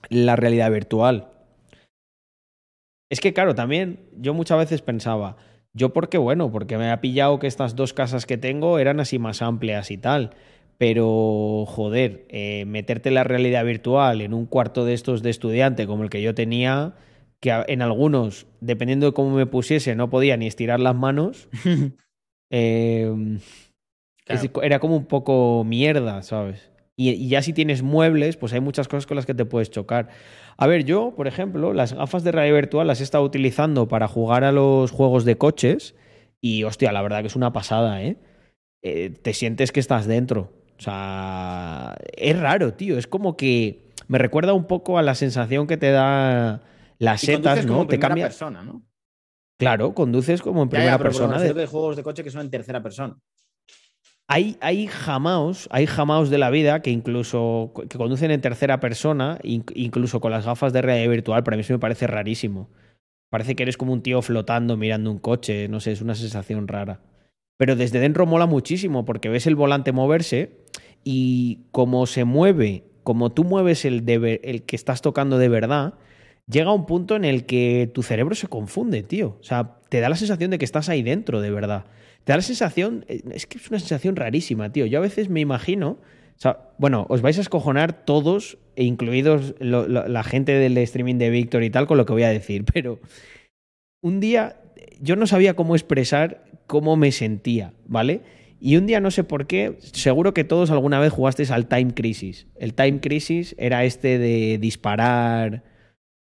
[0.08, 1.28] la realidad virtual.
[3.08, 5.36] Es que, claro, también yo muchas veces pensaba,
[5.74, 9.18] yo porque, bueno, porque me ha pillado que estas dos casas que tengo eran así
[9.18, 10.34] más amplias y tal.
[10.82, 16.02] Pero, joder, eh, meterte la realidad virtual en un cuarto de estos de estudiante como
[16.02, 16.94] el que yo tenía,
[17.38, 21.48] que en algunos, dependiendo de cómo me pusiese, no podía ni estirar las manos,
[22.50, 23.12] eh,
[24.24, 24.42] Claro.
[24.42, 26.72] es- era como un poco mierda, ¿sabes?
[26.96, 29.70] Y, y ya si tienes muebles, pues hay muchas cosas con las que te puedes
[29.70, 30.08] chocar.
[30.56, 34.08] A ver, yo, por ejemplo, las gafas de realidad virtual las he estado utilizando para
[34.08, 35.94] jugar a los juegos de coches
[36.40, 38.16] y, hostia, la verdad que es una pasada, ¿eh?
[38.82, 40.60] Eh, te sientes que estás dentro.
[40.82, 42.98] O sea, es raro, tío.
[42.98, 46.60] Es como que me recuerda un poco a la sensación que te da
[46.98, 47.82] las setas, como ¿no?
[47.82, 48.24] en Te primera cambia.
[48.26, 48.82] persona, ¿no?
[49.60, 51.38] Claro, conduces como en Ya, ya, primera pero persona.
[51.38, 53.16] de- hay juegos de coche que son en tercera persona.
[54.28, 59.38] Hay, hay jamaos, hay jamaos de la vida que incluso que conducen en tercera persona,
[59.44, 62.70] in- incluso con las gafas de realidad virtual, para mí eso me parece rarísimo.
[63.30, 66.66] Parece que eres como un tío flotando mirando un coche, no sé, es una sensación
[66.66, 67.02] rara.
[67.56, 70.61] Pero desde dentro mola muchísimo porque ves el volante moverse
[71.04, 75.94] y como se mueve, como tú mueves el, de el que estás tocando de verdad,
[76.46, 79.36] llega un punto en el que tu cerebro se confunde, tío.
[79.40, 81.86] O sea, te da la sensación de que estás ahí dentro, de verdad.
[82.24, 84.86] Te da la sensación, eh, es que es una sensación rarísima, tío.
[84.86, 85.98] Yo a veces me imagino,
[86.36, 91.30] o sea, bueno, os vais a escojonar todos, e incluidos la gente del streaming de
[91.30, 93.00] Víctor y tal, con lo que voy a decir, pero
[94.02, 94.56] un día
[95.00, 98.22] yo no sabía cómo expresar cómo me sentía, ¿vale?
[98.64, 101.94] Y un día no sé por qué, seguro que todos alguna vez jugasteis al Time
[101.94, 102.46] Crisis.
[102.54, 105.64] El Time Crisis era este de disparar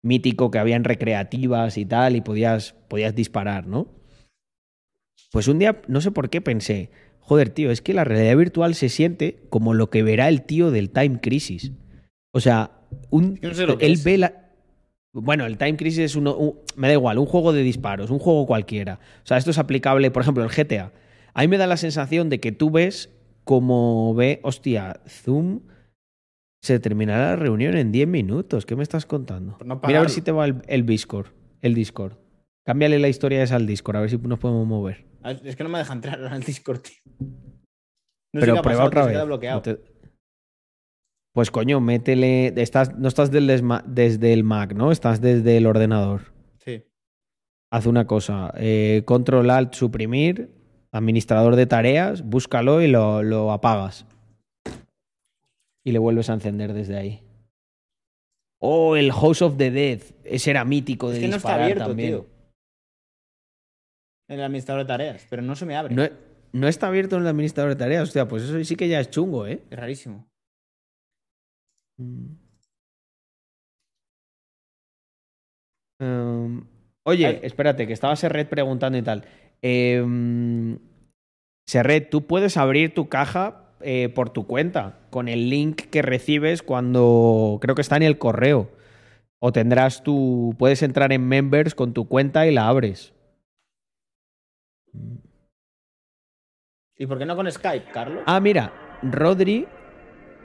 [0.01, 3.89] mítico que había en recreativas y tal, y podías, podías disparar, ¿no?
[5.33, 8.77] Pues un día, no sé por qué pensé, joder, tío, es que la realidad virtual
[8.77, 11.73] se siente como lo que verá el tío del Time Crisis.
[12.31, 12.71] O sea,
[13.11, 14.53] un, no sé él ve la...
[15.13, 18.21] Bueno, el Time Crisis es uno, un- me da igual, un juego de disparos, un
[18.21, 19.01] juego cualquiera.
[19.25, 20.93] O sea, esto es aplicable, por ejemplo, el GTA.
[21.35, 23.11] A mí me da la sensación de que tú ves
[23.45, 25.61] como ve, hostia, Zoom
[26.63, 28.67] se terminará la reunión en 10 minutos.
[28.67, 29.57] ¿Qué me estás contando?
[29.65, 31.29] No Mira a ver si te va el, el Discord.
[31.63, 32.15] El Discord.
[32.67, 35.07] Cámbiale la historia esa al Discord, a ver si nos podemos mover.
[35.45, 36.95] Es que no me deja entrar al Discord, tío.
[38.33, 39.15] No sé Pero ha prueba pasado, otra se vez.
[39.17, 39.57] queda bloqueado.
[39.59, 39.81] No te-
[41.35, 42.53] Pues coño, métele.
[42.57, 44.93] Estás, no estás del desma- desde el Mac, ¿no?
[44.93, 46.33] Estás desde el ordenador.
[46.59, 46.85] Sí.
[47.73, 48.53] Haz una cosa.
[48.57, 50.51] eh, control Alt suprimir.
[50.93, 52.23] Administrador de tareas.
[52.23, 54.07] Búscalo y lo, lo apagas.
[55.85, 57.23] Y le vuelves a encender desde ahí.
[58.61, 60.01] Oh, el House of the Dead.
[60.25, 62.11] Ese era mítico de Es que no está abierto, también.
[62.11, 62.27] tío.
[64.29, 65.95] El administrador de tareas, pero no se me abre.
[65.95, 66.05] No,
[66.53, 68.03] no está abierto en el administrador de tareas.
[68.05, 69.63] Hostia, pues eso sí que ya es chungo, ¿eh?
[69.71, 70.29] Es rarísimo.
[71.99, 72.35] Mm.
[76.01, 76.65] Em,
[77.05, 77.41] oye, Ay.
[77.43, 79.25] espérate, que estaba Serret preguntando y tal.
[79.63, 80.79] Em,
[81.67, 86.63] Serret, tú puedes abrir tu caja eh, por tu cuenta con el link que recibes
[86.63, 88.71] cuando creo que está en el correo.
[89.39, 90.55] O tendrás tu.
[90.59, 93.15] Puedes entrar en Members con tu cuenta y la abres.
[96.99, 98.23] ¿Y por qué no con Skype, Carlos?
[98.27, 98.73] Ah, mira,
[99.03, 99.67] Rodri.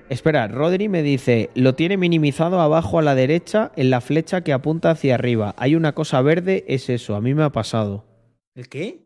[0.07, 4.53] Espera, Rodri me dice, lo tiene minimizado abajo a la derecha en la flecha que
[4.53, 5.55] apunta hacia arriba.
[5.57, 8.05] Hay una cosa verde, es eso, a mí me ha pasado.
[8.53, 9.04] ¿El qué?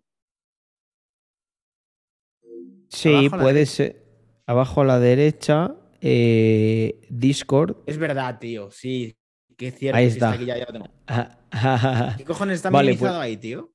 [2.90, 4.04] Sí, Abajo puede ser.
[4.46, 7.78] Abajo a la derecha, eh, Discord.
[7.86, 8.72] Es verdad, tío.
[8.72, 9.16] Sí.
[9.56, 9.98] Qué cierto.
[9.98, 10.32] Ahí está.
[10.32, 10.88] aquí, ya, ya lo tengo.
[11.06, 13.72] pues ¿Qué cojones está Vale, minimizado ahí, tío?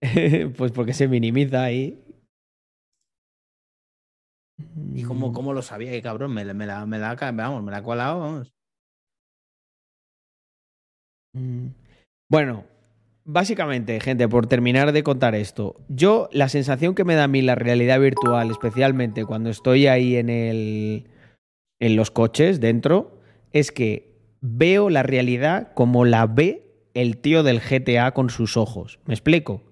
[0.56, 2.00] pues porque se minimiza ahí.
[4.94, 5.90] ¿Y cómo, cómo lo sabía?
[5.90, 6.32] Qué cabrón.
[6.32, 8.54] Me, la- me la, me la, vamos, me la ha colado, vamos.
[11.32, 11.68] Mm.
[12.30, 12.64] Bueno,
[13.24, 17.42] básicamente, gente, por terminar de contar esto, yo la sensación que me da a mí
[17.42, 21.08] la realidad virtual, especialmente cuando estoy ahí en el
[21.80, 23.18] en los coches dentro,
[23.52, 29.00] es que veo la realidad como la ve el tío del GTA con sus ojos.
[29.06, 29.62] ¿Me explico?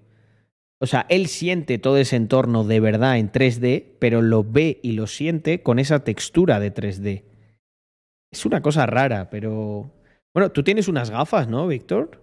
[0.79, 4.91] O sea, él siente todo ese entorno de verdad en 3D, pero lo ve y
[4.91, 7.23] lo siente con esa textura de 3D.
[8.31, 9.91] Es una cosa rara, pero.
[10.33, 12.22] Bueno, tú tienes unas gafas, ¿no, Víctor?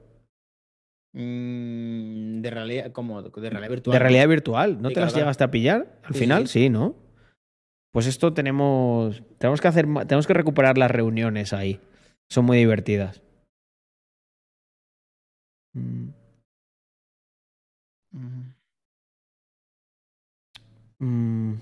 [1.12, 3.92] Mm, de realidad, como de realidad virtual.
[3.94, 4.02] De ¿no?
[4.02, 4.80] realidad virtual.
[4.80, 5.98] ¿No Sí, te las claro, llegaste a pillar?
[6.04, 6.60] Al Sí, final, sí.
[6.64, 6.94] sí, ¿no?
[7.92, 9.22] Pues esto tenemos.
[9.38, 9.86] Tenemos que hacer.
[10.06, 11.80] Tenemos que recuperar las reuniones ahí.
[12.30, 13.22] Son muy divertidas.
[15.74, 16.10] Mm.
[18.12, 18.54] Mm.
[20.98, 21.54] Mm.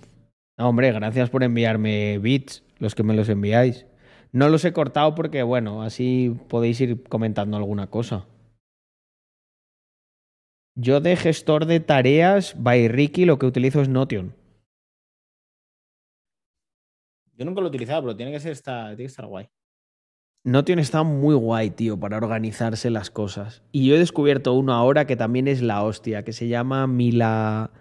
[0.59, 3.87] No, hombre, gracias por enviarme bits, los que me los enviáis.
[4.33, 8.27] No los he cortado porque, bueno, así podéis ir comentando alguna cosa.
[10.81, 14.33] Yo de gestor de tareas, by Ricky, lo que utilizo es Notion.
[17.37, 19.49] Yo nunca lo he utilizado, pero tiene que ser tiene que estar guay.
[20.45, 23.65] Notion está muy guay, tío, para organizarse las cosas.
[23.73, 27.73] Y yo he descubierto uno ahora que también es la hostia, que se llama Mila.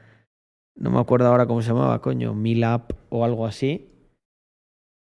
[0.75, 2.33] No me acuerdo ahora cómo se llamaba, coño.
[2.33, 3.91] Milap o algo así.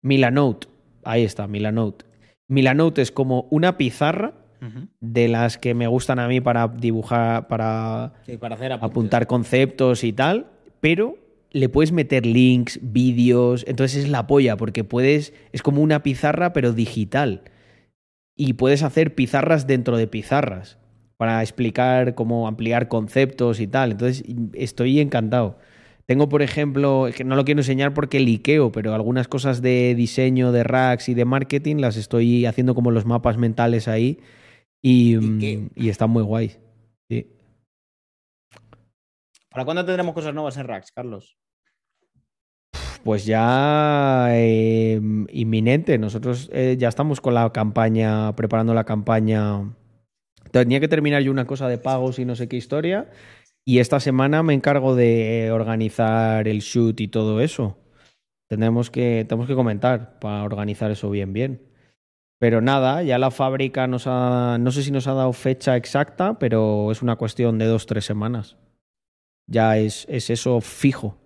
[0.02, 0.68] Milanote.
[1.04, 2.06] Ahí está, Milanote.
[2.48, 4.47] Milanote es como una pizarra
[4.99, 10.03] de las que me gustan a mí para dibujar, para Sí, para hacer apuntar conceptos
[10.03, 10.47] y tal,
[10.79, 11.17] pero
[11.51, 16.53] le puedes meter links, vídeos, entonces es la polla porque puedes, es como una pizarra
[16.53, 17.41] pero digital.
[18.35, 20.77] Y puedes hacer pizarras dentro de pizarras
[21.17, 24.23] para explicar cómo ampliar conceptos y tal, entonces
[24.53, 25.57] estoy encantado.
[26.05, 30.53] Tengo, por ejemplo, que no lo quiero enseñar porque liqueo, pero algunas cosas de diseño,
[30.53, 34.19] de racks y de marketing las estoy haciendo como los mapas mentales ahí
[34.82, 36.60] y, mm, y están muy guays.
[37.10, 37.28] Sí.
[39.49, 41.38] ¿Para cuándo tendremos cosas nuevas en Rax, Carlos?
[43.04, 44.99] Pues ya eh,
[45.32, 45.98] inminente.
[45.98, 49.74] Nosotros eh, ya estamos con la campaña, preparando la campaña.
[50.52, 53.10] Tenía que terminar yo una cosa de pagos y no sé qué historia.
[53.66, 57.78] Y esta semana me encargo de organizar el shoot y todo eso.
[58.49, 61.66] Tenemos que, tenemos que comentar para organizar eso bien, bien.
[62.39, 64.57] Pero nada, ya la fábrica nos ha.
[64.59, 68.05] No sé si nos ha dado fecha exacta, pero es una cuestión de dos, tres
[68.05, 68.57] semanas.
[69.47, 71.18] Ya es, es eso fijo.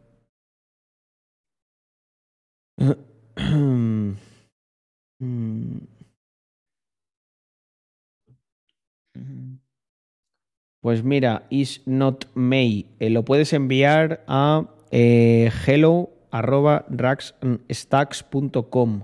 [10.81, 12.87] Pues mira, is not May.
[12.99, 19.03] Eh, lo puedes enviar a eh, hello arroba racksstacks.com.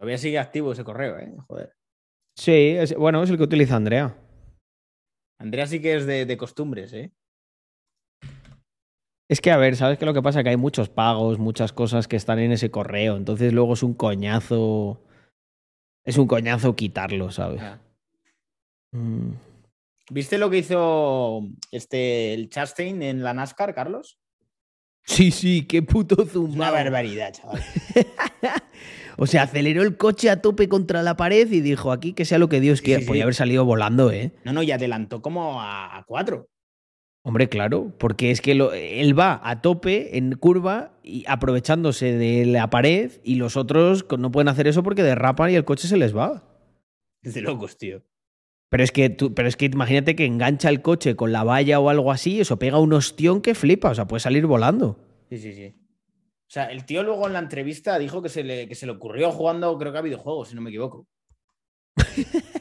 [0.00, 1.30] Todavía sigue activo ese correo, ¿eh?
[1.46, 1.74] Joder.
[2.34, 4.16] Sí, es- bueno, es el que utiliza Andrea.
[5.38, 7.12] Andrea sí que es de, de costumbres, ¿eh?
[9.28, 10.42] Es que, a ver, ¿sabes qué lo que pasa?
[10.42, 13.18] Que hay muchos pagos, muchas cosas que están en ese correo.
[13.18, 15.02] Entonces luego es un coñazo.
[16.02, 17.60] Es un coñazo quitarlo, ¿sabes?
[18.92, 19.32] Mm.
[20.10, 24.18] ¿Viste lo que hizo este el Chastain en la NASCAR, Carlos?
[25.04, 27.62] Sí, sí, qué puto Es una barbaridad, chaval.
[29.16, 32.38] O sea, aceleró el coche a tope contra la pared y dijo aquí que sea
[32.38, 33.00] lo que Dios quiera.
[33.00, 33.24] sí, Podría sí.
[33.24, 34.32] haber salido volando, ¿eh?
[34.44, 36.48] No, no, y adelantó como a, cuatro.
[37.22, 42.46] Hombre, claro, porque es que lo- él va a tope en curva y aprovechándose de
[42.46, 45.98] la pared y los otros no pueden hacer eso porque derrapan y el coche se
[45.98, 46.44] les va.
[47.22, 48.02] Es de locos, tío.
[48.70, 51.78] Pero es que tú, pero es que imagínate que engancha el coche con la valla
[51.80, 54.96] o algo así, eso pega un ostión que flipa, o sea, puede salir volando.
[55.28, 55.74] Sí, sí, sí.
[56.50, 58.90] O sea, el tío luego en la entrevista dijo que se le, que se le
[58.90, 61.06] ocurrió jugando, creo que a videojuegos, si no me equivoco.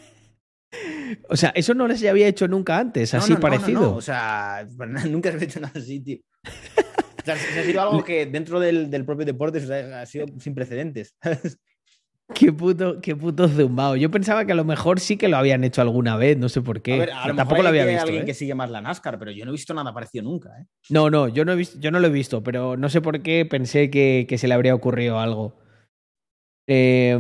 [1.28, 3.82] O sea, eso no les había hecho nunca antes, No, así no, parecido.
[3.82, 3.96] no.
[3.96, 4.68] O sea,
[5.10, 6.20] nunca se ha hecho nada así, tío.
[7.20, 10.06] O sea, se ha sido algo que dentro del, del propio deporte o sea, ha
[10.06, 11.16] sido sin precedentes.
[12.36, 13.96] Qué puto, qué puto zumbao.
[13.96, 16.62] Yo pensaba que a lo mejor sí que lo habían hecho alguna vez, no sé
[16.62, 16.94] por qué.
[16.94, 18.04] A ver, a lo Tampoco mejor lo había que- visto.
[18.06, 18.26] alguien ¿eh?
[18.26, 20.66] que sigue más la NASCAR, pero yo no he visto nada parecido nunca, ¿eh?
[20.90, 23.22] No, no, yo no, he visto, yo no lo he visto, pero no sé por
[23.22, 25.56] qué pensé que, que se le habría ocurrido algo.
[26.72, 27.18] Eh,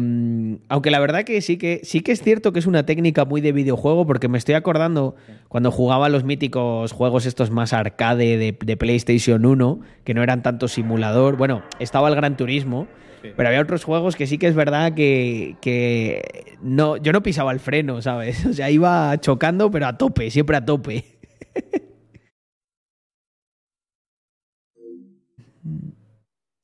[0.69, 3.41] aunque la verdad que sí que sí que es cierto que es una técnica muy
[3.41, 5.15] de videojuego, porque me estoy acordando
[5.48, 10.44] cuando jugaba los míticos juegos estos más arcade de, de PlayStation 1, que no eran
[10.44, 11.36] tanto simulador.
[11.36, 12.88] Bueno, estaba el Gran Turismo,
[13.22, 13.30] Sí.
[13.36, 17.52] pero había otros juegos que sí que es verdad que, que no, yo no pisaba
[17.52, 18.46] el freno, ¿sabes?
[18.50, 21.06] O sea, iba chocando, pero a tope, siempre a tope.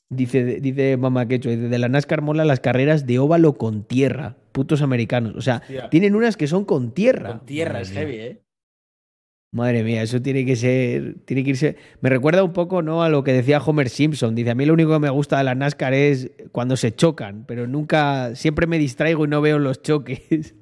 [0.10, 4.38] Dice, dice Mamá Quecho, dice, de la NASCAR mola las carreras de óvalo con tierra,
[4.52, 5.36] putos americanos.
[5.36, 5.90] O sea, Hostia.
[5.90, 7.30] tienen unas que son con tierra.
[7.30, 8.45] Con tierra Madre es heavy, ¿eh?
[9.56, 11.78] Madre mía, eso tiene que ser, tiene que irse.
[12.02, 13.04] Me recuerda un poco, ¿no?
[13.04, 14.36] A lo que decía Homer Simpson.
[14.36, 17.46] Dice, a mí lo único que me gusta de la NASCAR es cuando se chocan,
[17.48, 20.56] pero nunca, siempre me distraigo y no veo los choques.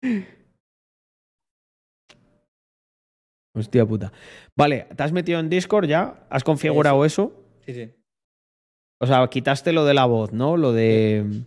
[3.54, 4.10] Hostia puta.
[4.56, 6.26] Vale, ¿te has metido en Discord ya?
[6.30, 7.44] ¿Has configurado eso?
[7.66, 7.90] Sí, sí.
[9.00, 10.56] O sea, quitaste lo de la voz, ¿no?
[10.56, 11.42] Lo de.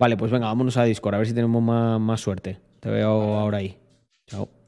[0.00, 2.58] Vale, pues venga, vámonos a Discord, a ver si tenemos más, más suerte.
[2.80, 3.78] Te veo ahora ahí.
[4.26, 4.63] Chao.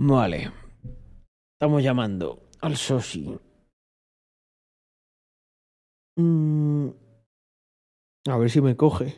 [0.00, 0.52] Vale.
[1.54, 3.36] Estamos llamando al Soshi.
[6.16, 6.88] Mm.
[8.28, 9.16] A ver si me coge.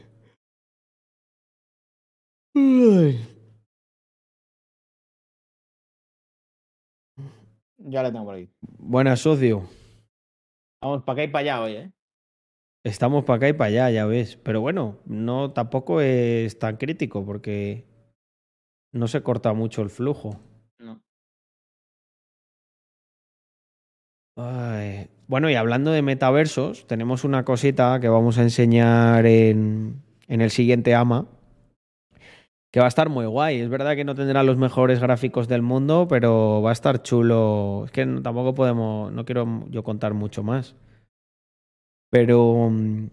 [7.78, 8.48] Ya la tengo por ahí.
[8.60, 9.68] Buenas, socio.
[10.82, 11.92] Vamos para acá y para allá hoy, ¿eh?
[12.84, 14.36] Estamos para acá y para allá, ya ves.
[14.36, 17.86] Pero bueno, no tampoco es tan crítico porque
[18.92, 20.40] no se corta mucho el flujo.
[25.30, 30.92] Bueno, y hablando de metaversos, tenemos una cosita que vamos a enseñar en, el siguiente
[30.92, 31.28] AMA,
[32.72, 33.60] que va a estar muy guay.
[33.60, 37.84] Es verdad que no tendrá los mejores gráficos del mundo, pero va a estar chulo.
[37.84, 40.74] Es que tampoco podemos, no quiero yo contar mucho más.
[42.10, 43.10] Pero mm,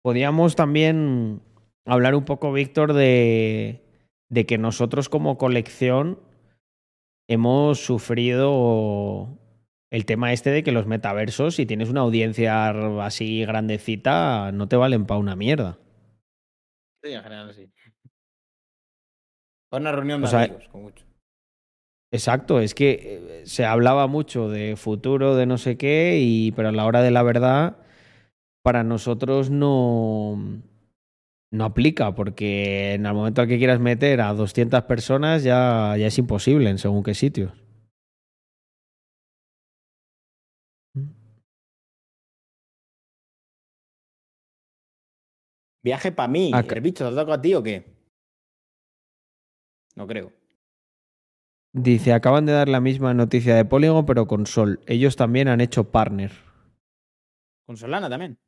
[0.00, 1.42] podíamos también
[1.84, 3.84] hablar un poco, Víctor, de,
[4.30, 6.18] de que nosotros como colección
[7.28, 9.38] hemos sufrido
[9.90, 12.70] el tema este de que los metaversos, si tienes una audiencia
[13.04, 15.78] así grandecita, no te valen para una mierda.
[17.02, 17.70] Sí, en general sí.
[19.70, 21.04] Para una reunión de O sea, amigos, con mucho.
[22.10, 26.68] Exacto, es que eh, se hablaba mucho de futuro, de no sé qué, y, pero
[26.68, 27.76] a la hora de la verdad,
[28.62, 30.62] para nosotros no,
[31.50, 36.06] no aplica, porque en el momento al que quieras meter a 200 personas ya, ya
[36.06, 37.52] es imposible en según qué sitios.
[45.82, 46.50] Viaje para mí.
[46.54, 47.84] Acá- ¿El bicho te ha tocado a ti o qué?
[49.96, 50.32] No creo.
[51.72, 54.80] Dice, acaban de dar la misma noticia de Polygon, pero con Sol.
[54.86, 56.32] Ellos también han hecho partner.
[57.66, 58.38] Con Solana también.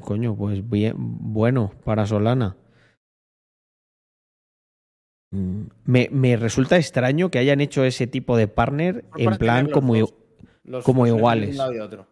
[0.00, 2.56] Coño, pues bien, bueno para Solana.
[5.30, 9.72] Mm, Me, me resulta extraño que hayan hecho ese tipo de partner en plan los
[9.72, 9.94] como...
[10.64, 11.50] Los como los de iguales.
[11.50, 12.06] un lado y otro.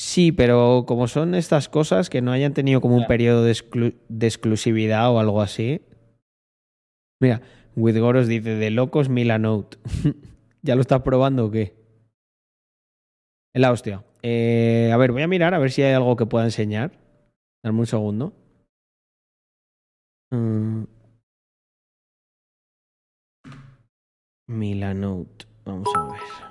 [0.00, 3.96] Sí, pero como son estas cosas que no hayan tenido como un periodo de, exclu-
[4.08, 5.80] de exclusividad o algo así.
[7.20, 7.42] Mira,
[7.74, 9.76] Withgoros dice, de locos Milanote.
[10.62, 11.74] ¿Ya lo estás probando o qué?
[13.52, 14.04] Es la hostia.
[14.22, 16.92] Eh, a ver, voy a mirar a ver si hay algo que pueda enseñar.
[17.64, 18.32] Dame un segundo.
[20.30, 20.84] Mm.
[24.46, 25.46] Milanote.
[25.64, 26.47] Vamos a ver.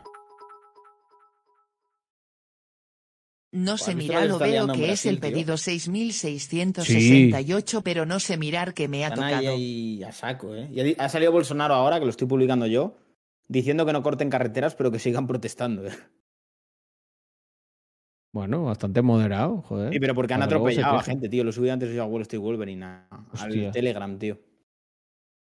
[3.54, 8.38] No sé ¿Has visto mirar lo veo que es el pedido 6668, pero no sé
[8.38, 9.56] mirar que me ha Están ahí, tocado.
[9.56, 10.68] ahí a saco, ¿eh?
[10.72, 12.98] Y ha salido Bolsonaro ahora, que lo estoy publicando yo,
[13.48, 15.88] diciendo que no corten carreteras, pero que sigan protestando.
[15.88, 15.92] ¿eh?
[18.34, 19.94] Bueno, bastante moderado, joder.
[19.94, 21.46] Sí, pero porque han atropellado a gente, tío.
[21.46, 23.08] Lo subí antes yo a Wall Street Wolverine, a-
[23.40, 24.38] al Telegram, tío.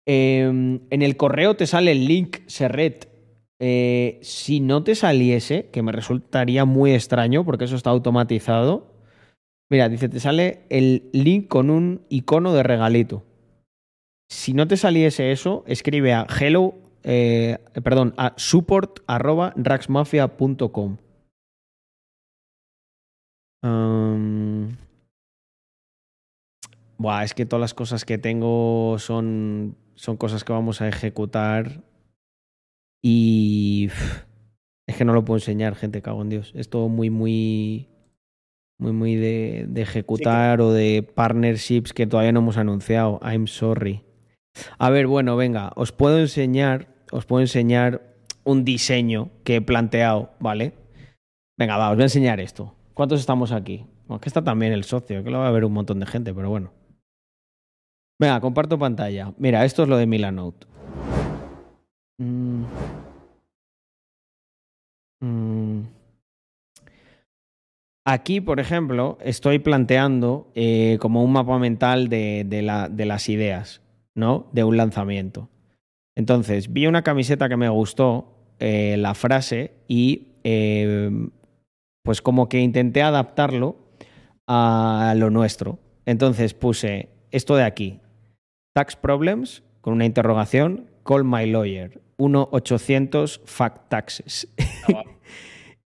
[0.07, 3.09] Eh, en el correo te sale el link Serret.
[3.61, 8.95] Eh, si no te saliese, que me resultaría muy extraño porque eso está automatizado.
[9.71, 13.25] Mira, dice, te sale el link con un icono de regalito.
[14.31, 18.35] Si no te saliese eso, escribe a hello, eh, perdón, a.
[23.61, 24.77] Um,
[26.99, 31.83] Buah, es que todas las cosas que tengo son, son cosas que vamos a ejecutar
[33.03, 33.91] y
[34.87, 36.53] es que no lo puedo enseñar, gente, cago en Dios.
[36.55, 37.89] Es todo muy, muy,
[38.79, 43.21] muy, muy de, de ejecutar o de partnerships que todavía no hemos anunciado.
[43.23, 44.03] I'm sorry.
[44.79, 48.03] A ver, bueno, venga, os puedo enseñar, os puedo enseñar
[48.45, 50.73] un diseño que he planteado, ¿vale?
[51.59, 52.75] Venga, va, os voy a enseñar esto.
[52.95, 53.85] ¿Cuántos estamos aquí?
[54.07, 56.33] Bueno, que está también el socio, que lo va a ver un montón de gente,
[56.33, 56.73] pero bueno.
[58.19, 59.35] Venga, comparto pantalla.
[59.39, 60.67] Mira, esto es lo de Milanote.
[62.21, 62.65] Mm.
[65.23, 65.83] Mm.
[68.07, 73.29] Aquí, por ejemplo, estoy planteando eh, como un mapa mental de, de la- de las
[73.29, 73.83] ideas,
[74.15, 74.47] ¿no?
[74.53, 75.49] De un lanzamiento.
[76.17, 81.11] Entonces, vi una camiseta que me gustó, eh, la frase, y eh,
[82.03, 83.77] pues como que intenté adaptarlo
[84.47, 85.79] a lo nuestro.
[86.07, 88.01] Entonces puse esto de aquí,
[88.75, 94.49] Tax Problems, con una interrogación, Call My Lawyer, 1-800 Fact Taxes.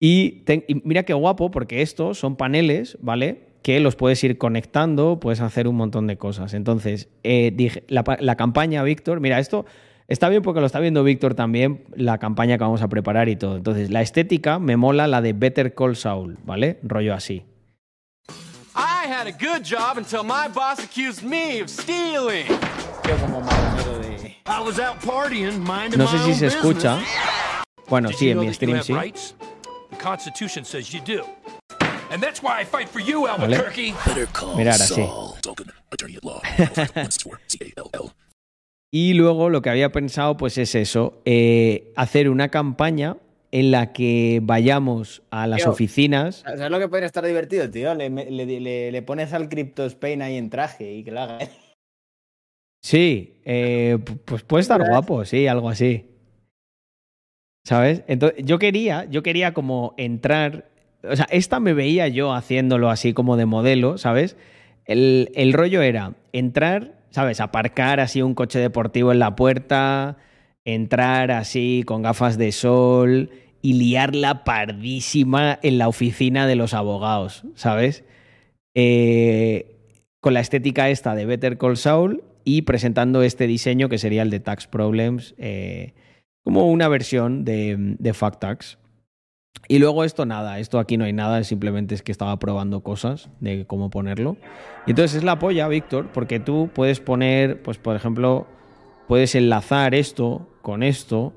[0.04, 0.42] Y,
[0.82, 3.50] mira qué guapo, porque estos son paneles, ¿vale?
[3.62, 6.54] Que los puedes ir conectando, puedes hacer un montón de cosas.
[6.54, 9.64] Entonces, eh, dije, la, la campaña, Víctor, mira, esto
[10.08, 13.36] está bien porque lo está viendo Víctor también, la campaña que vamos a preparar y
[13.36, 13.56] todo.
[13.56, 16.80] Entonces, la estética me mola la de Better Call Saul, ¿vale?
[16.82, 17.44] Rollo así.
[18.74, 22.46] I had a good job until my boss accused me of stealing.
[25.96, 26.98] No sé si se escucha.
[27.88, 28.92] Bueno, sí, en mi stream sí.
[33.36, 33.56] ¿Vale?
[34.56, 35.00] Mirar así.
[38.90, 43.16] y luego lo que había pensado pues es eso, eh, hacer una campaña
[43.50, 46.42] en la que vayamos a las oficinas.
[46.44, 47.94] ¿Sabes lo que puede estar divertido, tío?
[47.94, 51.38] Le, le, pones al Crypto Spain ahí en traje y que lo haga.
[52.82, 56.06] Sí, eh, pues puede estar guapo, sí, algo así.
[57.64, 58.02] ¿Sabes?
[58.08, 60.70] Entonces, yo quería, yo quería como entrar.
[61.04, 64.36] O sea, esta me veía yo haciéndolo así como de modelo, ¿sabes?
[64.84, 67.40] El, el rollo era entrar, ¿sabes?
[67.40, 70.16] Aparcar así un coche deportivo en la puerta,
[70.64, 73.30] entrar así con gafas de sol
[73.62, 78.04] y liarla pardísima en la oficina de los abogados, ¿sabes?
[78.74, 79.76] Eh,
[80.20, 84.30] con la estética esta de Better Call Saul y presentando este diseño que sería el
[84.30, 85.94] de Tax Problems, eh,
[86.44, 88.78] como una versión de, de Fact Tax.
[89.68, 93.30] Y luego esto nada, esto aquí no hay nada, simplemente es que estaba probando cosas
[93.40, 94.36] de cómo ponerlo.
[94.86, 98.46] Y entonces es la polla, Víctor, porque tú puedes poner, pues por ejemplo,
[99.06, 101.32] puedes enlazar esto con esto,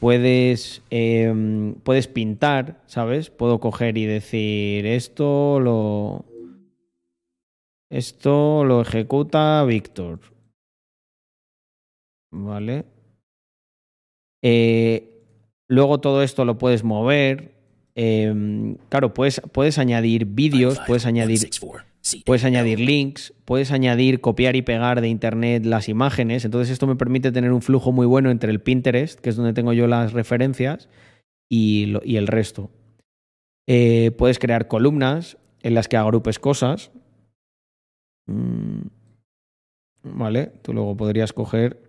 [0.00, 3.30] puedes, em, puedes pintar, ¿sabes?
[3.30, 6.24] Puedo coger y decir esto lo...
[7.90, 10.20] Esto lo ejecuta Víctor.
[12.30, 12.84] ¿Vale?
[14.42, 15.24] Eh,
[15.68, 17.54] luego todo esto lo puedes mover.
[17.94, 21.38] Em, claro, puedes, puedes añadir vídeos, puedes añadir
[22.24, 26.44] Puedes añadir links, puedes añadir, copiar y pegar de internet las imágenes.
[26.44, 29.52] Entonces esto me permite tener un flujo muy bueno entre el Pinterest, que es donde
[29.52, 30.88] tengo yo las referencias,
[31.50, 32.70] y, el resto.
[33.66, 36.90] Eh, puedes crear columnas en las que agrupes cosas.
[38.28, 38.86] Mm,
[40.02, 41.82] vale, tú luego podrías coger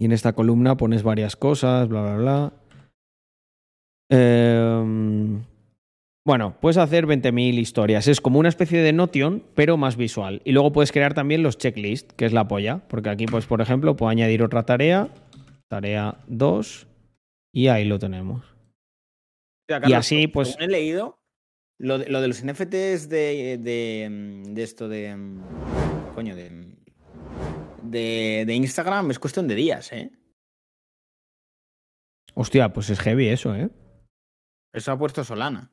[0.00, 2.52] y en esta columna pones varias cosas, bla, bla, bla.
[4.10, 5.38] Eh,
[6.28, 8.06] bueno, puedes hacer 20.000 historias.
[8.06, 10.42] Es como una especie de Notion, pero más visual.
[10.44, 12.82] Y luego puedes crear también los checklists, que es la polla.
[12.88, 15.08] Porque aquí, pues, por ejemplo, puedo añadir otra tarea,
[15.68, 16.86] tarea 2,
[17.52, 18.44] y ahí lo tenemos.
[19.86, 20.54] y así, pues.
[20.60, 21.17] He leído
[21.78, 25.16] lo de, los NFTs de, de, esto de.
[26.14, 26.74] Coño, de,
[27.82, 28.54] de.
[28.54, 30.10] Instagram es cuestión de días, ¿eh?
[32.34, 33.70] Hostia, pues es heavy eso, ¿eh?
[34.72, 35.70] Eso ha puesto Solana.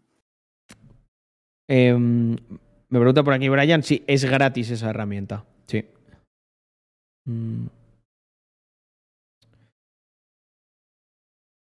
[1.67, 2.35] Em,
[2.89, 5.45] me pregunta por aquí Brian si es gratis esa herramienta.
[5.67, 5.85] Sí.
[7.25, 7.67] Mm.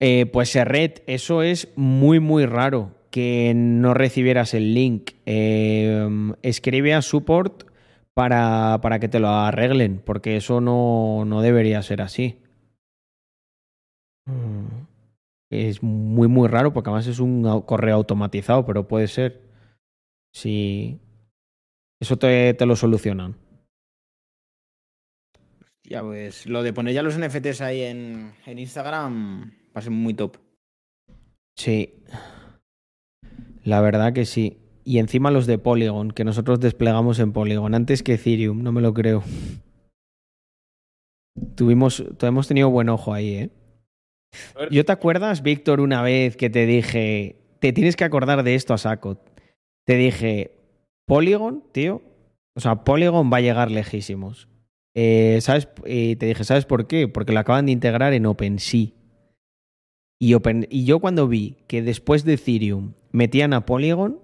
[0.02, 5.12] Eh, pues red, eso es muy, muy raro que no recibieras el link.
[5.26, 7.64] Em, escribe a support
[8.14, 12.38] para, para, que te lo arreglen, porque eso no, no debería ser así.
[14.26, 14.86] Mm.
[15.50, 19.42] Es muy, muy raro, porque además es un correo automatizado, pero puede ser.
[20.32, 21.00] Si
[22.00, 23.36] eso te, te lo solucionan.
[25.82, 29.90] Ya, pues lo de poner ya los NFTs ahí en, en Instagram va a ser
[29.90, 30.36] muy top.
[31.56, 31.92] Sí.
[33.64, 34.58] La verdad que sí.
[34.84, 38.80] Y encima los de Polygon, que nosotros desplegamos en Polygon, antes que Ethereum, no me
[38.80, 39.22] lo creo.
[41.54, 43.50] Tuvimos, hemos tenido buen ojo ahí, ¿eh?
[44.70, 48.74] ¿Yo te acuerdas, Víctor, una vez que te dije, te tienes que acordar de esto
[48.74, 49.18] a saco?
[49.90, 50.52] te dije,
[51.04, 52.00] Polygon, tío,
[52.54, 54.48] o sea, Polygon va a llegar lejísimos.
[54.94, 55.68] Eh, ¿Sabes?
[55.84, 57.08] Y te dije, ¿sabes por qué?
[57.08, 58.90] Porque lo acaban de integrar en OpenSea.
[60.20, 60.36] Y,
[60.68, 64.20] y yo cuando vi que después de Ethereum metían a Polygon,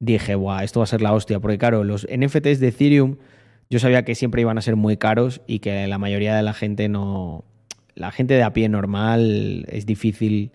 [0.00, 1.40] dije, guau, esto va a ser la hostia.
[1.40, 3.16] Porque claro, los NFTs de Ethereum
[3.70, 6.52] yo sabía que siempre iban a ser muy caros y que la mayoría de la
[6.52, 7.44] gente no...
[7.94, 10.52] La gente de a pie normal es difícil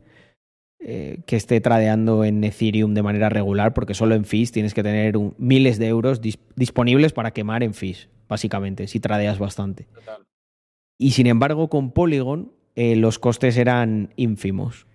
[0.79, 4.83] eh, que esté tradeando en Ethereum de manera regular, porque solo en fees tienes que
[4.83, 6.21] tener miles de euros
[6.55, 9.87] disponibles para quemar en fees, básicamente, si tradeas bastante.
[10.97, 14.85] Y sin embargo, con Polygon eh, los costes eran ínfimos.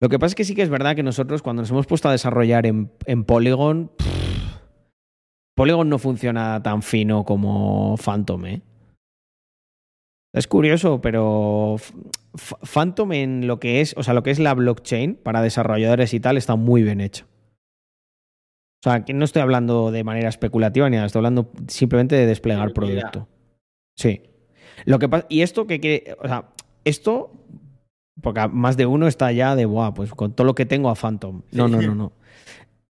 [0.00, 2.08] Lo que pasa es que sí que es verdad que nosotros cuando nos hemos puesto
[2.08, 2.88] a desarrollar en,
[3.24, 3.92] Polygon,
[5.54, 8.62] Polygon no funciona tan fino como Phantom, ¿eh?
[10.34, 11.76] Es curioso, pero
[12.62, 16.20] Phantom en lo que es, o sea, lo que es la blockchain para desarrolladores y
[16.20, 17.26] tal está muy bien hecha.
[18.84, 22.26] O sea, que no estoy hablando de manera especulativa ni nada, estoy hablando simplemente de
[22.26, 23.28] desplegar producto.
[23.96, 24.22] Sí.
[24.84, 26.48] Lo que pasa, y esto que quiere, o sea,
[26.84, 27.32] esto,
[28.20, 30.94] porque más de uno está ya de, buah, pues con todo lo que tengo a
[30.94, 31.42] Phantom.
[31.52, 32.12] No, no, no, no.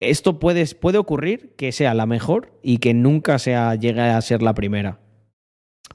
[0.00, 4.42] Esto puede, puede ocurrir que sea la mejor y que nunca sea, llegue a ser
[4.42, 4.98] la primera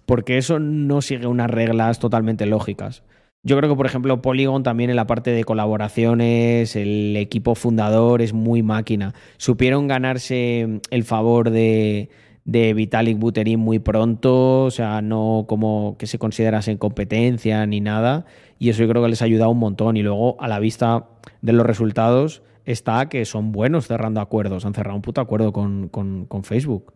[0.07, 3.03] porque eso no sigue unas reglas totalmente lógicas.
[3.43, 8.21] Yo creo que, por ejemplo, Polygon también en la parte de colaboraciones, el equipo fundador
[8.21, 9.13] es muy máquina.
[9.35, 12.09] Supieron ganarse el favor de,
[12.47, 18.25] de Vitalik Buterin muy pronto, o sea, no como que se considerase competencia ni nada,
[18.57, 19.97] y eso yo creo que les ha ayudado un montón.
[19.97, 21.09] Y luego, a la vista
[21.41, 24.65] de los resultados, está que son buenos cerrando acuerdos.
[24.65, 26.93] Han cerrado un puto acuerdo con, con Facebook.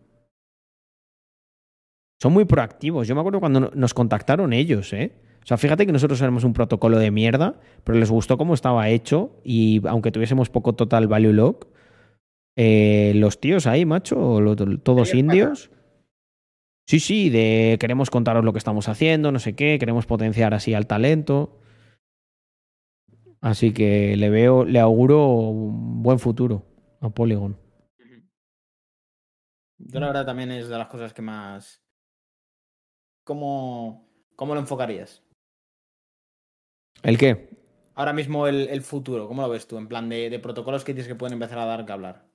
[2.20, 3.06] Son muy proactivos.
[3.06, 5.12] Yo me acuerdo cuando nos contactaron ellos, ¿eh?
[5.42, 8.88] O sea, fíjate que nosotros éramos un protocolo de mierda, pero les gustó cómo estaba
[8.88, 11.66] hecho y aunque tuviésemos poco total value lock,
[12.56, 14.40] eh, los tíos ahí, macho,
[14.82, 15.70] todos indios.
[16.86, 20.74] Sí, sí, de queremos contaros lo que estamos haciendo, no sé qué, queremos potenciar así
[20.74, 21.58] al talento.
[23.40, 26.64] Así que le veo, le auguro un buen futuro
[27.00, 27.58] a Polygon.
[29.78, 31.82] Yo la verdad también es de las cosas que más
[33.24, 35.22] ¿cómo, cómo lo enfocarías?
[37.02, 37.50] ¿El qué?
[37.94, 39.76] Ahora mismo el, futuro, ¿cómo lo ves tú?
[39.76, 42.31] En plan de, protocolos que tienes que pueden empezar a dar que hablar.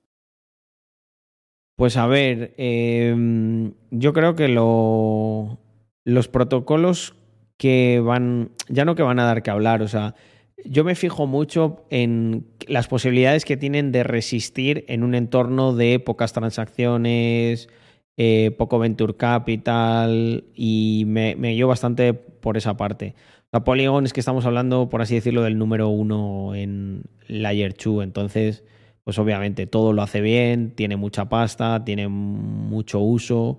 [1.78, 5.60] Pues a ver, em, yo creo que lo,
[6.04, 7.14] los protocolos
[7.56, 10.16] que van, ya no que van a dar que hablar, o sea,
[10.64, 16.00] yo me fijo mucho en las posibilidades que tienen de resistir en un entorno de
[16.00, 17.68] pocas transacciones,
[18.16, 23.14] eh, poco venture capital y me, me guío bastante por esa parte.
[23.52, 28.02] La Polygon es que estamos hablando, por así decirlo, del número uno en Layer 2,
[28.02, 28.64] entonces,
[29.08, 33.58] pues obviamente todo lo hace bien, tiene mucha pasta, tiene mucho uso.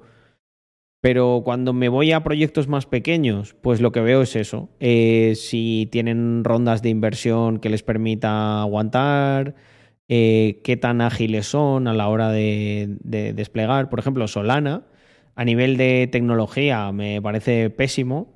[1.02, 4.70] Pero cuando me voy a proyectos más pequeños, pues lo que veo es eso.
[4.80, 9.56] Eh, si tienen rondas de inversión que les permita aguantar,
[10.08, 13.00] eh, qué tan ágiles son a la hora de,
[13.34, 13.90] desplegar.
[13.90, 14.84] Por ejemplo, Solana,
[15.34, 18.36] a nivel de tecnología, me parece pésimo.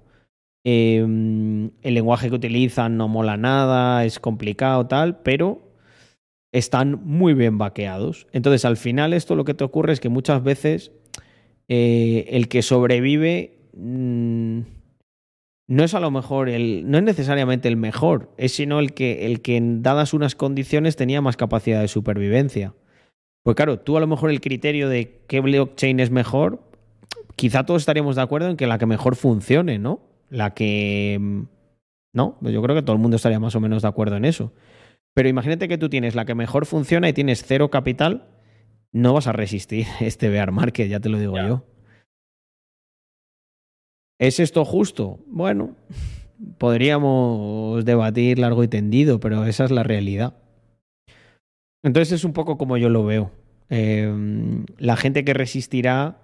[0.63, 5.72] Em, el lenguaje que utilizan no mola nada, es complicado, tal, pero
[6.53, 8.27] están muy bien vaqueados.
[8.31, 10.91] Entonces, al final, esto lo que te ocurre es que muchas veces
[11.67, 13.57] eh, el que sobrevive.
[13.75, 14.61] Mm,
[15.65, 19.25] no es a lo mejor el, no es necesariamente el mejor, es sino el que,
[19.25, 22.73] el que en dadas unas condiciones tenía más capacidad de supervivencia.
[23.43, 26.61] Pues claro, tú a lo mejor el criterio de qué blockchain es mejor,
[27.35, 30.01] quizá todos estaríamos de acuerdo en que la que mejor funcione, ¿no?
[30.29, 31.17] La que...
[31.19, 31.41] Mm,
[32.13, 34.51] no, yo creo que todo el mundo estaría más o menos de acuerdo en eso.
[35.13, 38.27] Pero imagínate que tú tienes la que mejor funciona y tienes cero capital,
[38.91, 41.65] no vas a resistir este bear market, ya te lo digo yo.
[44.19, 45.19] ¿Es esto justo?
[45.27, 45.75] Bueno,
[46.57, 50.37] podríamos debatir largo y tendido, pero esa es la realidad.
[51.83, 53.31] Entonces es un poco como yo lo veo.
[53.69, 56.21] Em, la gente que resistirá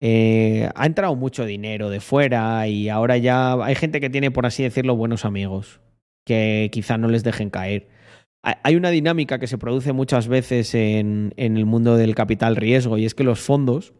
[0.00, 4.46] eh, ha entrado mucho dinero de fuera y ahora ya hay gente que tiene, por
[4.46, 5.80] así decirlo, buenos amigos
[6.24, 7.88] que quizá no les dejen caer.
[8.44, 13.06] Hay una dinámica que se produce muchas veces en el mundo del capital riesgo y
[13.06, 13.94] es que los fondos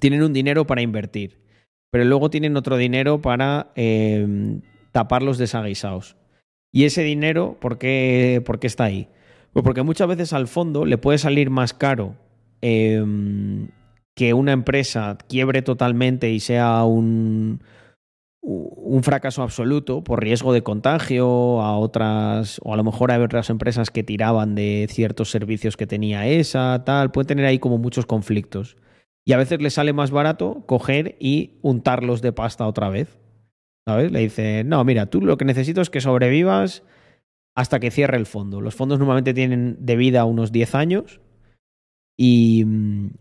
[0.00, 1.44] tienen un dinero para invertir
[1.94, 6.16] pero luego tienen otro dinero para em, tapar los desaguisados.
[6.72, 9.06] Y ese dinero, ¿por qué, ¿por qué, está ahí?
[9.52, 12.16] Pues porque muchas veces al fondo le puede salir más caro
[12.62, 13.68] em,
[14.16, 17.62] que una empresa quiebre totalmente y sea un,
[18.46, 23.48] un fracaso absoluto por riesgo de contagio a otras, o a lo mejor hay otras
[23.48, 28.04] empresas que tiraban de ciertos servicios que tenía esa, tal, puede tener ahí como muchos
[28.04, 28.76] conflictos.
[29.24, 33.18] Y a veces le sale más barato coger y untarlos de pasta otra vez.
[33.86, 34.12] ¿Sabes?
[34.12, 36.82] Le dice, no, mira, tú lo que necesito es que sobrevivas
[37.54, 38.60] hasta que cierre el fondo.
[38.60, 41.20] Los fondos normalmente tienen de vida unos 10 años.
[42.16, 42.64] Y,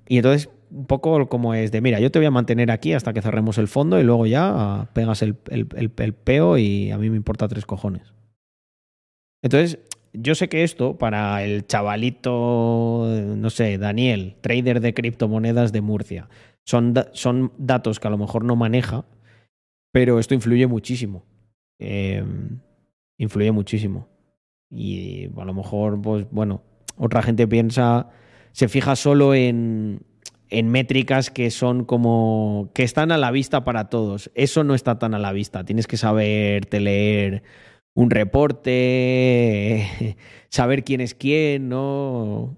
[0.08, 3.14] y entonces, un poco como es de, mira, yo te voy a mantener aquí hasta
[3.14, 7.10] que cerremos el fondo y luego ya pegas el, el, el peo y a mí
[7.10, 8.14] me importa tres cojones.
[9.44, 9.80] Entonces,
[10.14, 16.30] yo sé que esto para el chavalito, no sé, Daniel, trader de criptomonedas de Murcia,
[16.66, 19.06] son, son datos que a lo mejor no maneja,
[19.92, 21.26] pero esto influye muchísimo.
[21.80, 22.60] Em,
[23.18, 24.08] influye muchísimo.
[24.70, 26.64] Y a lo mejor, pues bueno,
[26.98, 28.10] otra gente piensa,
[28.54, 30.02] se fija solo en,
[30.54, 34.32] en métricas que son como que están a la vista para todos.
[34.36, 35.66] Eso no está tan a la vista.
[35.66, 37.44] Tienes que saberte leer
[37.96, 39.86] un reporte,
[40.50, 42.56] saber quién es quién, ¿no?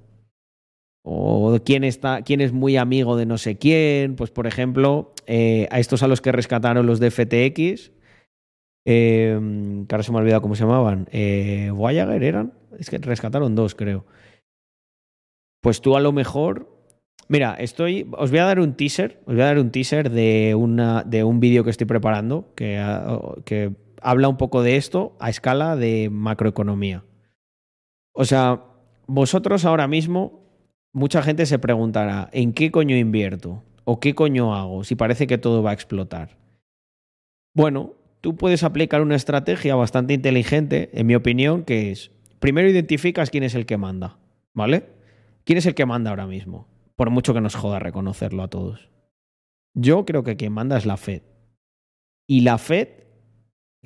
[1.04, 4.16] O quién está, quién es muy amigo de no sé quién.
[4.16, 7.92] Pues, por ejemplo, eh, a estos a los que rescataron los de FTX,
[8.86, 9.40] eh,
[9.90, 11.08] ahora se me ha olvidado cómo se llamaban.
[11.12, 11.72] Eh,
[12.22, 12.54] eran.
[12.78, 14.06] Es que rescataron dos, creo.
[15.62, 16.75] Pues tú a lo mejor.
[17.28, 18.08] Mira, estoy.
[18.18, 19.20] Os voy a dar un teaser.
[19.26, 22.54] Os voy a dar un teaser de, una, de un vídeo que estoy preparando.
[22.56, 22.82] Que,
[23.46, 27.04] que habla un poco de esto a escala de macroeconomía.
[28.14, 28.64] O sea,
[29.08, 30.44] vosotros ahora mismo,
[30.94, 33.64] mucha gente se preguntará, ¿en qué coño invierto?
[33.84, 36.38] ¿O qué coño hago si parece que todo va a explotar?
[37.54, 43.30] Bueno, tú puedes aplicar una estrategia bastante inteligente, en mi opinión, que es, primero identificas
[43.30, 44.18] quién es el que manda,
[44.54, 44.86] ¿vale?
[45.44, 46.68] ¿Quién es el que manda ahora mismo?
[46.96, 48.90] Por mucho que nos joda reconocerlo a todos.
[49.74, 51.24] Yo creo que quien manda es la Fed.
[52.28, 53.06] Y la Fed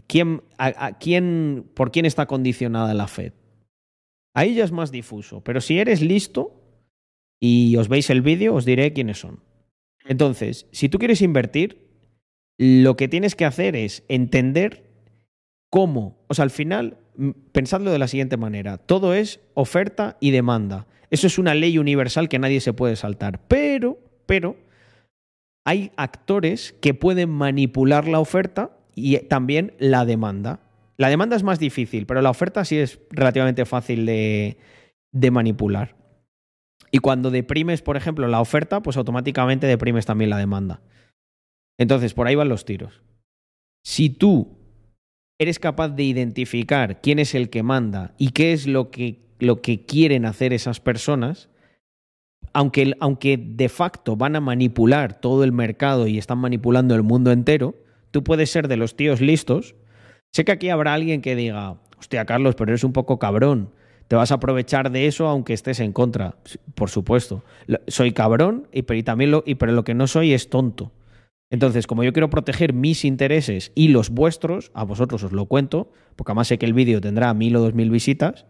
[0.08, 3.34] ¿Quién, a, quién, ¿Por quién está condicionada la Fed?
[4.34, 6.62] Ahí ya es más difuso, pero si eres listo
[7.40, 9.44] y os veis el vídeo, os diré quiénes son.
[10.06, 11.90] Entonces, si tú quieres invertir,
[12.58, 14.84] lo que tienes que hacer es entender
[15.70, 16.98] cómo, o sea, al final,
[17.52, 20.88] pensadlo de la siguiente manera, todo es oferta y demanda.
[21.10, 24.58] Eso es una ley universal que nadie se puede saltar, pero, pero,
[25.66, 30.62] hay actores que pueden manipular la oferta y también la demanda.
[30.98, 34.58] La demanda es más difícil, pero la oferta sí es relativamente fácil de,
[35.12, 35.96] de manipular.
[36.92, 40.82] Y cuando deprimes, por ejemplo, la oferta, pues automáticamente deprimes también la demanda.
[41.78, 43.02] Entonces, por ahí van los tiros.
[43.84, 44.58] Si tú
[45.40, 49.62] eres capaz de identificar quién es el que manda y qué es lo que, lo
[49.62, 51.50] que quieren hacer esas personas,
[52.54, 57.32] aunque, aunque de facto van a manipular todo el mercado y están manipulando el mundo
[57.32, 57.76] entero,
[58.12, 59.76] tú puedes ser de los tíos listos.
[60.32, 63.72] Sé que aquí habrá alguien que diga, hostia, Carlos, pero eres un poco cabrón.
[64.08, 66.36] Te vas a aprovechar de eso aunque estés en contra.
[66.76, 67.44] Por supuesto.
[67.88, 70.92] Soy cabrón, y, pero, también lo, y, pero lo que no soy es tonto.
[71.52, 75.92] Entonces, como yo quiero proteger mis intereses y los vuestros, a vosotros os lo cuento,
[76.16, 78.46] porque además sé que el vídeo tendrá mil o dos mil visitas,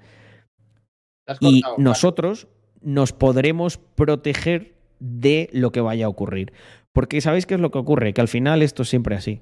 [1.39, 2.47] y nosotros
[2.81, 6.53] nos podremos proteger de lo que vaya a ocurrir.
[6.91, 8.13] Porque ¿sabéis qué es lo que ocurre?
[8.13, 9.41] Que al final esto es siempre así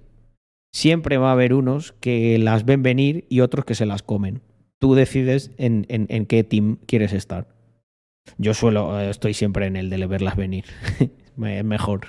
[0.72, 4.42] siempre va a haber unos que las ven venir y otros que se las comen.
[4.80, 7.48] Tú decides en, en, qué team quieres estar.
[8.38, 10.66] Yo suelo, eh, estoy siempre en el de verlas venir.
[11.46, 12.02] es mejor.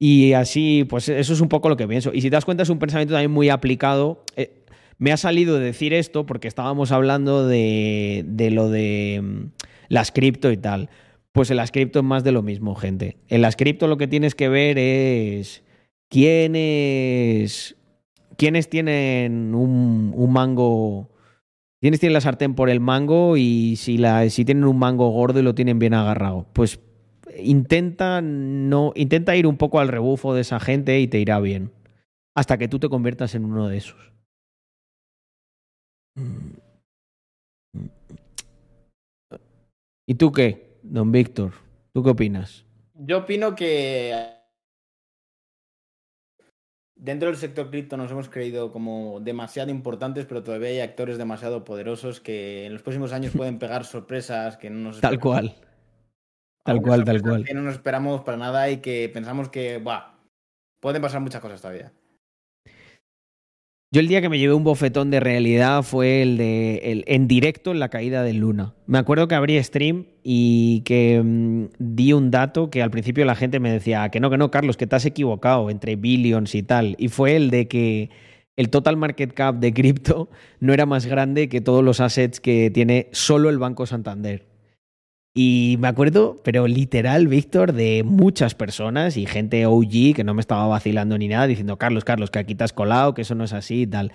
[0.00, 2.12] Y así, pues eso es un poco lo que pienso.
[2.14, 4.24] Y si te das cuenta, es un pensamiento también muy aplicado.
[4.36, 4.63] Eh,
[4.98, 9.44] me ha salido decir esto porque estábamos hablando de, lo de mm,
[9.88, 10.90] las cripto y tal.
[11.32, 13.16] Pues en las cripto es más de lo mismo, gente.
[13.28, 15.64] En las cripto lo que tienes que ver es
[16.14, 17.76] ¿Quiénes,
[18.36, 21.10] quiénes tienen un, un mango?
[21.80, 25.40] ¿Quiénes tienen la sartén por el mango y si, la, si tienen un mango gordo
[25.40, 26.46] y lo tienen bien agarrado?
[26.52, 26.78] Pues
[27.36, 31.72] intenta, no, intenta ir un poco al rebufo de esa gente y te irá bien.
[32.36, 34.13] Hasta que tú te conviertas en uno de esos.
[40.06, 41.52] ¿Y tú qué, don Víctor?
[41.92, 42.64] ¿Tú qué opinas?
[42.94, 44.34] Yo opino que
[46.94, 51.64] dentro del sector cripto nos hemos creído como demasiado importantes, pero todavía hay actores demasiado
[51.64, 55.54] poderosos que en los próximos años pueden pegar sorpresas que no nos Tal cual.
[56.64, 57.44] Tal cual, tal cual.
[57.44, 60.14] Que no nos esperamos para nada y que pensamos que, buah,
[60.80, 61.92] pueden pasar muchas cosas todavía.
[63.94, 67.28] Yo el día que me llevé un bofetón de realidad fue el de el, en
[67.28, 68.74] directo en la caída de Luna.
[68.88, 73.36] Me acuerdo que abrí stream y que mm, di un dato que al principio la
[73.36, 76.64] gente me decía que no, que no, Carlos, que te has equivocado entre billions y
[76.64, 76.96] tal.
[76.98, 78.10] Y fue el de que
[78.56, 82.72] el total market cap de cripto no era más grande que todos los assets que
[82.72, 84.53] tiene solo el Banco Santander.
[85.36, 90.40] Y me acuerdo, pero literal, Víctor, de muchas personas y gente OG que no me
[90.40, 93.42] estaba vacilando ni nada, diciendo, Carlos, Carlos, que aquí te has colado, que eso no
[93.42, 94.12] es así y tal.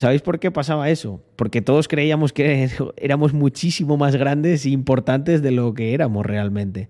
[0.00, 1.24] ¿Sabéis por qué pasaba eso?
[1.34, 6.88] Porque todos creíamos que éramos muchísimo más grandes e importantes de lo que éramos realmente.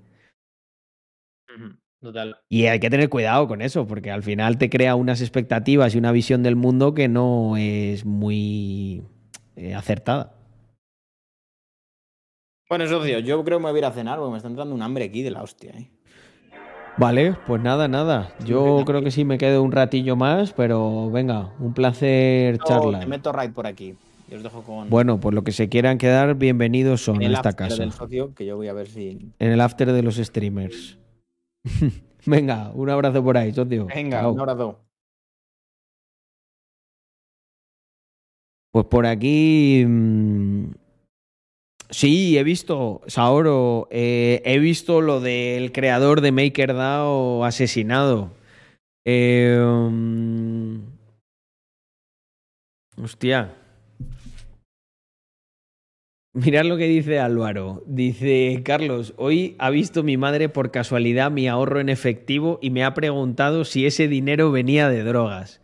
[2.01, 2.37] Total.
[2.49, 5.99] Y hay que tener cuidado con eso, porque al final te crea unas expectativas y
[5.99, 9.03] una visión del mundo que no es muy
[9.57, 10.38] eh, acertada.
[12.69, 14.75] Bueno, socio, yo creo que me voy a ir a cenar porque me está entrando
[14.75, 15.71] un hambre aquí de la hostia.
[15.73, 15.89] ¿eh?
[16.99, 18.35] Vale, pues nada, nada.
[18.45, 23.01] Yo creo que sí me quedo un ratillo más, pero venga, un placer charlar.
[23.01, 23.95] Te meto right por aquí.
[24.31, 27.35] Y os dejo con Bueno, pues lo que se quieran quedar, bienvenidos son en a
[27.37, 27.83] esta after casa.
[27.83, 29.33] del socio, que yo voy a ver si.
[29.39, 30.99] En el after de los streamers.
[32.27, 33.87] Venga, un abrazo por ahí, socio.
[33.87, 34.33] Venga, Chao.
[34.33, 34.79] un abrazo.
[38.73, 39.85] Pues por aquí.
[39.87, 40.65] mm,
[41.91, 48.31] Sí, he visto, Saoro, eh, he visto lo del creador de MakerDAO asesinado.
[49.07, 50.81] Mm,
[53.03, 53.55] hostia.
[56.35, 57.83] Mirad lo que dice Álvaro.
[57.87, 62.85] Dice, Carlos, hoy ha visto mi madre por casualidad mi ahorro en efectivo y me
[62.85, 65.61] ha preguntado si ese dinero venía de drogas.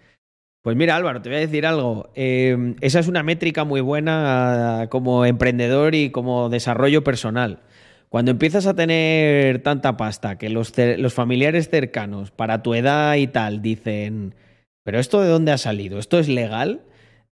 [0.65, 2.09] Pues mira, Álvaro, te voy a decir algo.
[2.15, 7.61] Eh, esa es una métrica muy buena ah, como emprendedor y como desarrollo personal.
[8.09, 10.73] Cuando empiezas a tener tanta pasta que los,
[11.13, 14.35] familiares cercanos para tu edad y tal dicen,
[14.85, 16.81] pero esto de dónde ha salido, esto es legal,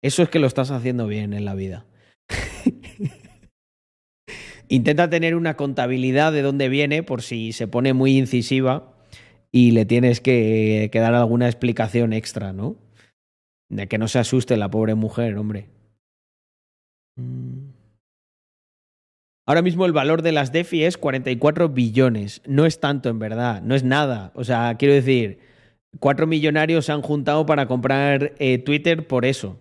[0.02, 1.86] eso es que lo estás haciendo bien en la vida.
[4.70, 8.94] Intenta tener una contabilidad de dónde viene por si se pone muy incisiva
[9.52, 12.87] y le tienes que dar alguna explicación extra, ¿no?
[13.70, 15.70] De que no se asuste la pobre mujer, hombre.
[17.16, 17.78] Mm.
[19.48, 22.42] Ahora mismo el valor de las DeFi es 44 billones.
[22.46, 23.62] No es tanto, en verdad.
[23.62, 24.32] No es nada.
[24.36, 25.40] O sea, quiero decir,
[26.00, 29.58] cuatro millonarios se han juntado para comprar eh, Twitter por eso.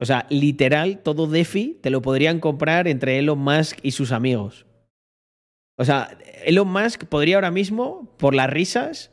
[0.00, 4.66] O sea, literal, todo DeFi te lo podrían comprar entre Elon Musk y sus amigos.
[5.78, 9.12] O sea, Elon Musk podría ahora mismo, por las risas,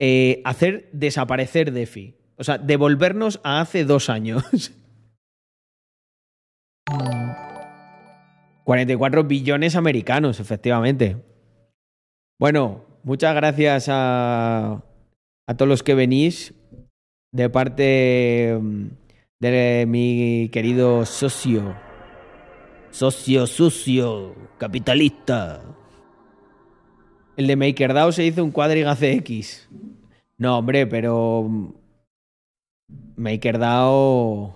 [0.00, 2.17] eh, hacer desaparecer DeFi.
[2.38, 4.44] O sea, devolvernos a hace dos años.
[8.64, 11.16] 44 billones americanos, efectivamente.
[12.38, 14.84] Bueno, muchas gracias a,
[15.46, 16.52] a todos los que venís
[17.32, 18.86] de parte mm,
[19.40, 21.76] de mi querido socio.
[22.90, 25.62] Socio sucio, capitalista.
[27.38, 29.68] El de MakerDAO se hizo un cuadriga CX.
[30.36, 31.72] No, hombre, pero mm,
[33.16, 34.54] MakerDAO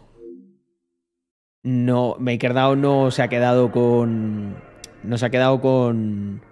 [1.64, 4.56] no MakerDAO no se ha quedado con
[5.02, 6.42] no se ha quedado con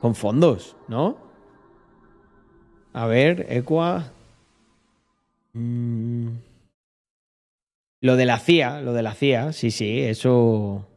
[0.00, 1.16] con fondos, ¿no?
[2.92, 4.12] A ver, Equa
[5.54, 6.28] Mm.
[8.00, 10.88] Lo de la CIA, lo de la CIA, sí, sí, eso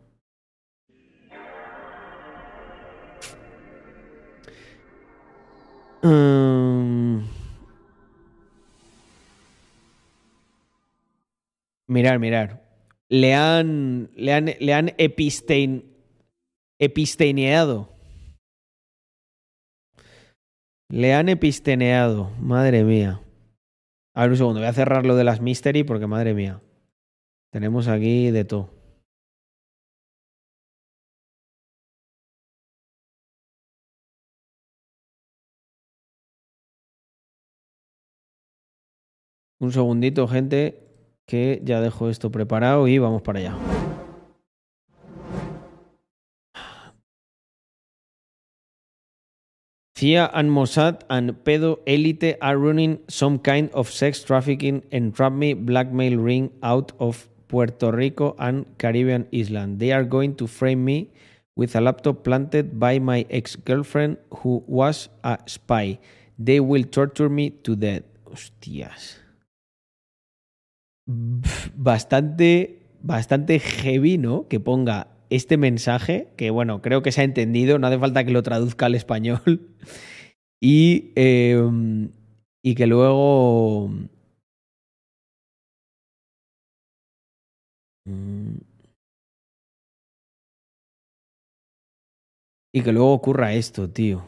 [6.03, 7.34] Mm.
[11.87, 12.61] Mirar, mirar.
[13.09, 15.83] Le han, le han, le han epistein,
[16.79, 17.89] episteneado.
[20.89, 22.31] Le han episteneado.
[22.39, 23.21] Madre mía.
[24.15, 26.61] A ver un segundo, voy a cerrar lo de las mystery porque madre mía.
[27.51, 28.69] Tenemos aquí de todo.
[39.59, 40.84] Un segundito, gente,
[41.25, 43.55] que ya dejo esto preparado y vamos para allá.
[49.97, 55.31] CIA and Mossad and Pedo Elite are running some kind of sex trafficking and trap
[55.31, 59.79] me blackmail ring out of Puerto Rico and Caribbean island.
[59.79, 61.11] They are going to frame me
[61.55, 65.99] with a laptop planted by my ex-girlfriend who was a spy.
[66.37, 68.03] They will torture me to death.
[68.27, 69.24] Hostias.
[71.07, 74.47] Bastante, bastante heavy, ¿no?
[74.47, 78.31] Que ponga este mensaje, que bueno, creo que se ha entendido, no hace falta que
[78.31, 79.41] lo traduzca al español.
[80.61, 81.61] Y, eh,
[82.63, 83.91] y que luego...
[88.07, 88.57] Mm.
[92.73, 94.23] Y que luego ocurra esto, tío.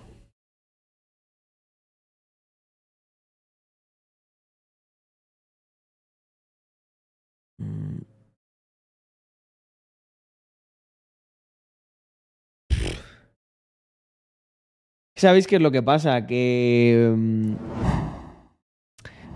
[15.18, 16.28] ¿Sabéis qué es lo que pasa?
[16.28, 17.54] Que mm,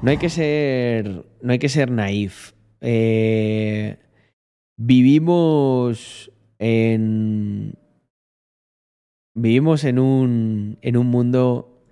[0.03, 1.25] no hay que ser.
[1.41, 2.53] No hay que ser naif.
[2.81, 3.97] Eh,
[4.77, 7.73] vivimos en.
[9.33, 10.77] Vivimos en un.
[10.83, 11.83] en un mundo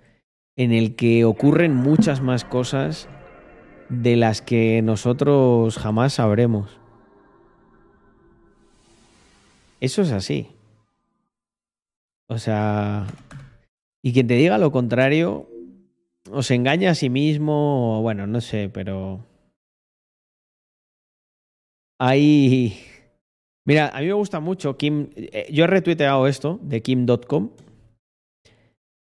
[0.54, 3.08] en el que ocurren muchas más cosas
[3.88, 6.78] de las que nosotros jamás sabremos.
[9.80, 10.48] Eso es así.
[12.28, 13.08] O sea,
[14.02, 15.48] y quien te diga lo contrario,
[16.30, 19.24] o se engaña a sí mismo, o bueno, no sé, pero
[21.98, 22.74] hay,
[23.66, 25.10] Mira, a mí me gusta mucho Kim.
[25.14, 27.50] eh, Yo he retuiteado esto de Kim.com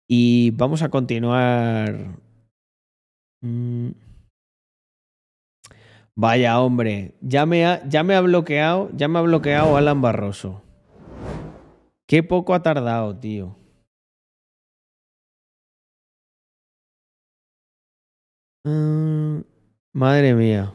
[0.08, 2.16] y vamos a continuar.
[3.40, 3.90] Mm.
[6.16, 10.62] Vaya, hombre, ya me, ha, ya me ha bloqueado, ya me ha bloqueado Alan Barroso.
[12.08, 13.56] Qué poco ha tardado, tío.
[18.68, 19.44] Mm,
[19.94, 20.74] madre mía.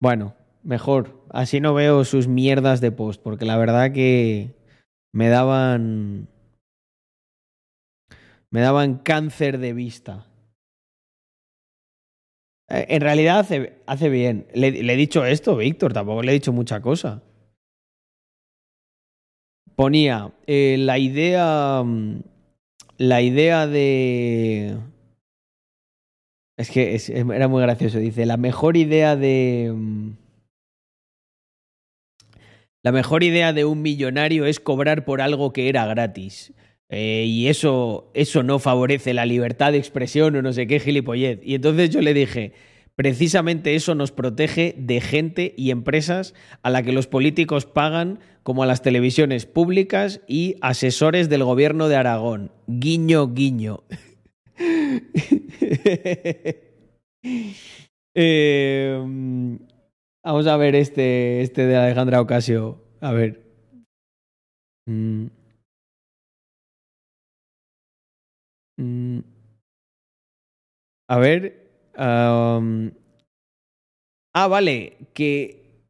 [0.00, 0.34] Bueno,
[0.64, 1.24] mejor.
[1.30, 4.56] Así no veo sus mierdas de post, porque la verdad que
[5.12, 6.28] me daban.
[8.50, 10.26] Me daban cáncer de vista.
[12.68, 14.46] Eh, En realidad hace, hace bien.
[14.54, 17.22] Le, le he dicho esto, Víctor, tampoco le he dicho mucha cosa.
[19.78, 21.84] Ponía eh, la idea.
[21.84, 22.22] mm,
[22.96, 24.76] La idea de.
[26.56, 27.00] Es que
[27.32, 28.00] era muy gracioso.
[28.00, 29.72] Dice, la mejor idea de...
[29.72, 30.10] mm,
[32.82, 36.52] La mejor idea de un millonario es cobrar por algo que era gratis.
[36.88, 41.38] Eh, y eso, eso no favorece la libertad de expresión o no sé qué gilipollez.
[41.44, 42.52] Y entonces yo le dije,
[42.98, 48.64] precisamente eso nos protege de gente y empresas a la que los políticos pagan como
[48.64, 52.50] a las televisiones públicas y asesores del gobierno de Aragón.
[52.66, 53.84] Guiño, guiño.
[58.16, 59.56] Mm,
[60.24, 62.82] vamos a ver este, este de Alejandra Ocasio.
[63.00, 63.44] A ver.
[64.88, 65.26] Mm.
[68.76, 69.20] Mm.
[71.06, 71.67] A ver.
[71.98, 72.50] Ah,
[74.48, 74.96] vale.
[75.14, 75.84] Que,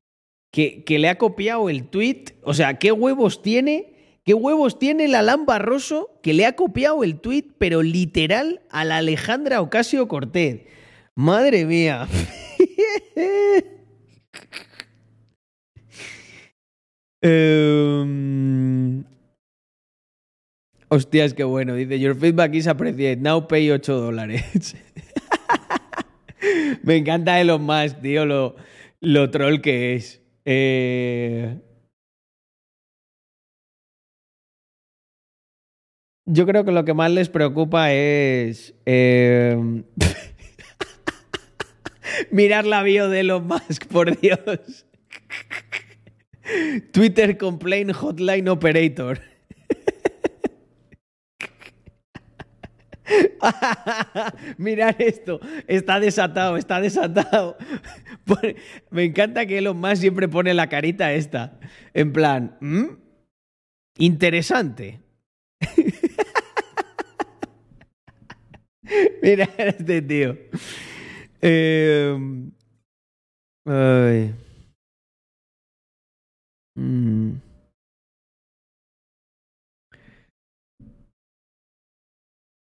[0.51, 2.25] que, que le ha copiado el tweet.
[2.43, 3.95] O sea, ¿qué huevos tiene?
[4.25, 8.85] ¿Qué huevos tiene el Alan Barroso que le ha copiado el tweet, pero literal, a
[8.85, 10.67] la Alejandra Ocasio Cortez?
[11.15, 12.07] Madre mía.
[17.21, 19.03] Em,
[20.89, 21.75] Hostias, qué bueno.
[21.75, 23.21] Dice, your feedback is appreciated.
[23.23, 24.77] Now pay 8 dólares.
[26.83, 28.57] Me encanta Elon Musk, tío, lo,
[29.01, 30.23] lo troll que es.
[30.45, 31.59] Eh,
[36.31, 39.57] Yo creo que lo que más les preocupa es eh,
[42.31, 44.85] mirar la bio de Elon Musk, por Dios.
[46.93, 49.23] Twitter Complaint Hotline Operator.
[54.59, 57.57] Mirar esto, está desatado, está desatado.
[58.91, 61.59] Me encanta que Elon Musk siempre pone la carita esta,
[61.95, 62.87] en plan, ¿mm?
[63.99, 65.01] interesante.
[69.23, 70.37] Mira este tío.
[71.41, 72.19] Eh,
[73.67, 74.35] ay.
[76.75, 77.48] Mm.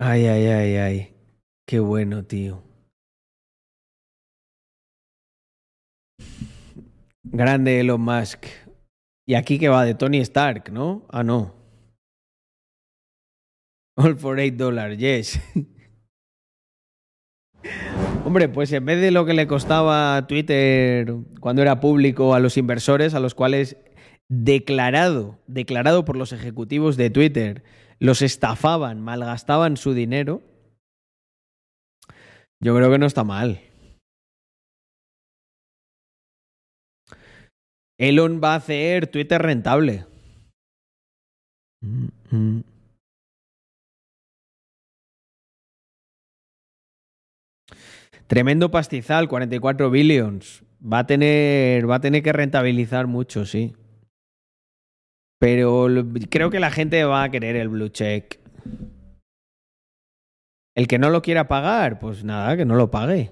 [0.04, 1.16] Ay, ay, ay, ay.
[1.68, 2.64] Qué bueno, tío.
[7.24, 8.48] Grande Elon Musk.
[9.28, 11.06] Y aquí que va de Tony Stark, ¿no?
[11.12, 11.54] Ah, no.
[13.96, 15.40] All for 8 dólares, yes.
[18.26, 22.58] Hombre, pues en vez de lo que le costaba Twitter cuando era público a los
[22.58, 23.78] inversores, a los cuales
[24.30, 27.64] declarado, declarado por los ejecutivos de Twitter,
[28.02, 30.42] los estafaban, malgastaban su dinero,
[32.60, 33.62] yo creo que no está mal.
[38.00, 40.08] Elon va a hacer Twitter rentable.
[48.26, 50.64] Tremendo pastizal, 44 billions.
[50.82, 53.76] Va a tener, va a tener que rentabilizar mucho, sí.
[55.42, 55.88] Pero
[56.30, 58.40] creo que la gente va a querer el blue check.
[60.78, 63.32] El que no lo quiera pagar, pues nada, que no lo pague.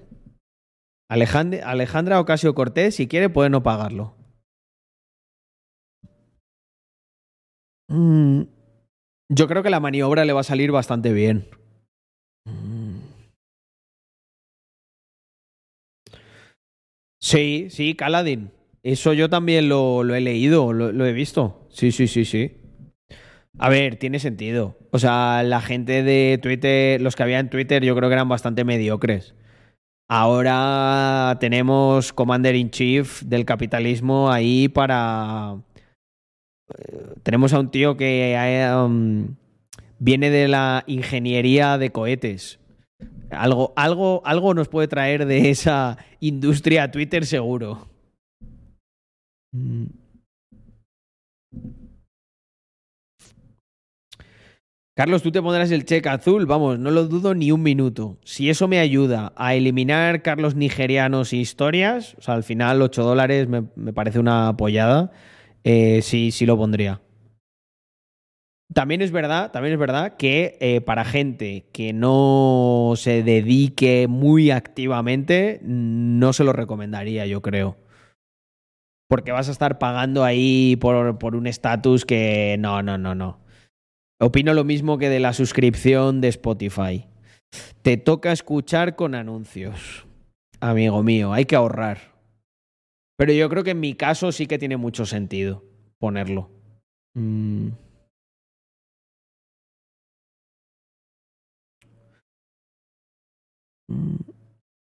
[1.08, 4.16] Alejand- Alejandra Ocasio Cortés, si quiere, puede no pagarlo.
[7.88, 8.42] Mm,
[9.32, 11.48] Yo creo que la maniobra le va a salir bastante bien.
[12.44, 12.98] Mm.
[17.22, 18.50] Sí, sí, Caladín.
[18.82, 21.66] Eso yo también lo, he leído, lo, he visto.
[21.70, 22.56] Sí, sí, sí, sí.
[23.58, 24.78] A ver, tiene sentido.
[24.90, 28.28] O sea, la gente de Twitter, los que había en Twitter, yo creo que eran
[28.28, 29.34] bastante mediocres.
[30.08, 35.56] Ahora tenemos Commander in Chief del capitalismo ahí para.
[36.74, 38.36] eh, Tenemos a un tío que
[38.74, 39.36] um,
[39.98, 42.58] viene de la ingeniería de cohetes.
[43.30, 47.86] Algo, algo, algo nos puede traer de esa industria Twitter seguro.
[49.54, 49.86] Mm.
[54.94, 58.18] Carlos, tú te pondrás el cheque azul, vamos, no lo dudo ni un minuto.
[58.22, 63.02] Si eso me ayuda a eliminar Carlos nigerianos y historias, o sea, al final 8
[63.02, 65.10] dólares me, me parece una apoyada,
[65.64, 67.00] eh, sí, sí lo pondría.
[68.72, 74.52] También es verdad, también es verdad que eh, para gente que no se dedique muy
[74.52, 77.76] activamente, no se lo recomendaría, yo creo.
[79.10, 83.40] Porque vas a estar pagando ahí por, por un estatus que no, no, no, no.
[84.20, 87.08] Opino lo mismo que de la suscripción de Spotify.
[87.82, 90.06] Te toca escuchar con anuncios.
[90.60, 91.98] Amigo mío, hay que ahorrar.
[93.16, 95.64] Pero yo creo que en mi caso sí que tiene mucho sentido
[95.98, 96.48] ponerlo.
[97.14, 97.70] Mm.
[103.88, 104.16] Mm.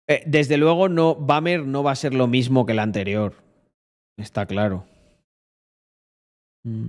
[0.08, 3.47] Eh, desde luego, no, Bummer no va a ser lo mismo que el anterior.
[4.18, 4.84] Está claro.
[6.64, 6.86] Mm.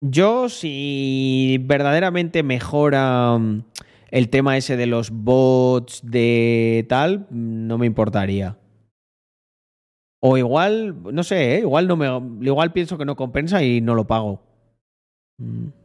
[0.00, 3.64] Yo, si verdaderamente mejora mm,
[4.10, 8.58] el tema ese de los bots, de tal, no me importaría.
[10.20, 11.60] O igual, no sé, ¿eh?
[11.60, 12.06] igual no me,
[12.44, 14.42] igual pienso que no compensa y no lo pago.
[15.38, 15.77] Mm.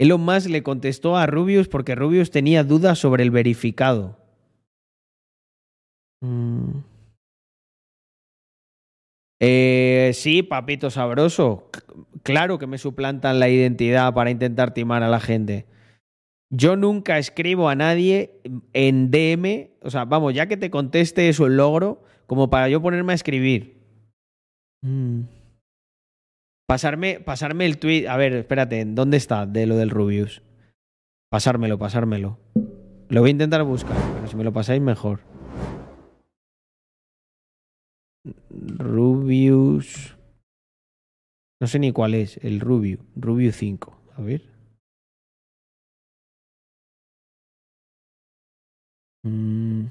[0.00, 4.16] Elon Musk le contestó a Rubius porque Rubius tenía dudas sobre el verificado.
[6.22, 6.78] Mm.
[9.40, 11.68] Eh, sí, papito sabroso.
[12.22, 15.66] Claro que me suplantan la identidad para intentar timar a la gente.
[16.48, 18.40] Yo nunca escribo a nadie
[18.72, 22.80] en DM, o sea, vamos, ya que te conteste eso el logro, como para yo
[22.80, 23.76] ponerme a escribir.
[24.80, 25.39] Mm.
[26.70, 28.06] Pasarme, pasarme el tweet.
[28.06, 30.40] A ver, espérate, ¿dónde está de lo del Rubius?
[31.28, 32.38] Pasármelo, pasármelo.
[33.08, 35.18] Lo voy a intentar buscar, pero si me lo pasáis mejor.
[38.78, 40.16] Rubius.
[41.60, 43.00] No sé ni cuál es, el Rubio.
[43.16, 44.02] Rubio 5.
[44.16, 44.42] A ver.
[49.24, 49.86] Mm.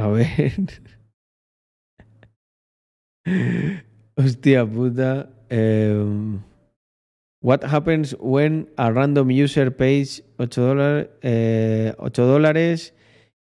[0.00, 0.52] A ver.
[4.16, 5.28] Hostia puta.
[7.42, 12.94] What happens when a random user pays 8 dólares, eh, 8 dólares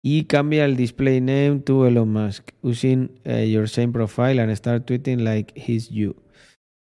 [0.01, 4.87] y cambia el display name to Elon Musk using uh, your same profile and start
[4.87, 6.15] tweeting like he's you?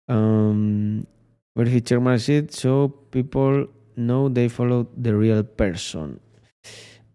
[0.08, 1.08] Um,
[1.56, 6.20] verify chairman shit so people know they follow the real person.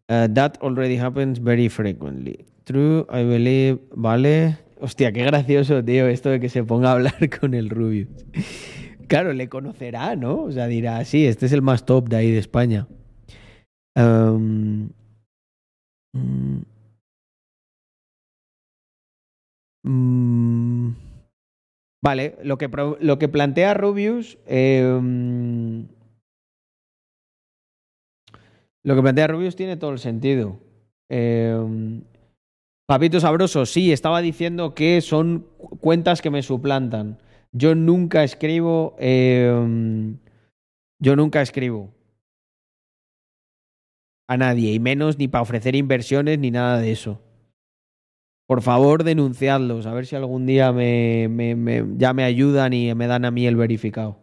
[0.09, 2.45] Uh, that already happens very frequently.
[2.67, 3.79] True, I believe.
[3.95, 4.59] Vale.
[4.81, 8.09] Hostia, qué gracioso, tío, esto de que se ponga a hablar con el Rubius.
[9.07, 10.43] Claro, le conocerá, ¿no?
[10.43, 12.89] O sea, dirá, sí, este es el más top de ahí de España.
[13.95, 14.91] Um,
[19.85, 20.91] mm,
[22.03, 22.69] vale, lo que,
[23.01, 24.39] lo que plantea Rubius.
[24.47, 24.83] Eh,
[28.85, 30.59] lo que plantea Rubius tiene todo el sentido.
[31.09, 31.57] Eh,
[32.87, 35.47] Papito Sabroso, sí, estaba diciendo que son
[35.81, 37.19] cuentas que me suplantan.
[37.53, 38.97] Yo nunca escribo.
[38.99, 40.17] Eh,
[40.99, 41.91] yo nunca escribo
[44.29, 47.21] a nadie, y menos ni para ofrecer inversiones ni nada de eso.
[48.47, 52.95] Por favor, denunciadlos, a ver si algún día me, me, me, ya me ayudan y
[52.95, 54.22] me dan a mí el verificado.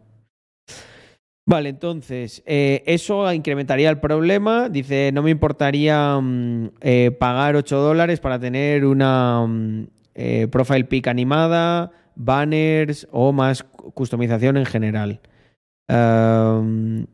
[1.50, 4.68] Vale, entonces, eh, eso incrementaría el problema.
[4.68, 10.84] Dice, no me importaría um, eh, pagar 8 dólares para tener una um, eh, profile
[10.84, 15.20] pic animada, banners o más customización en general.
[15.88, 17.06] Um,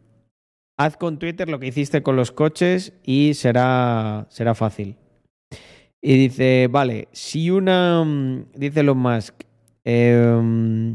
[0.77, 4.99] haz con Twitter lo que hiciste con los coches y será, será fácil.
[6.03, 9.45] Y dice, vale, si una, mm, dice Elon Musk,
[9.87, 10.95] eh,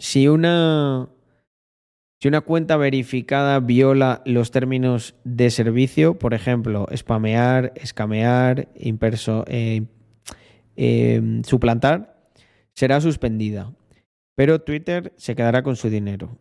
[0.00, 1.10] si una,
[2.20, 9.84] si una cuenta verificada viola los términos de servicio, por ejemplo, spamear, escamear, imperso, eh,
[10.76, 12.32] eh, suplantar,
[12.74, 13.74] será suspendida.
[14.34, 16.38] Pero Twitter se quedará con su dinero.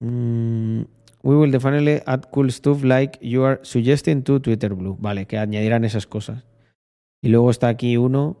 [0.00, 0.84] Mm,
[1.22, 4.96] we will definitely add cool stuff like you are suggesting to Twitter Blue.
[4.98, 6.46] Vale, que añadirán esas cosas.
[7.20, 8.38] Y luego está aquí uno,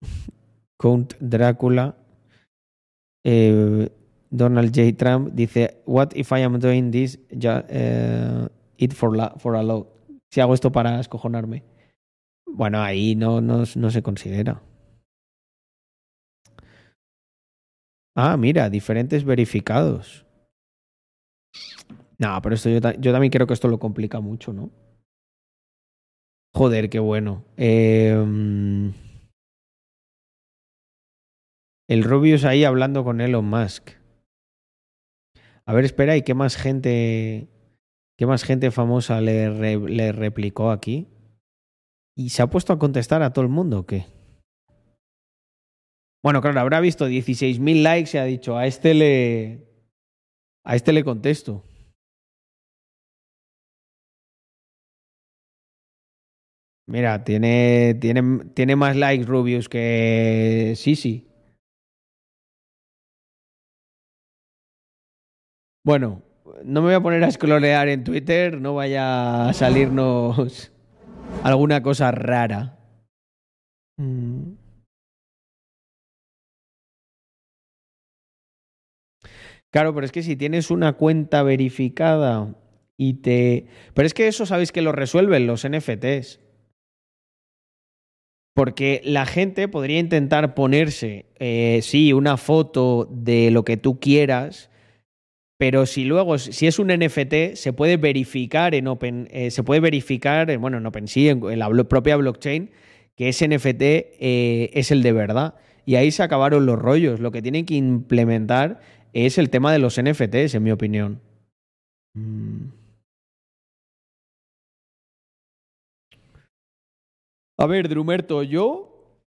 [0.78, 1.96] Count Drácula.
[3.24, 3.88] Eh,
[4.30, 4.92] Donald J.
[4.96, 7.18] Trump dice, What if I am doing this?
[7.30, 8.48] Ya, eh,
[8.78, 9.88] it for, la, for a lot.
[10.30, 11.62] Si hago esto para escojonarme.
[12.46, 14.62] Bueno, ahí no, no, no se considera.
[18.16, 20.24] Ah, mira, diferentes verificados.
[22.18, 24.70] No, pero esto yo, yo también creo que esto lo complica mucho, ¿no?
[26.54, 27.44] Joder, qué bueno.
[27.56, 28.92] Em,
[31.88, 33.90] el Rubius ahí hablando con Elon Musk.
[35.66, 37.48] A ver, espera, ¿y qué más gente,
[38.18, 41.08] qué más gente famosa le, le replicó aquí?
[42.16, 44.06] ¿Y se ha puesto a contestar a todo el mundo o qué?
[46.22, 49.68] Bueno, claro, habrá visto 16.000 likes y ha dicho, a este le...
[50.64, 51.62] A este le contesto.
[56.86, 61.33] Mira, tiene, tiene, tiene más likes Rubius que Sisi.
[65.84, 66.22] Bueno,
[66.64, 70.72] no me voy a poner a scrollear en Twitter, no vaya a salirnos
[71.42, 72.78] alguna cosa rara.
[73.98, 74.54] Mm.
[79.70, 82.54] Claro, pero es que si tienes una cuenta verificada
[82.96, 83.66] y te...
[83.92, 86.40] Pero es que eso sabéis que lo resuelven los NFTs.
[88.54, 94.70] Porque la gente podría intentar ponerse, eh, sí, una foto de lo que tú quieras,
[95.58, 99.80] pero si luego, si es un NFT, se puede verificar en Open, eh, se puede
[99.80, 102.70] verificar, en, bueno, en OpenSea, en, en la propia blockchain,
[103.16, 105.54] que ese NFT eh, es el de verdad.
[105.86, 107.20] Y ahí se acabaron los rollos.
[107.20, 108.80] Lo que tienen que implementar
[109.12, 111.20] es el tema de los NFTs, en mi opinión.
[112.14, 112.70] Mm.
[117.56, 118.90] A ver, Drumerto, yo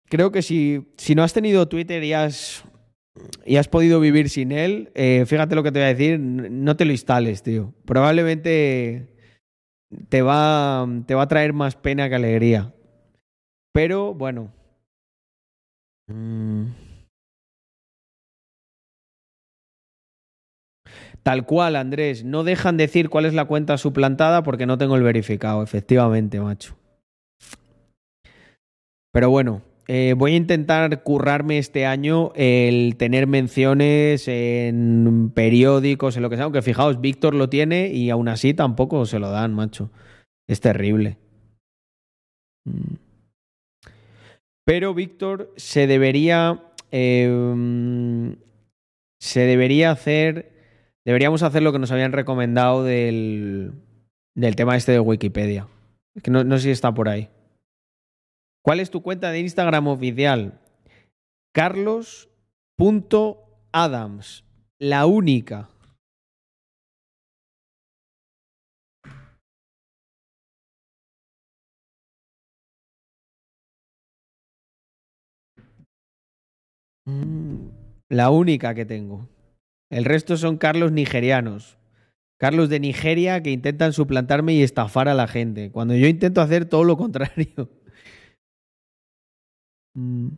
[0.09, 2.65] creo que si, si no has tenido Twitter y has,
[3.45, 6.75] y has podido vivir sin él, eh, fíjate lo que te voy a decir, no
[6.75, 7.73] te lo instales, tío.
[7.85, 9.07] Probablemente
[10.09, 12.73] te va, te va a traer más pena que alegría.
[13.73, 14.51] Pero bueno.
[16.07, 16.67] Mm.
[21.23, 22.23] Tal cual, Andrés.
[22.23, 26.75] No dejan decir cuál es la cuenta suplantada porque no tengo el verificado, efectivamente, macho.
[29.11, 29.61] Pero bueno,
[29.91, 36.36] eh, voy a intentar currarme este año el tener menciones en periódicos, en lo que
[36.36, 36.45] sea.
[36.45, 39.90] Aunque fijaos, Víctor lo tiene y aún así tampoco se lo dan, macho.
[40.48, 41.18] Es terrible.
[42.66, 42.98] Mm.
[44.64, 46.61] Pero Víctor se debería.
[46.91, 48.36] eh,
[49.20, 50.52] se debería hacer.
[51.03, 53.72] Deberíamos hacer lo que nos habían recomendado del,
[54.36, 55.68] del tema este de Wikipedia.
[56.22, 57.30] Que no, no sé si está por ahí.
[58.61, 60.60] ¿Cuál es tu cuenta de Instagram oficial?
[61.53, 64.45] Carlos.adams.
[64.80, 65.69] La única.
[77.06, 77.69] Mm,
[78.10, 79.27] La única que tengo.
[79.91, 81.77] El resto son Carlos nigerianos.
[82.40, 85.72] Carlos de Nigeria que intentan suplantarme y estafar a la gente.
[85.72, 87.69] Cuando yo intento hacer todo lo contrario.
[89.95, 90.30] Mm.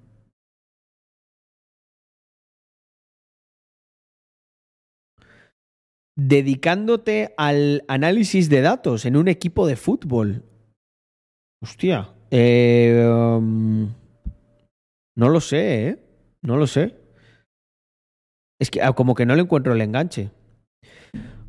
[6.18, 10.44] Dedicándote al análisis de datos en un equipo de fútbol.
[11.64, 12.14] Hostia.
[12.32, 13.94] Eh, um,
[15.18, 16.06] no lo sé, ¿eh?
[16.42, 16.98] No lo sé.
[18.60, 20.32] Es que ah, como que no le encuentro el enganche.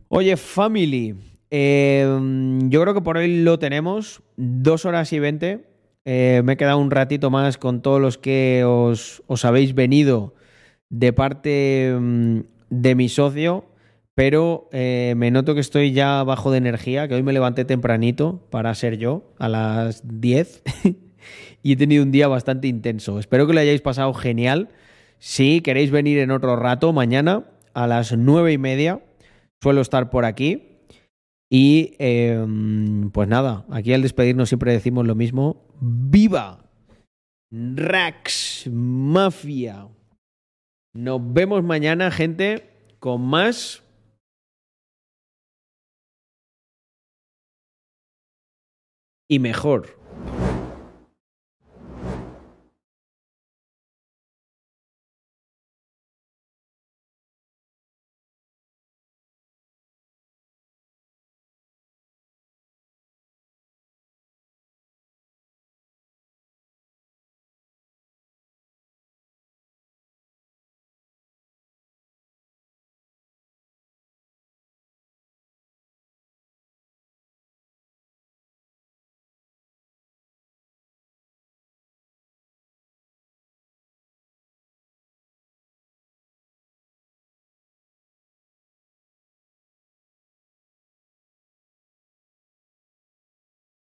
[0.09, 1.41] Oye, family.
[1.51, 2.07] eh,
[2.69, 4.23] yo creo que por hoy lo tenemos.
[4.37, 5.72] Dos horas y veinte.
[6.05, 10.35] Eh, me he quedado un ratito más con todos los que os, os habéis venido
[10.89, 13.65] de parte mm, de mi socio,
[14.15, 18.47] pero eh, me noto que estoy ya bajo de energía, que hoy me levanté tempranito
[18.51, 20.62] para ser yo, a las 10,
[21.62, 23.19] y he tenido un día bastante intenso.
[23.19, 24.69] Espero que lo hayáis pasado genial.
[25.19, 29.01] Si queréis venir en otro rato, mañana a las nueve y media,
[29.62, 30.69] suelo estar por aquí.
[31.49, 32.45] Y eh,
[33.12, 35.72] pues nada, aquí al despedirnos siempre decimos lo mismo.
[35.84, 36.70] ¡Viva!
[37.50, 39.88] Rax Mafia.
[40.94, 43.82] Nos vemos mañana, gente, con más.
[49.28, 50.02] Y mejor.